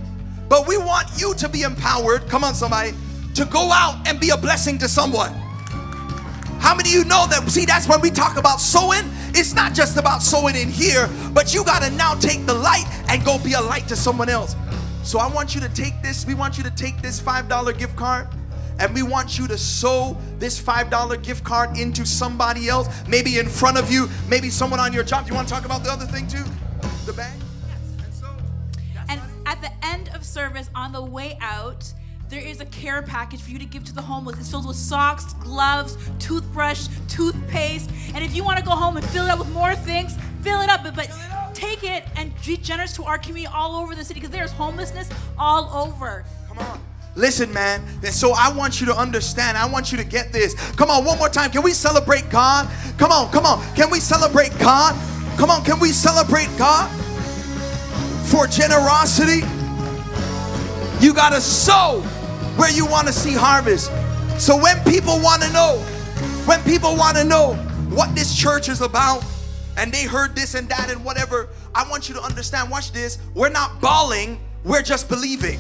but 0.49 0.66
we 0.66 0.78
want 0.78 1.09
you 1.20 1.34
to 1.34 1.46
be 1.46 1.62
empowered. 1.62 2.26
Come 2.26 2.44
on, 2.44 2.55
somebody, 2.55 2.94
to 3.34 3.44
go 3.44 3.70
out 3.70 4.09
and 4.09 4.18
be 4.18 4.30
a 4.30 4.36
blessing 4.36 4.78
to 4.78 4.88
someone. 4.88 5.30
How 6.59 6.74
many 6.74 6.88
of 6.88 6.94
you 6.94 7.05
know 7.05 7.26
that? 7.26 7.46
See, 7.51 7.66
that's 7.66 7.86
when 7.86 8.01
we 8.01 8.11
talk 8.11 8.38
about 8.38 8.62
sowing. 8.62 9.05
It's 9.34 9.53
not 9.53 9.74
just 9.74 9.99
about 9.99 10.22
sowing 10.22 10.57
in 10.57 10.70
here, 10.70 11.07
but 11.34 11.53
you 11.53 11.62
got 11.64 11.82
to 11.82 11.90
now 11.90 12.14
take 12.14 12.46
the 12.46 12.55
light 12.55 12.86
and 13.11 13.22
go 13.26 13.38
be 13.38 13.53
a 13.53 13.61
light 13.61 13.86
to 13.88 13.94
someone 13.94 14.30
else. 14.30 14.57
So 15.03 15.18
I 15.18 15.28
want 15.28 15.55
you 15.55 15.61
to 15.61 15.68
take 15.68 16.01
this, 16.01 16.24
we 16.24 16.32
want 16.32 16.57
you 16.57 16.64
to 16.64 16.70
take 16.70 17.03
this 17.03 17.20
$5 17.20 17.78
gift 17.78 17.94
card 17.94 18.26
and 18.79 18.95
we 18.95 19.03
want 19.03 19.39
you 19.39 19.47
to 19.49 19.59
sow 19.59 20.16
this 20.39 20.61
$5 20.61 21.22
gift 21.22 21.45
card 21.45 21.76
into 21.76 22.07
somebody 22.07 22.68
else, 22.68 22.89
maybe 23.07 23.39
in 23.39 23.49
front 23.49 23.79
of 23.79 23.91
you, 23.91 24.09
maybe 24.29 24.51
someone 24.51 24.81
on 24.81 24.93
your 24.93 25.05
job. 25.05 25.24
Do 25.24 25.31
you 25.31 25.35
want 25.35 25.49
to 25.49 25.55
talk 25.55 25.64
about 25.64 25.85
the 25.85 25.91
other 25.91 26.07
thing 26.07 26.26
too? 26.26 26.45
The 27.07 27.12
bag? 27.12 27.39
Yes. 27.66 28.05
And, 28.05 28.14
so, 28.14 28.26
and 29.09 29.20
at 29.47 29.61
the 29.61 29.70
end 29.85 30.11
of 30.14 30.24
service, 30.24 30.70
on 30.74 30.93
the 30.93 31.03
way 31.03 31.37
out, 31.41 31.93
there 32.29 32.41
is 32.41 32.61
a 32.61 32.66
care 32.66 33.01
package 33.03 33.41
for 33.41 33.51
you 33.51 33.59
to 33.59 33.64
give 33.64 33.85
to 33.85 33.95
the 33.95 34.03
homeless. 34.03 34.39
It's 34.39 34.51
filled 34.51 34.66
with 34.66 34.76
socks, 34.76 35.33
gloves, 35.35 35.97
toothbrush, 36.18 36.89
toothpaste. 37.09 37.91
And 38.14 38.22
if 38.22 38.35
you 38.35 38.45
want 38.45 38.59
to 38.59 38.64
go 38.64 38.72
home 38.72 38.99
and 38.99 39.07
fill 39.07 39.24
it 39.24 39.31
up 39.31 39.39
with 39.39 39.51
more 39.53 39.74
things, 39.74 40.14
fill 40.43 40.61
it 40.61 40.68
up. 40.68 40.85
But, 40.85 40.95
but 40.95 41.11
take 41.55 41.85
it 41.85 42.05
and 42.16 42.33
be 42.45 42.59
generous 42.59 42.93
to 42.97 43.05
our 43.05 43.16
community 43.16 43.47
all 43.53 43.76
over 43.76 43.95
the 43.95 44.05
city 44.05 44.20
because 44.20 44.31
there's 44.31 44.53
homelessness 44.53 45.09
all 45.39 45.70
over. 45.87 46.24
Come 46.49 46.59
on. 46.59 46.88
Listen, 47.19 47.53
man. 47.53 47.83
And 48.05 48.14
so 48.14 48.33
I 48.33 48.53
want 48.53 48.81
you 48.81 48.87
to 48.87 48.97
understand. 48.97 49.59
I 49.59 49.66
want 49.66 49.91
you 49.91 49.99
to 49.99 50.05
get 50.05 50.33
this. 50.33 50.55
Come 50.77 50.89
on, 50.89 51.05
one 51.05 51.19
more 51.19 51.29
time. 51.29 51.51
Can 51.51 51.62
we 51.62 51.73
celebrate 51.73 52.31
God? 52.31 52.71
Come 52.97 53.11
on, 53.11 53.33
come 53.33 53.45
on. 53.45 53.61
Can 53.75 53.91
we 53.91 53.99
celebrate 53.99 54.57
God? 54.61 54.95
Come 55.37 55.51
on, 55.51 55.64
can 55.64 55.81
we 55.81 55.89
celebrate 55.89 56.49
God 56.57 56.89
for 58.27 58.47
generosity? 58.47 59.45
You 61.05 61.12
got 61.12 61.31
to 61.31 61.41
sow 61.41 62.03
where 62.57 62.71
you 62.71 62.87
want 62.87 63.09
to 63.09 63.12
see 63.12 63.35
harvest. 63.35 63.91
So 64.41 64.57
when 64.57 64.79
people 64.85 65.19
want 65.21 65.43
to 65.43 65.53
know, 65.53 65.79
when 66.45 66.62
people 66.62 66.97
want 66.97 67.16
to 67.16 67.25
know 67.25 67.55
what 67.91 68.14
this 68.14 68.37
church 68.37 68.69
is 68.69 68.81
about, 68.81 69.25
and 69.77 69.93
they 69.93 70.05
heard 70.05 70.37
this 70.37 70.55
and 70.55 70.69
that 70.69 70.89
and 70.89 71.05
whatever, 71.05 71.49
I 71.75 71.89
want 71.89 72.09
you 72.09 72.14
to 72.14 72.23
understand. 72.23 72.71
Watch 72.71 72.93
this. 72.93 73.19
We're 73.35 73.49
not 73.49 73.81
bawling, 73.81 74.41
we're 74.64 74.83
just 74.83 75.09
believing. 75.09 75.59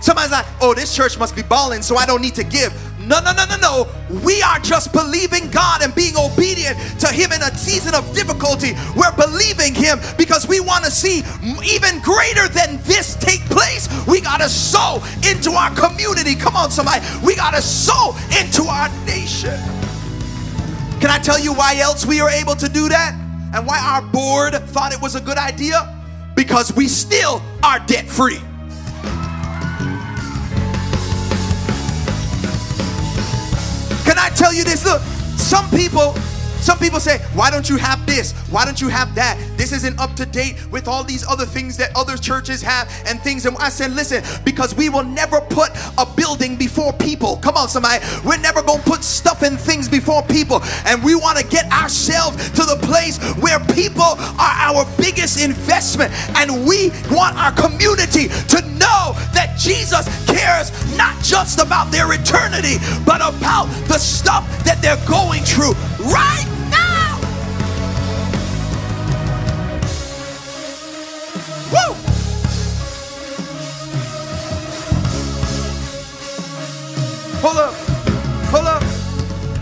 Somebody's 0.00 0.32
like, 0.32 0.46
oh, 0.60 0.74
this 0.74 0.94
church 0.94 1.18
must 1.18 1.34
be 1.34 1.42
balling, 1.42 1.82
so 1.82 1.96
I 1.96 2.06
don't 2.06 2.22
need 2.22 2.34
to 2.36 2.44
give. 2.44 2.72
No, 3.00 3.20
no, 3.20 3.32
no, 3.32 3.44
no, 3.46 3.56
no. 3.56 4.20
We 4.22 4.42
are 4.42 4.58
just 4.58 4.92
believing 4.92 5.50
God 5.50 5.82
and 5.82 5.94
being 5.94 6.14
obedient 6.16 6.78
to 7.00 7.08
Him 7.08 7.32
in 7.32 7.40
a 7.42 7.54
season 7.56 7.94
of 7.94 8.14
difficulty. 8.14 8.72
We're 8.94 9.16
believing 9.16 9.74
Him 9.74 9.98
because 10.18 10.46
we 10.46 10.60
want 10.60 10.84
to 10.84 10.90
see 10.90 11.22
even 11.64 12.00
greater 12.00 12.48
than 12.48 12.76
this 12.82 13.16
take 13.16 13.40
place. 13.46 13.88
We 14.06 14.20
got 14.20 14.40
to 14.40 14.48
sow 14.48 15.02
into 15.28 15.52
our 15.52 15.74
community. 15.74 16.34
Come 16.34 16.54
on, 16.54 16.70
somebody. 16.70 17.04
We 17.24 17.34
got 17.34 17.54
to 17.54 17.62
sow 17.62 18.14
into 18.38 18.64
our 18.64 18.88
nation. 19.06 19.58
Can 21.00 21.10
I 21.10 21.18
tell 21.22 21.38
you 21.38 21.54
why 21.54 21.76
else 21.76 22.04
we 22.04 22.20
are 22.20 22.30
able 22.30 22.56
to 22.56 22.68
do 22.68 22.88
that? 22.88 23.14
And 23.54 23.66
why 23.66 23.78
our 23.78 24.02
board 24.02 24.54
thought 24.70 24.92
it 24.92 25.00
was 25.00 25.14
a 25.14 25.20
good 25.20 25.38
idea? 25.38 25.96
Because 26.36 26.74
we 26.74 26.88
still 26.88 27.40
are 27.62 27.78
debt 27.86 28.06
free. 28.06 28.40
Tell 34.38 34.54
you 34.54 34.62
this? 34.62 34.84
Look, 34.84 35.02
some 35.36 35.68
people 35.70 36.14
some 36.60 36.78
people 36.78 37.00
say, 37.00 37.18
why 37.34 37.50
don't 37.50 37.68
you 37.68 37.76
have 37.76 38.04
this? 38.06 38.32
Why 38.50 38.64
don't 38.64 38.80
you 38.80 38.88
have 38.88 39.14
that? 39.14 39.38
This 39.56 39.72
isn't 39.72 39.98
up 39.98 40.14
to 40.16 40.26
date 40.26 40.56
with 40.70 40.88
all 40.88 41.04
these 41.04 41.26
other 41.26 41.46
things 41.46 41.76
that 41.76 41.96
other 41.96 42.16
churches 42.16 42.62
have 42.62 42.90
and 43.06 43.20
things. 43.20 43.46
And 43.46 43.56
I 43.58 43.68
said, 43.68 43.92
listen, 43.92 44.22
because 44.44 44.74
we 44.74 44.88
will 44.88 45.04
never 45.04 45.40
put 45.40 45.70
a 45.96 46.06
building 46.16 46.56
before 46.56 46.92
people. 46.92 47.36
Come 47.38 47.56
on, 47.56 47.68
somebody. 47.68 48.04
We're 48.24 48.38
never 48.38 48.62
going 48.62 48.82
to 48.82 48.84
put 48.84 49.04
stuff 49.04 49.42
and 49.42 49.58
things 49.58 49.88
before 49.88 50.22
people. 50.22 50.60
And 50.84 51.02
we 51.02 51.14
want 51.14 51.38
to 51.38 51.46
get 51.46 51.70
ourselves 51.72 52.50
to 52.50 52.64
the 52.64 52.78
place 52.82 53.18
where 53.40 53.60
people 53.74 54.02
are 54.02 54.38
our 54.38 54.86
biggest 54.96 55.42
investment. 55.42 56.12
And 56.36 56.66
we 56.66 56.90
want 57.10 57.36
our 57.36 57.52
community 57.52 58.28
to 58.28 58.60
know 58.78 59.14
that 59.32 59.56
Jesus 59.58 60.06
cares 60.26 60.70
not 60.96 61.22
just 61.22 61.60
about 61.60 61.90
their 61.90 62.12
eternity, 62.12 62.76
but 63.04 63.20
about 63.20 63.66
the 63.86 63.98
stuff 63.98 64.44
that 64.64 64.82
they're 64.82 65.02
going 65.08 65.42
through 65.42 65.74
right 66.00 66.46
now. 66.70 67.18
Woo! 71.72 71.94
Hold 77.40 77.56
up. 77.56 77.74
Hold 78.50 78.66
up. 78.66 78.82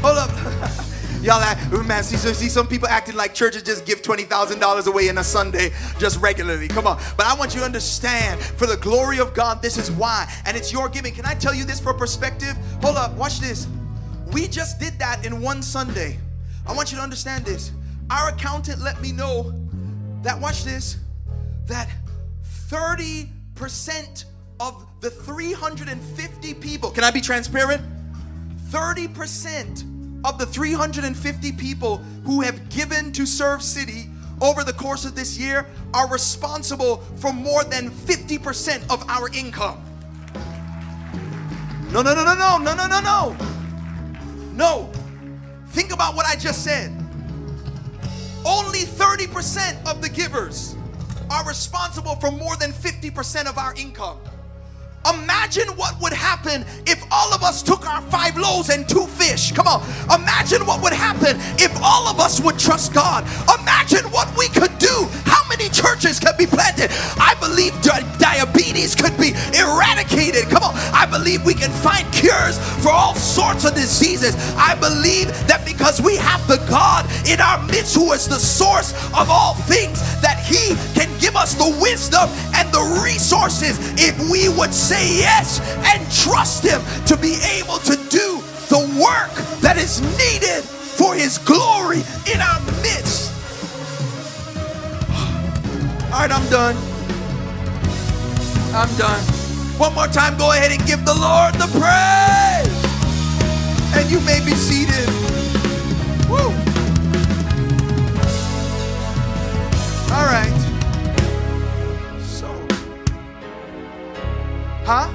Hold 0.00 0.18
up. 0.18 0.30
Y'all 1.22 1.42
oh, 1.72 1.82
man, 1.82 2.04
see, 2.04 2.16
see 2.16 2.48
some 2.48 2.68
people 2.68 2.86
acting 2.86 3.16
like 3.16 3.34
churches 3.34 3.62
just 3.64 3.84
give 3.84 4.00
$20,000 4.00 4.86
away 4.86 5.08
in 5.08 5.18
a 5.18 5.24
Sunday 5.24 5.72
just 5.98 6.20
regularly. 6.20 6.68
Come 6.68 6.86
on. 6.86 7.02
But 7.16 7.26
I 7.26 7.34
want 7.34 7.52
you 7.52 7.60
to 7.60 7.66
understand 7.66 8.40
for 8.40 8.66
the 8.66 8.76
glory 8.76 9.18
of 9.18 9.34
God, 9.34 9.60
this 9.60 9.76
is 9.76 9.90
why. 9.90 10.32
And 10.44 10.56
it's 10.56 10.72
your 10.72 10.88
giving. 10.88 11.12
Can 11.12 11.26
I 11.26 11.34
tell 11.34 11.52
you 11.52 11.64
this 11.64 11.80
for 11.80 11.92
perspective? 11.92 12.56
Hold 12.80 12.96
up. 12.96 13.14
Watch 13.14 13.40
this. 13.40 13.66
We 14.32 14.46
just 14.46 14.78
did 14.78 14.98
that 15.00 15.26
in 15.26 15.40
one 15.40 15.62
Sunday. 15.62 16.18
I 16.66 16.72
want 16.72 16.90
you 16.90 16.98
to 16.98 17.02
understand 17.02 17.44
this. 17.44 17.72
Our 18.10 18.30
accountant 18.30 18.80
let 18.80 19.00
me 19.00 19.12
know 19.12 19.54
that, 20.22 20.40
watch 20.40 20.64
this, 20.64 20.98
that 21.66 21.88
30% 22.68 24.24
of 24.60 24.86
the 25.00 25.10
350 25.10 26.54
people, 26.54 26.90
can 26.90 27.04
I 27.04 27.10
be 27.10 27.20
transparent? 27.20 27.82
30% 28.70 30.24
of 30.24 30.38
the 30.38 30.46
350 30.46 31.52
people 31.52 31.98
who 32.24 32.40
have 32.40 32.68
given 32.68 33.12
to 33.12 33.26
Serve 33.26 33.62
City 33.62 34.10
over 34.40 34.64
the 34.64 34.72
course 34.72 35.04
of 35.04 35.14
this 35.14 35.38
year 35.38 35.66
are 35.94 36.08
responsible 36.08 36.96
for 37.16 37.32
more 37.32 37.64
than 37.64 37.90
50% 37.90 38.90
of 38.90 39.08
our 39.08 39.28
income. 39.34 39.82
No, 41.92 42.02
no, 42.02 42.14
no, 42.14 42.24
no, 42.24 42.34
no, 42.34 42.58
no, 42.58 42.74
no, 42.74 42.86
no, 42.86 43.00
no. 43.00 43.36
No. 44.52 44.92
Think 45.76 45.92
about 45.92 46.16
what 46.16 46.24
I 46.24 46.36
just 46.36 46.64
said. 46.64 46.90
Only 48.46 48.78
30% 48.78 49.86
of 49.86 50.00
the 50.00 50.08
givers 50.08 50.74
are 51.30 51.46
responsible 51.46 52.16
for 52.16 52.30
more 52.30 52.56
than 52.56 52.70
50% 52.72 53.44
of 53.46 53.58
our 53.58 53.74
income. 53.74 54.16
Imagine 55.14 55.68
what 55.76 56.00
would 56.00 56.12
happen 56.12 56.64
if 56.86 57.02
all 57.10 57.32
of 57.32 57.42
us 57.42 57.62
took 57.62 57.86
our 57.86 58.02
five 58.02 58.36
loaves 58.36 58.70
and 58.70 58.88
two 58.88 59.06
fish. 59.06 59.52
Come 59.52 59.66
on. 59.68 59.82
Imagine 60.12 60.66
what 60.66 60.82
would 60.82 60.92
happen 60.92 61.36
if 61.62 61.70
all 61.82 62.08
of 62.08 62.18
us 62.18 62.40
would 62.40 62.58
trust 62.58 62.92
God. 62.92 63.24
Imagine 63.60 64.04
what 64.10 64.26
we 64.36 64.48
could 64.48 64.76
do. 64.78 65.06
How 65.24 65.46
many 65.48 65.68
churches 65.68 66.18
could 66.18 66.36
be 66.36 66.46
planted? 66.46 66.90
I 67.20 67.36
believe 67.40 67.72
di- 67.82 68.02
diabetes 68.18 68.94
could 68.94 69.16
be 69.18 69.30
eradicated. 69.54 70.50
Come 70.50 70.64
on. 70.64 70.74
I 70.92 71.06
believe 71.06 71.44
we 71.44 71.54
can 71.54 71.70
find 71.70 72.04
cures 72.12 72.58
for 72.82 72.90
all 72.90 73.14
sorts 73.14 73.64
of 73.64 73.74
diseases. 73.74 74.34
I 74.56 74.74
believe 74.74 75.28
that 75.46 75.62
because 75.64 76.00
we 76.00 76.16
have 76.16 76.46
the 76.48 76.58
God 76.68 77.06
in 77.28 77.40
our 77.40 77.62
midst 77.66 77.94
who 77.94 78.12
is 78.12 78.26
the 78.26 78.38
source 78.38 78.92
of 79.14 79.30
all 79.30 79.54
things, 79.70 80.00
that 80.20 80.42
He 80.42 80.74
can 80.98 81.10
give 81.20 81.36
us 81.36 81.54
the 81.54 81.70
wisdom 81.80 82.28
and 82.54 82.66
the 82.72 82.82
resources 83.04 83.78
if 84.00 84.16
we 84.30 84.48
would 84.58 84.74
say 84.74 84.95
yes 85.02 85.60
and 85.84 86.00
trust 86.12 86.64
Him 86.64 86.80
to 87.06 87.16
be 87.16 87.36
able 87.58 87.78
to 87.78 87.96
do 88.08 88.40
the 88.68 88.80
work 89.00 89.32
that 89.60 89.76
is 89.76 90.00
needed 90.18 90.62
for 90.64 91.14
His 91.14 91.38
glory 91.38 92.02
in 92.32 92.40
our 92.40 92.60
midst. 92.82 93.32
All 96.12 96.22
right, 96.22 96.30
I'm 96.30 96.48
done. 96.48 96.76
I'm 98.74 98.94
done. 98.96 99.20
One 99.78 99.94
more 99.94 100.06
time, 100.06 100.38
go 100.38 100.52
ahead 100.52 100.72
and 100.72 100.84
give 100.86 101.04
the 101.04 101.14
Lord 101.14 101.54
the 101.54 101.68
praise. 101.76 102.76
And 103.94 104.10
you 104.10 104.20
may 104.20 104.42
be 104.44 104.54
seated. 104.54 105.08
Woo. 106.30 106.48
All 110.14 110.24
right. 110.24 110.55
Huh? 114.86 115.08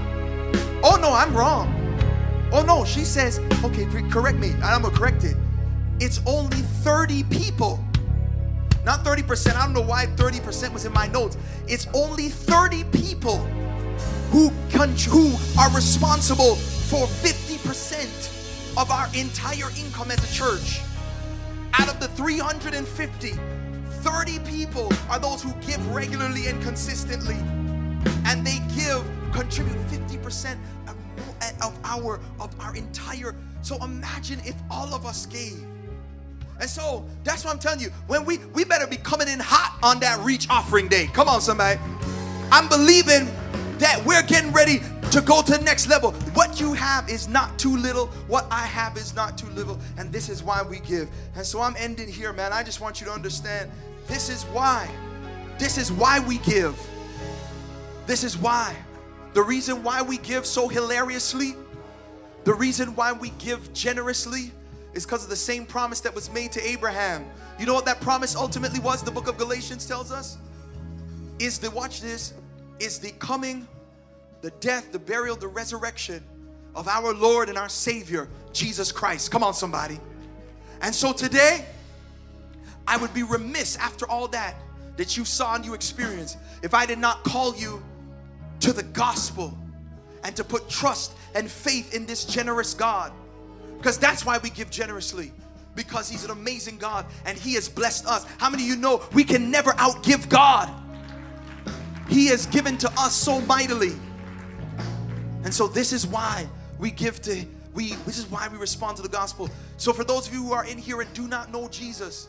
Oh 0.84 1.00
no, 1.02 1.14
I'm 1.14 1.34
wrong. 1.34 1.74
Oh 2.52 2.62
no, 2.62 2.84
she 2.84 3.06
says, 3.06 3.40
okay, 3.64 3.86
correct 4.10 4.38
me. 4.38 4.52
I'm 4.62 4.82
gonna 4.82 4.96
correct 4.96 5.24
it. 5.24 5.38
It's 6.02 6.20
only 6.26 6.58
30 6.58 7.24
people. 7.24 7.80
Not 8.84 9.06
30%. 9.06 9.56
I 9.56 9.64
don't 9.64 9.74
know 9.74 9.82
why 9.82 10.08
30% 10.08 10.74
was 10.74 10.86
in 10.86 10.92
my 10.92 11.08
notes. 11.08 11.38
It's 11.68 11.88
only 11.94 12.28
30 12.28 12.84
people 12.86 13.38
who, 14.32 14.50
who 14.50 15.32
are 15.60 15.74
responsible 15.74 16.56
for 16.56 17.06
50% 17.06 18.78
of 18.78 18.92
our 18.92 19.08
entire 19.14 19.70
income 19.78 20.12
as 20.12 20.20
a 20.30 20.34
church. 20.34 20.82
Out 21.80 21.88
of 21.88 22.00
the 22.00 22.08
350, 22.10 23.34
30 24.02 24.40
people 24.40 24.92
are 25.10 25.20
those 25.20 25.44
who 25.44 25.54
give 25.66 25.86
regularly 25.94 26.48
and 26.48 26.62
consistently. 26.62 27.38
And 28.26 28.46
they 28.46 28.60
give, 28.76 29.06
contribute 29.32 29.78
50% 29.88 30.58
of 31.62 31.78
our 31.84 32.20
of 32.40 32.54
our 32.60 32.76
entire. 32.76 33.36
So 33.62 33.84
imagine 33.84 34.40
if 34.46 34.56
all 34.70 34.94
of 34.94 35.06
us 35.06 35.26
gave. 35.26 35.66
And 36.60 36.70
so 36.70 37.06
that's 37.24 37.44
what 37.44 37.54
I'm 37.54 37.60
telling 37.60 37.80
you. 37.80 37.90
When 38.08 38.26
we 38.26 38.38
we 38.54 38.64
better 38.64 38.88
be 38.88 38.98
coming 38.98 39.28
in 39.28 39.40
hot 39.40 39.78
on 39.82 40.00
that 40.02 40.20
reach 40.20 40.48
offering 40.50 40.88
day. 40.88 41.08
Come 41.08 41.28
on, 41.28 41.42
somebody. 41.42 41.80
I'm 42.52 42.68
believing 42.68 43.26
that 43.80 44.04
we're 44.06 44.22
getting 44.24 44.52
ready 44.52 44.82
to 45.12 45.22
go 45.22 45.42
to 45.42 45.52
the 45.52 45.64
next 45.64 45.90
level. 45.90 46.12
What 46.34 46.60
you 46.60 46.74
have 46.74 47.10
is 47.10 47.28
not 47.28 47.58
too 47.58 47.76
little. 47.76 48.08
What 48.28 48.46
I 48.52 48.66
have 48.66 48.96
is 48.96 49.16
not 49.16 49.38
too 49.38 49.48
little. 49.50 49.80
And 49.98 50.12
this 50.12 50.30
is 50.30 50.44
why 50.44 50.62
we 50.62 50.80
give. 50.80 51.10
And 51.36 51.46
so 51.46 51.62
I'm 51.62 51.76
ending 51.78 52.08
here, 52.08 52.32
man. 52.32 52.54
I 52.54 52.64
just 52.64 52.80
want 52.80 53.02
you 53.02 53.08
to 53.08 53.14
understand 53.14 53.72
this 54.08 54.30
is 54.30 54.44
why. 54.46 54.90
This 55.58 55.78
is 55.78 55.92
why 55.92 56.20
we 56.20 56.38
give. 56.40 56.80
This 58.06 58.24
is 58.24 58.38
why. 58.38 58.76
The 59.34 59.42
reason 59.42 59.84
why 59.84 60.02
we 60.02 60.18
give 60.18 60.46
so 60.46 60.68
hilariously, 60.68 61.56
the 62.44 62.54
reason 62.54 62.96
why 62.96 63.14
we 63.14 63.30
give 63.32 63.74
generously 63.74 64.52
is 64.94 65.06
because 65.06 65.24
of 65.24 65.30
the 65.30 65.36
same 65.36 65.66
promise 65.66 66.02
that 66.02 66.14
was 66.14 66.32
made 66.32 66.52
to 66.54 66.68
Abraham. 66.68 67.26
You 67.58 67.66
know 67.66 67.74
what 67.74 67.86
that 67.86 68.02
promise 68.02 68.36
ultimately 68.36 68.80
was? 68.80 69.04
The 69.04 69.12
book 69.12 69.28
of 69.28 69.38
Galatians 69.38 69.86
tells 69.86 70.12
us 70.12 70.38
is 71.40 71.58
the 71.58 71.72
watch 71.72 72.02
this 72.02 72.34
is 72.80 73.00
the 73.00 73.12
coming 73.12 73.68
the 74.42 74.52
death, 74.60 74.92
the 74.92 75.00
burial, 75.00 75.36
the 75.36 75.48
resurrection 75.48 76.24
of 76.76 76.88
our 76.88 77.14
Lord 77.14 77.50
and 77.50 77.58
our 77.58 77.70
Savior, 77.70 78.28
Jesus 78.54 78.92
Christ. 78.92 79.32
Come 79.32 79.44
on, 79.44 79.54
somebody. 79.54 80.00
And 80.82 80.94
so 80.94 81.14
today, 81.14 81.66
I 82.88 82.98
would 82.98 83.14
be 83.14 83.24
remiss 83.24 83.78
after 83.78 84.08
all 84.10 84.28
that 84.30 84.56
that 84.98 85.16
you 85.16 85.24
saw 85.24 85.56
and 85.56 85.66
you 85.66 85.74
experienced 85.74 86.38
if 86.64 86.74
I 86.74 86.86
did 86.86 87.00
not 87.00 87.24
call 87.24 87.56
you 87.56 87.82
to 88.62 88.74
the 88.74 88.84
gospel 88.84 89.58
and 90.24 90.36
to 90.36 90.44
put 90.44 90.70
trust 90.70 91.14
and 91.36 91.50
faith 91.50 91.94
in 91.94 92.06
this 92.06 92.26
generous 92.26 92.74
God. 92.74 93.12
Because 93.78 93.98
that's 93.98 94.26
why 94.26 94.38
we 94.38 94.50
give 94.50 94.70
generously. 94.70 95.32
Because 95.76 96.10
He's 96.10 96.24
an 96.24 96.32
amazing 96.32 96.78
God 96.78 97.06
and 97.26 97.38
He 97.38 97.56
has 97.56 97.68
blessed 97.68 98.06
us. 98.06 98.26
How 98.38 98.50
many 98.50 98.64
of 98.64 98.70
you 98.70 98.76
know 98.76 99.04
we 99.14 99.24
can 99.24 99.50
never 99.50 99.72
outgive 99.72 100.30
God? 100.30 100.70
He 102.08 102.28
has 102.28 102.46
given 102.48 102.78
to 102.80 102.92
us 102.98 103.16
so 103.16 103.42
mightily. 103.42 103.94
And 105.44 105.54
so 105.54 105.68
this 105.68 105.94
is 105.94 106.06
why 106.06 106.48
we 106.78 106.92
give 106.92 107.22
to 107.24 107.46
we 107.74 107.94
this 108.06 108.18
is 108.18 108.30
why 108.30 108.48
we 108.50 108.58
respond 108.58 108.98
to 108.98 109.02
the 109.02 109.10
gospel. 109.10 109.50
So 109.78 109.94
for 109.94 110.04
those 110.04 110.28
of 110.28 110.34
you 110.34 110.44
who 110.44 110.52
are 110.52 110.66
in 110.66 110.78
here 110.78 111.02
and 111.02 111.12
do 111.14 111.28
not 111.28 111.52
know 111.52 111.68
Jesus 111.70 112.28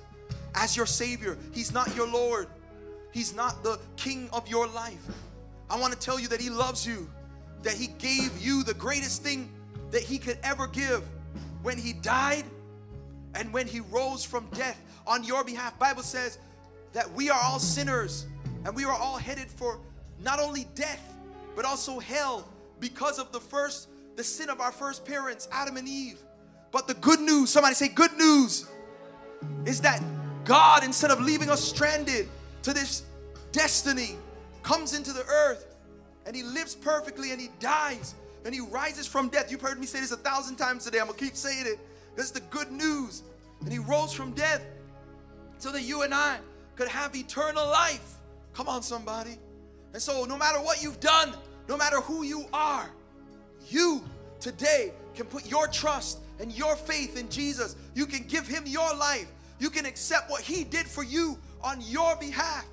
as 0.54 0.76
your 0.76 0.86
savior, 0.86 1.36
he's 1.52 1.72
not 1.72 1.94
your 1.96 2.08
lord. 2.08 2.46
He's 3.12 3.34
not 3.34 3.62
the 3.62 3.78
king 3.96 4.30
of 4.32 4.48
your 4.48 4.66
life. 4.66 5.04
I 5.72 5.76
want 5.76 5.94
to 5.94 5.98
tell 5.98 6.20
you 6.20 6.28
that 6.28 6.40
he 6.40 6.50
loves 6.50 6.86
you. 6.86 7.08
That 7.62 7.72
he 7.72 7.86
gave 7.86 8.30
you 8.38 8.62
the 8.62 8.74
greatest 8.74 9.22
thing 9.22 9.48
that 9.90 10.02
he 10.02 10.18
could 10.18 10.38
ever 10.42 10.66
give 10.66 11.02
when 11.62 11.78
he 11.78 11.94
died 11.94 12.44
and 13.34 13.50
when 13.54 13.66
he 13.66 13.80
rose 13.80 14.22
from 14.22 14.46
death 14.52 14.78
on 15.06 15.24
your 15.24 15.42
behalf. 15.44 15.78
Bible 15.78 16.02
says 16.02 16.38
that 16.92 17.10
we 17.14 17.30
are 17.30 17.40
all 17.42 17.58
sinners 17.58 18.26
and 18.66 18.76
we 18.76 18.84
are 18.84 18.92
all 18.92 19.16
headed 19.16 19.48
for 19.48 19.80
not 20.22 20.38
only 20.38 20.66
death 20.74 21.14
but 21.56 21.64
also 21.64 21.98
hell 21.98 22.46
because 22.78 23.18
of 23.18 23.32
the 23.32 23.40
first 23.40 23.88
the 24.16 24.24
sin 24.24 24.50
of 24.50 24.60
our 24.60 24.72
first 24.72 25.04
parents 25.06 25.48
Adam 25.50 25.76
and 25.76 25.88
Eve 25.88 26.18
but 26.70 26.86
the 26.86 26.94
good 26.94 27.20
news 27.20 27.50
somebody 27.50 27.74
say 27.74 27.88
good 27.88 28.12
news 28.16 28.66
is 29.64 29.80
that 29.80 30.02
God 30.44 30.84
instead 30.84 31.10
of 31.10 31.20
leaving 31.20 31.50
us 31.50 31.62
stranded 31.62 32.28
to 32.62 32.72
this 32.72 33.04
destiny 33.52 34.16
comes 34.62 34.94
into 34.94 35.12
the 35.12 35.24
earth 35.26 35.74
and 36.26 36.36
he 36.36 36.42
lives 36.42 36.74
perfectly 36.74 37.32
and 37.32 37.40
he 37.40 37.48
dies 37.60 38.14
and 38.44 38.54
he 38.54 38.60
rises 38.60 39.06
from 39.06 39.28
death 39.28 39.50
you've 39.50 39.60
heard 39.60 39.78
me 39.78 39.86
say 39.86 40.00
this 40.00 40.12
a 40.12 40.16
thousand 40.16 40.56
times 40.56 40.84
today 40.84 41.00
I'm 41.00 41.06
gonna 41.06 41.18
keep 41.18 41.36
saying 41.36 41.66
it 41.66 41.78
this 42.16 42.26
is 42.26 42.32
the 42.32 42.40
good 42.40 42.70
news 42.70 43.22
and 43.60 43.72
he 43.72 43.78
rose 43.78 44.12
from 44.12 44.32
death 44.32 44.64
so 45.58 45.70
that 45.72 45.82
you 45.82 46.02
and 46.02 46.12
I 46.12 46.38
could 46.76 46.88
have 46.88 47.14
eternal 47.14 47.66
life 47.66 48.18
Come 48.52 48.68
on, 48.68 48.82
somebody. 48.82 49.38
And 49.92 50.00
so, 50.00 50.24
no 50.24 50.36
matter 50.36 50.58
what 50.58 50.82
you've 50.82 51.00
done, 51.00 51.34
no 51.68 51.76
matter 51.76 52.00
who 52.00 52.22
you 52.22 52.46
are, 52.52 52.90
you 53.68 54.02
today 54.40 54.92
can 55.14 55.26
put 55.26 55.46
your 55.46 55.66
trust 55.68 56.18
and 56.40 56.52
your 56.52 56.76
faith 56.76 57.18
in 57.18 57.28
Jesus. 57.30 57.76
You 57.94 58.06
can 58.06 58.24
give 58.24 58.46
Him 58.46 58.64
your 58.66 58.94
life. 58.94 59.26
You 59.58 59.70
can 59.70 59.86
accept 59.86 60.30
what 60.30 60.42
He 60.42 60.64
did 60.64 60.86
for 60.86 61.04
you 61.04 61.38
on 61.62 61.80
your 61.82 62.16
behalf. 62.16 62.66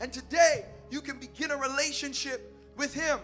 And 0.00 0.12
today, 0.12 0.66
you 0.94 1.00
can 1.00 1.18
begin 1.18 1.50
a 1.50 1.56
relationship 1.56 2.54
with 2.76 2.94
Him. 2.94 3.18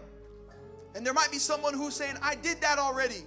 And 0.97 1.07
there 1.07 1.15
might 1.15 1.31
be 1.31 1.39
someone 1.39 1.73
who's 1.73 1.95
saying, 1.95 2.17
I 2.21 2.35
did 2.35 2.61
that 2.63 2.81
already. 2.81 3.23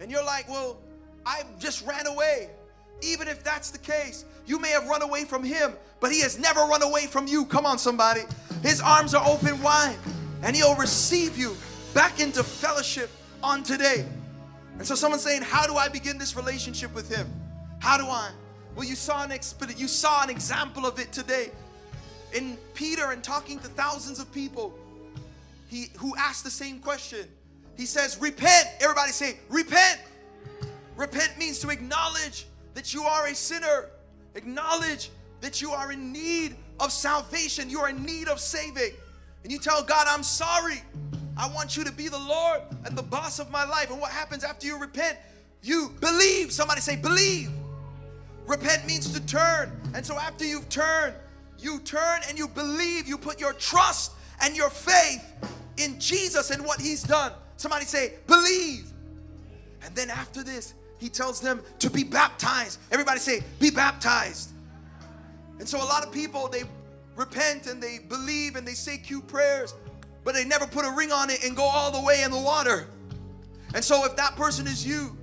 And 0.00 0.10
you're 0.10 0.24
like, 0.24 0.48
well, 0.48 0.78
I 1.24 1.42
just 1.60 1.86
ran 1.86 2.08
away. 2.08 2.50
Even 3.02 3.28
if 3.28 3.44
that's 3.44 3.70
the 3.70 3.78
case, 3.78 4.24
you 4.46 4.58
may 4.58 4.70
have 4.70 4.88
run 4.88 5.02
away 5.02 5.24
from 5.24 5.44
him, 5.44 5.74
but 6.00 6.10
he 6.10 6.20
has 6.22 6.36
never 6.40 6.62
run 6.62 6.82
away 6.82 7.06
from 7.06 7.28
you. 7.28 7.44
Come 7.44 7.64
on, 7.64 7.78
somebody. 7.78 8.22
His 8.64 8.80
arms 8.80 9.14
are 9.14 9.24
open 9.24 9.62
wide, 9.62 9.96
and 10.42 10.56
he'll 10.56 10.74
receive 10.74 11.38
you 11.38 11.56
back 11.94 12.18
into 12.18 12.42
fellowship 12.42 13.08
on 13.44 13.62
today. 13.62 14.04
And 14.78 14.84
so 14.84 14.96
someone's 14.96 15.22
saying, 15.22 15.42
How 15.42 15.68
do 15.68 15.76
I 15.76 15.88
begin 15.88 16.18
this 16.18 16.34
relationship 16.34 16.92
with 16.92 17.08
him? 17.08 17.32
How 17.78 17.96
do 17.96 18.06
I? 18.06 18.32
Well, 18.74 18.84
you 18.84 18.96
saw 18.96 19.22
an 19.22 19.30
expedient, 19.30 19.80
you 19.80 19.86
saw 19.86 20.24
an 20.24 20.30
example 20.30 20.84
of 20.84 20.98
it 20.98 21.12
today 21.12 21.52
in 22.32 22.56
Peter 22.74 23.12
and 23.12 23.22
talking 23.22 23.58
to 23.60 23.68
thousands 23.68 24.18
of 24.20 24.30
people. 24.32 24.76
He 25.68 25.88
who 25.96 26.16
asked 26.16 26.44
the 26.44 26.50
same 26.50 26.80
question. 26.80 27.26
He 27.76 27.86
says, 27.86 28.18
Repent. 28.20 28.68
Everybody 28.80 29.12
say, 29.12 29.38
Repent. 29.48 30.00
Repent 30.96 31.38
means 31.38 31.58
to 31.60 31.68
acknowledge 31.68 32.46
that 32.74 32.92
you 32.92 33.02
are 33.04 33.26
a 33.26 33.34
sinner. 33.34 33.90
Acknowledge 34.34 35.10
that 35.40 35.62
you 35.62 35.70
are 35.70 35.92
in 35.92 36.12
need 36.12 36.56
of 36.80 36.92
salvation. 36.92 37.70
You 37.70 37.80
are 37.80 37.88
in 37.88 38.04
need 38.04 38.28
of 38.28 38.40
saving. 38.40 38.92
And 39.44 39.52
you 39.52 39.58
tell 39.58 39.82
God, 39.82 40.06
I'm 40.08 40.22
sorry. 40.22 40.82
I 41.36 41.48
want 41.54 41.76
you 41.76 41.84
to 41.84 41.92
be 41.92 42.08
the 42.08 42.18
Lord 42.18 42.62
and 42.84 42.98
the 42.98 43.02
boss 43.02 43.38
of 43.38 43.50
my 43.50 43.64
life. 43.64 43.90
And 43.90 44.00
what 44.00 44.10
happens 44.10 44.42
after 44.42 44.66
you 44.66 44.78
repent? 44.78 45.16
You 45.62 45.94
believe. 46.00 46.50
Somebody 46.52 46.80
say, 46.80 46.96
believe. 46.96 47.50
Repent 48.46 48.86
means 48.86 49.12
to 49.12 49.24
turn. 49.26 49.70
And 49.94 50.04
so 50.04 50.16
after 50.16 50.44
you've 50.44 50.68
turned, 50.68 51.14
you 51.58 51.80
turn 51.80 52.20
and 52.28 52.38
you 52.38 52.48
believe. 52.48 53.06
You 53.08 53.18
put 53.18 53.40
your 53.40 53.52
trust 53.52 54.12
and 54.42 54.56
your 54.56 54.70
faith 54.70 55.24
in 55.76 55.98
Jesus 55.98 56.50
and 56.50 56.64
what 56.64 56.80
He's 56.80 57.02
done. 57.02 57.32
Somebody 57.56 57.84
say, 57.84 58.14
believe. 58.26 58.92
And 59.82 59.94
then 59.94 60.10
after 60.10 60.42
this, 60.42 60.74
he 60.98 61.08
tells 61.08 61.40
them 61.40 61.62
to 61.78 61.90
be 61.90 62.04
baptized. 62.04 62.80
Everybody 62.90 63.20
say, 63.20 63.42
be 63.60 63.70
baptized. 63.70 64.50
And 65.58 65.68
so 65.68 65.78
a 65.78 65.84
lot 65.84 66.04
of 66.04 66.12
people, 66.12 66.48
they 66.48 66.64
repent 67.16 67.66
and 67.66 67.82
they 67.82 67.98
believe 67.98 68.56
and 68.56 68.66
they 68.66 68.74
say 68.74 68.98
cute 68.98 69.26
prayers, 69.26 69.74
but 70.24 70.34
they 70.34 70.44
never 70.44 70.66
put 70.66 70.84
a 70.84 70.90
ring 70.90 71.12
on 71.12 71.30
it 71.30 71.44
and 71.44 71.56
go 71.56 71.64
all 71.64 71.90
the 71.90 72.00
way 72.00 72.22
in 72.22 72.30
the 72.30 72.38
water. 72.38 72.88
And 73.74 73.84
so 73.84 74.04
if 74.04 74.16
that 74.16 74.36
person 74.36 74.66
is 74.66 74.86
you, 74.86 75.16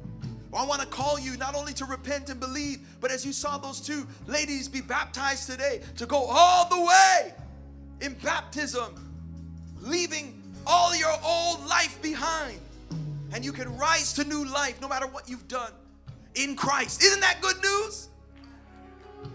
I 0.55 0.65
want 0.65 0.81
to 0.81 0.87
call 0.87 1.19
you 1.19 1.37
not 1.37 1.55
only 1.55 1.73
to 1.73 1.85
repent 1.85 2.29
and 2.29 2.39
believe, 2.39 2.79
but 3.01 3.11
as 3.11 3.25
you 3.25 3.33
saw 3.33 3.57
those 3.57 3.81
two 3.81 4.07
ladies 4.27 4.67
be 4.67 4.81
baptized 4.81 5.49
today, 5.49 5.81
to 5.97 6.05
go 6.05 6.25
all 6.29 6.69
the 6.69 6.81
way 6.81 7.33
in 8.01 8.13
baptism, 8.15 8.93
leaving 9.81 10.41
all 10.65 10.95
your 10.95 11.13
old 11.23 11.65
life 11.67 12.01
behind 12.01 12.59
and 13.33 13.43
you 13.43 13.51
can 13.51 13.75
rise 13.77 14.13
to 14.13 14.23
new 14.23 14.45
life 14.45 14.79
no 14.81 14.87
matter 14.87 15.07
what 15.07 15.29
you've 15.29 15.47
done 15.47 15.71
in 16.35 16.55
Christ. 16.55 17.03
Isn't 17.03 17.19
that 17.19 17.41
good 17.41 17.61
news? 17.61 18.09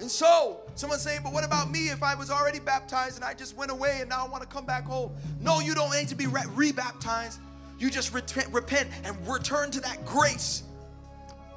And 0.01 0.11
so, 0.11 0.61
someone's 0.75 1.03
saying, 1.03 1.21
but 1.23 1.33
what 1.33 1.45
about 1.45 1.71
me 1.71 1.91
if 1.91 2.03
I 2.03 2.15
was 2.15 2.31
already 2.31 2.61
baptized 2.61 3.17
and 3.17 3.25
I 3.25 3.35
just 3.35 3.57
went 3.57 3.71
away 3.71 3.99
and 4.01 4.09
now 4.09 4.25
I 4.25 4.29
want 4.29 4.43
to 4.43 4.49
come 4.49 4.65
back 4.65 4.85
home? 4.85 5.13
No, 5.41 5.61
you 5.61 5.75
don't 5.75 5.93
need 5.93 6.09
to 6.09 6.15
be 6.15 6.27
re 6.27 6.73
baptized. 6.73 7.41
You 7.79 7.91
just 7.91 8.15
repent 8.15 8.89
and 9.05 9.29
return 9.29 9.71
to 9.73 9.81
that 9.81 10.05
grace 10.07 10.63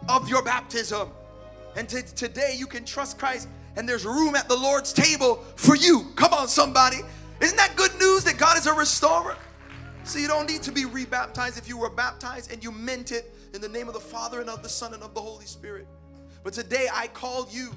of 0.10 0.30
your 0.30 0.43
baptism. 0.43 1.10
And 1.76 1.89
today 1.89 2.56
you 2.58 2.68
can 2.68 2.86
trust 2.86 3.18
Christ 3.18 3.47
and 3.76 3.89
there's 3.89 4.06
room 4.06 4.36
at 4.36 4.47
the 4.47 4.56
Lord's 4.56 4.93
table 4.93 5.43
for 5.56 5.76
you. 5.76 6.12
Come 6.16 6.34
on, 6.34 6.47
somebody. 6.47 6.97
Isn't 7.41 7.58
that 7.58 7.76
good 7.76 7.91
news 7.99 8.24
that 8.26 8.38
God 8.38 8.58
is 8.58 8.68
a 8.68 8.74
restorer? 8.74 9.36
So 10.04 10.20
you 10.20 10.28
don't 10.28 10.49
need 10.49 10.62
to 10.64 10.72
be 10.72 10.86
rebaptized 10.86 11.58
if 11.58 11.68
you 11.68 11.78
were 11.78 11.89
baptized 11.89 12.51
and 12.51 12.64
you 12.64 12.72
meant 12.72 13.12
it 13.12 13.34
in 13.54 13.62
the 13.62 13.70
name 13.70 13.88
of 13.88 13.93
the 13.93 13.99
Father 13.99 14.41
and 14.41 14.49
of 14.49 14.62
the 14.62 14.70
Son 14.70 14.93
and 14.93 15.01
of 15.01 15.14
the 15.14 15.22
Holy 15.22 15.45
Spirit. 15.45 15.88
But 16.43 16.54
today 16.54 16.88
I 16.93 17.08
call 17.08 17.47
you, 17.49 17.74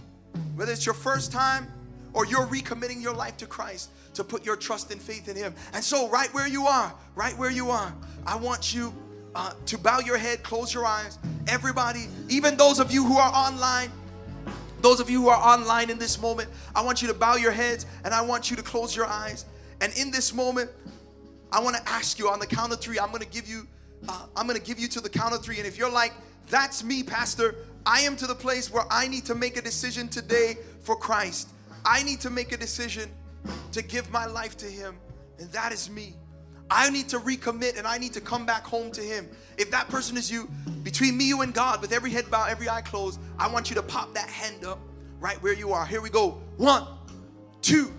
whether 0.56 0.72
it's 0.72 0.84
your 0.84 0.94
first 0.94 1.32
time 1.32 1.72
or 2.12 2.26
you're 2.26 2.46
recommitting 2.46 3.00
your 3.02 3.14
life 3.14 3.36
to 3.38 3.46
Christ, 3.46 3.90
to 4.14 4.24
put 4.24 4.44
your 4.44 4.56
trust 4.56 4.90
and 4.90 5.00
faith 5.00 5.28
in 5.28 5.36
Him. 5.36 5.54
And 5.72 5.84
so, 5.84 6.08
right 6.08 6.32
where 6.32 6.48
you 6.48 6.66
are, 6.66 6.92
right 7.14 7.36
where 7.36 7.50
you 7.50 7.70
are, 7.70 7.94
I 8.26 8.36
want 8.36 8.74
you 8.74 8.92
uh, 9.36 9.52
to 9.66 9.76
bow 9.76 10.00
your 10.00 10.16
head, 10.16 10.42
close 10.42 10.72
your 10.72 10.86
eyes. 10.86 11.18
Everybody, 11.46 12.06
even 12.30 12.56
those 12.56 12.80
of 12.80 12.90
you 12.90 13.04
who 13.04 13.18
are 13.18 13.30
online, 13.30 13.92
those 14.80 14.98
of 14.98 15.10
you 15.10 15.20
who 15.20 15.28
are 15.28 15.36
online 15.36 15.90
in 15.90 15.98
this 15.98 16.18
moment, 16.18 16.48
I 16.74 16.82
want 16.82 17.02
you 17.02 17.08
to 17.08 17.14
bow 17.14 17.36
your 17.36 17.52
heads 17.52 17.84
and 18.04 18.14
I 18.14 18.22
want 18.22 18.50
you 18.50 18.56
to 18.56 18.62
close 18.62 18.96
your 18.96 19.04
eyes. 19.04 19.44
And 19.82 19.92
in 19.98 20.10
this 20.10 20.32
moment, 20.32 20.70
I 21.52 21.60
want 21.60 21.76
to 21.76 21.86
ask 21.86 22.18
you 22.18 22.30
on 22.30 22.38
the 22.38 22.46
count 22.46 22.72
of 22.72 22.80
three. 22.80 22.98
I'm 22.98 23.10
going 23.10 23.22
to 23.22 23.28
give 23.28 23.46
you. 23.46 23.66
Uh, 24.08 24.26
I'm 24.36 24.46
going 24.46 24.58
to 24.58 24.64
give 24.64 24.78
you 24.78 24.88
to 24.88 25.00
the 25.00 25.08
count 25.08 25.34
of 25.34 25.44
three. 25.44 25.58
And 25.58 25.66
if 25.66 25.76
you're 25.76 25.92
like, 25.92 26.14
"That's 26.48 26.82
me, 26.82 27.02
Pastor," 27.02 27.56
I 27.84 28.00
am 28.00 28.16
to 28.16 28.26
the 28.26 28.34
place 28.34 28.72
where 28.72 28.84
I 28.90 29.06
need 29.06 29.26
to 29.26 29.34
make 29.34 29.58
a 29.58 29.62
decision 29.62 30.08
today 30.08 30.56
for 30.80 30.96
Christ. 30.96 31.48
I 31.84 32.02
need 32.02 32.20
to 32.22 32.30
make 32.30 32.52
a 32.52 32.56
decision 32.56 33.10
to 33.72 33.82
give 33.82 34.10
my 34.10 34.24
life 34.26 34.56
to 34.58 34.66
Him, 34.66 34.96
and 35.38 35.50
that 35.52 35.72
is 35.72 35.90
me. 35.90 36.14
I 36.70 36.90
need 36.90 37.08
to 37.10 37.18
recommit 37.18 37.78
and 37.78 37.86
I 37.86 37.98
need 37.98 38.12
to 38.14 38.20
come 38.20 38.44
back 38.46 38.64
home 38.64 38.90
to 38.92 39.00
Him. 39.00 39.28
If 39.56 39.70
that 39.70 39.88
person 39.88 40.16
is 40.16 40.30
you, 40.30 40.48
between 40.82 41.16
me, 41.16 41.24
you, 41.28 41.42
and 41.42 41.54
God, 41.54 41.80
with 41.80 41.92
every 41.92 42.10
head 42.10 42.30
bowed, 42.30 42.48
every 42.50 42.68
eye 42.68 42.82
closed, 42.82 43.20
I 43.38 43.48
want 43.48 43.70
you 43.70 43.76
to 43.76 43.82
pop 43.82 44.14
that 44.14 44.28
hand 44.28 44.64
up 44.64 44.78
right 45.20 45.40
where 45.42 45.54
you 45.54 45.72
are. 45.72 45.86
Here 45.86 46.00
we 46.00 46.10
go. 46.10 46.40
One, 46.56 46.86
two, 47.62 47.92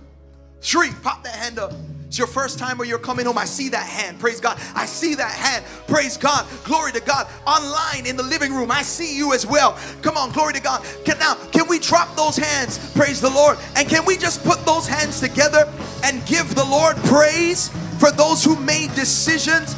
three. 0.61 0.91
Pop 1.01 1.24
that 1.24 1.36
hand 1.36 1.59
up. 1.59 1.74
It's 2.07 2.18
your 2.18 2.28
first 2.28 2.57
time 2.57 2.80
or 2.80 2.86
you're 2.86 2.99
coming 2.99 3.26
home. 3.26 3.38
I 3.38 3.43
see 3.43 3.68
that 3.70 3.86
hand. 3.86 4.18
Praise 4.18 4.39
God. 4.39 4.57
I 4.74 4.86
see 4.86 5.13
that 5.15 5.32
hand. 5.32 5.65
Praise 5.88 6.15
God. 6.15 6.47
Glory 6.63 6.93
to 6.93 7.01
God. 7.01 7.28
Online 7.45 8.05
in 8.05 8.15
the 8.15 8.24
living 8.24 8.53
room, 8.53 8.72
I 8.72 8.82
see 8.82 9.18
you 9.18 9.34
as 9.34 9.45
well. 9.45 9.78
Come 10.01 10.15
on, 10.15 10.32
glory 10.32 10.53
to 10.53 10.61
God. 10.61 10.86
Can 11.03 11.20
now 11.20 11.36
can 11.51 11.68
we 11.68 11.80
drop 11.80 12.15
those 12.15 12.38
hands? 12.38 12.93
Praise 12.93 13.20
the 13.20 13.30
Lord. 13.30 13.57
And 13.76 13.89
can 13.89 14.05
we 14.05 14.15
just 14.15 14.43
put 14.45 14.65
those 14.65 14.88
hands 14.88 15.20
together 15.20 15.72
and 16.03 16.26
give 16.26 16.55
the 16.55 16.63
Lord 16.63 16.95
praise 16.97 17.70
For 18.00 18.12
those 18.12 18.43
who 18.43 18.56
made 18.58 18.93
decisions 18.93 19.74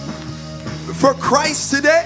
for 0.99 1.13
Christ 1.13 1.73
today. 1.73 2.05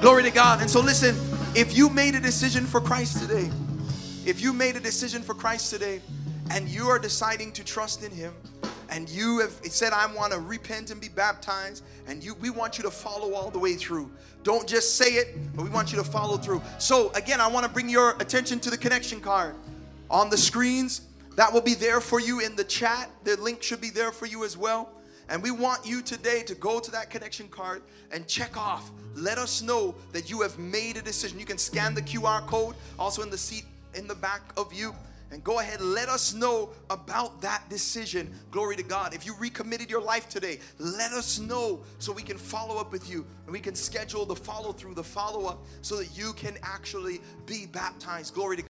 Glory 0.00 0.22
to 0.24 0.30
God. 0.30 0.60
And 0.60 0.68
so, 0.68 0.80
listen, 0.80 1.14
if 1.54 1.76
you 1.76 1.88
made 1.88 2.14
a 2.14 2.20
decision 2.20 2.66
for 2.66 2.80
Christ 2.80 3.20
today, 3.20 3.50
if 4.24 4.40
you 4.40 4.52
made 4.52 4.76
a 4.76 4.80
decision 4.80 5.22
for 5.22 5.34
Christ 5.34 5.70
today, 5.70 6.00
and 6.50 6.68
you 6.68 6.88
are 6.88 6.98
deciding 6.98 7.52
to 7.52 7.64
trust 7.64 8.02
in 8.02 8.10
Him, 8.10 8.32
and 8.88 9.08
you 9.08 9.38
have 9.38 9.52
said, 9.64 9.92
I 9.92 10.12
want 10.14 10.32
to 10.32 10.40
repent 10.40 10.90
and 10.90 11.00
be 11.00 11.08
baptized, 11.08 11.84
and 12.08 12.24
you 12.24 12.34
we 12.34 12.50
want 12.50 12.76
you 12.76 12.84
to 12.84 12.90
follow 12.90 13.34
all 13.34 13.50
the 13.50 13.58
way 13.58 13.74
through. 13.74 14.10
Don't 14.42 14.66
just 14.66 14.96
say 14.96 15.12
it, 15.12 15.36
but 15.54 15.62
we 15.62 15.70
want 15.70 15.92
you 15.92 15.98
to 15.98 16.04
follow 16.04 16.36
through. 16.36 16.62
So, 16.78 17.12
again, 17.12 17.40
I 17.40 17.46
want 17.46 17.66
to 17.66 17.70
bring 17.70 17.88
your 17.88 18.16
attention 18.18 18.58
to 18.60 18.70
the 18.70 18.78
connection 18.78 19.20
card 19.20 19.54
on 20.10 20.28
the 20.28 20.38
screens. 20.38 21.02
That 21.36 21.52
will 21.52 21.60
be 21.60 21.74
there 21.74 22.00
for 22.00 22.20
you 22.20 22.40
in 22.40 22.56
the 22.56 22.64
chat. 22.64 23.10
The 23.24 23.36
link 23.36 23.62
should 23.62 23.80
be 23.80 23.90
there 23.90 24.12
for 24.12 24.26
you 24.26 24.44
as 24.44 24.56
well. 24.56 24.90
And 25.28 25.42
we 25.42 25.52
want 25.52 25.86
you 25.86 26.02
today 26.02 26.42
to 26.42 26.56
go 26.56 26.80
to 26.80 26.90
that 26.90 27.08
connection 27.08 27.48
card 27.48 27.82
and 28.10 28.26
check 28.26 28.56
off. 28.56 28.90
Let 29.14 29.38
us 29.38 29.62
know 29.62 29.94
that 30.12 30.28
you 30.28 30.40
have 30.42 30.58
made 30.58 30.96
a 30.96 31.02
decision. 31.02 31.38
You 31.38 31.46
can 31.46 31.58
scan 31.58 31.94
the 31.94 32.02
QR 32.02 32.44
code 32.46 32.74
also 32.98 33.22
in 33.22 33.30
the 33.30 33.38
seat 33.38 33.64
in 33.94 34.08
the 34.08 34.14
back 34.14 34.42
of 34.56 34.72
you. 34.72 34.92
And 35.32 35.44
go 35.44 35.60
ahead, 35.60 35.80
let 35.80 36.08
us 36.08 36.34
know 36.34 36.70
about 36.90 37.40
that 37.42 37.68
decision. 37.70 38.34
Glory 38.50 38.74
to 38.74 38.82
God. 38.82 39.14
If 39.14 39.24
you 39.24 39.36
recommitted 39.38 39.88
your 39.88 40.02
life 40.02 40.28
today, 40.28 40.58
let 40.78 41.12
us 41.12 41.38
know 41.38 41.84
so 42.00 42.12
we 42.12 42.22
can 42.22 42.36
follow 42.36 42.80
up 42.80 42.90
with 42.90 43.08
you 43.08 43.24
and 43.44 43.52
we 43.52 43.60
can 43.60 43.76
schedule 43.76 44.26
the 44.26 44.34
follow 44.34 44.72
through, 44.72 44.94
the 44.94 45.04
follow 45.04 45.46
up, 45.46 45.64
so 45.82 45.96
that 45.98 46.18
you 46.18 46.32
can 46.32 46.58
actually 46.64 47.20
be 47.46 47.66
baptized. 47.66 48.34
Glory 48.34 48.56
to 48.56 48.62
God. 48.62 48.68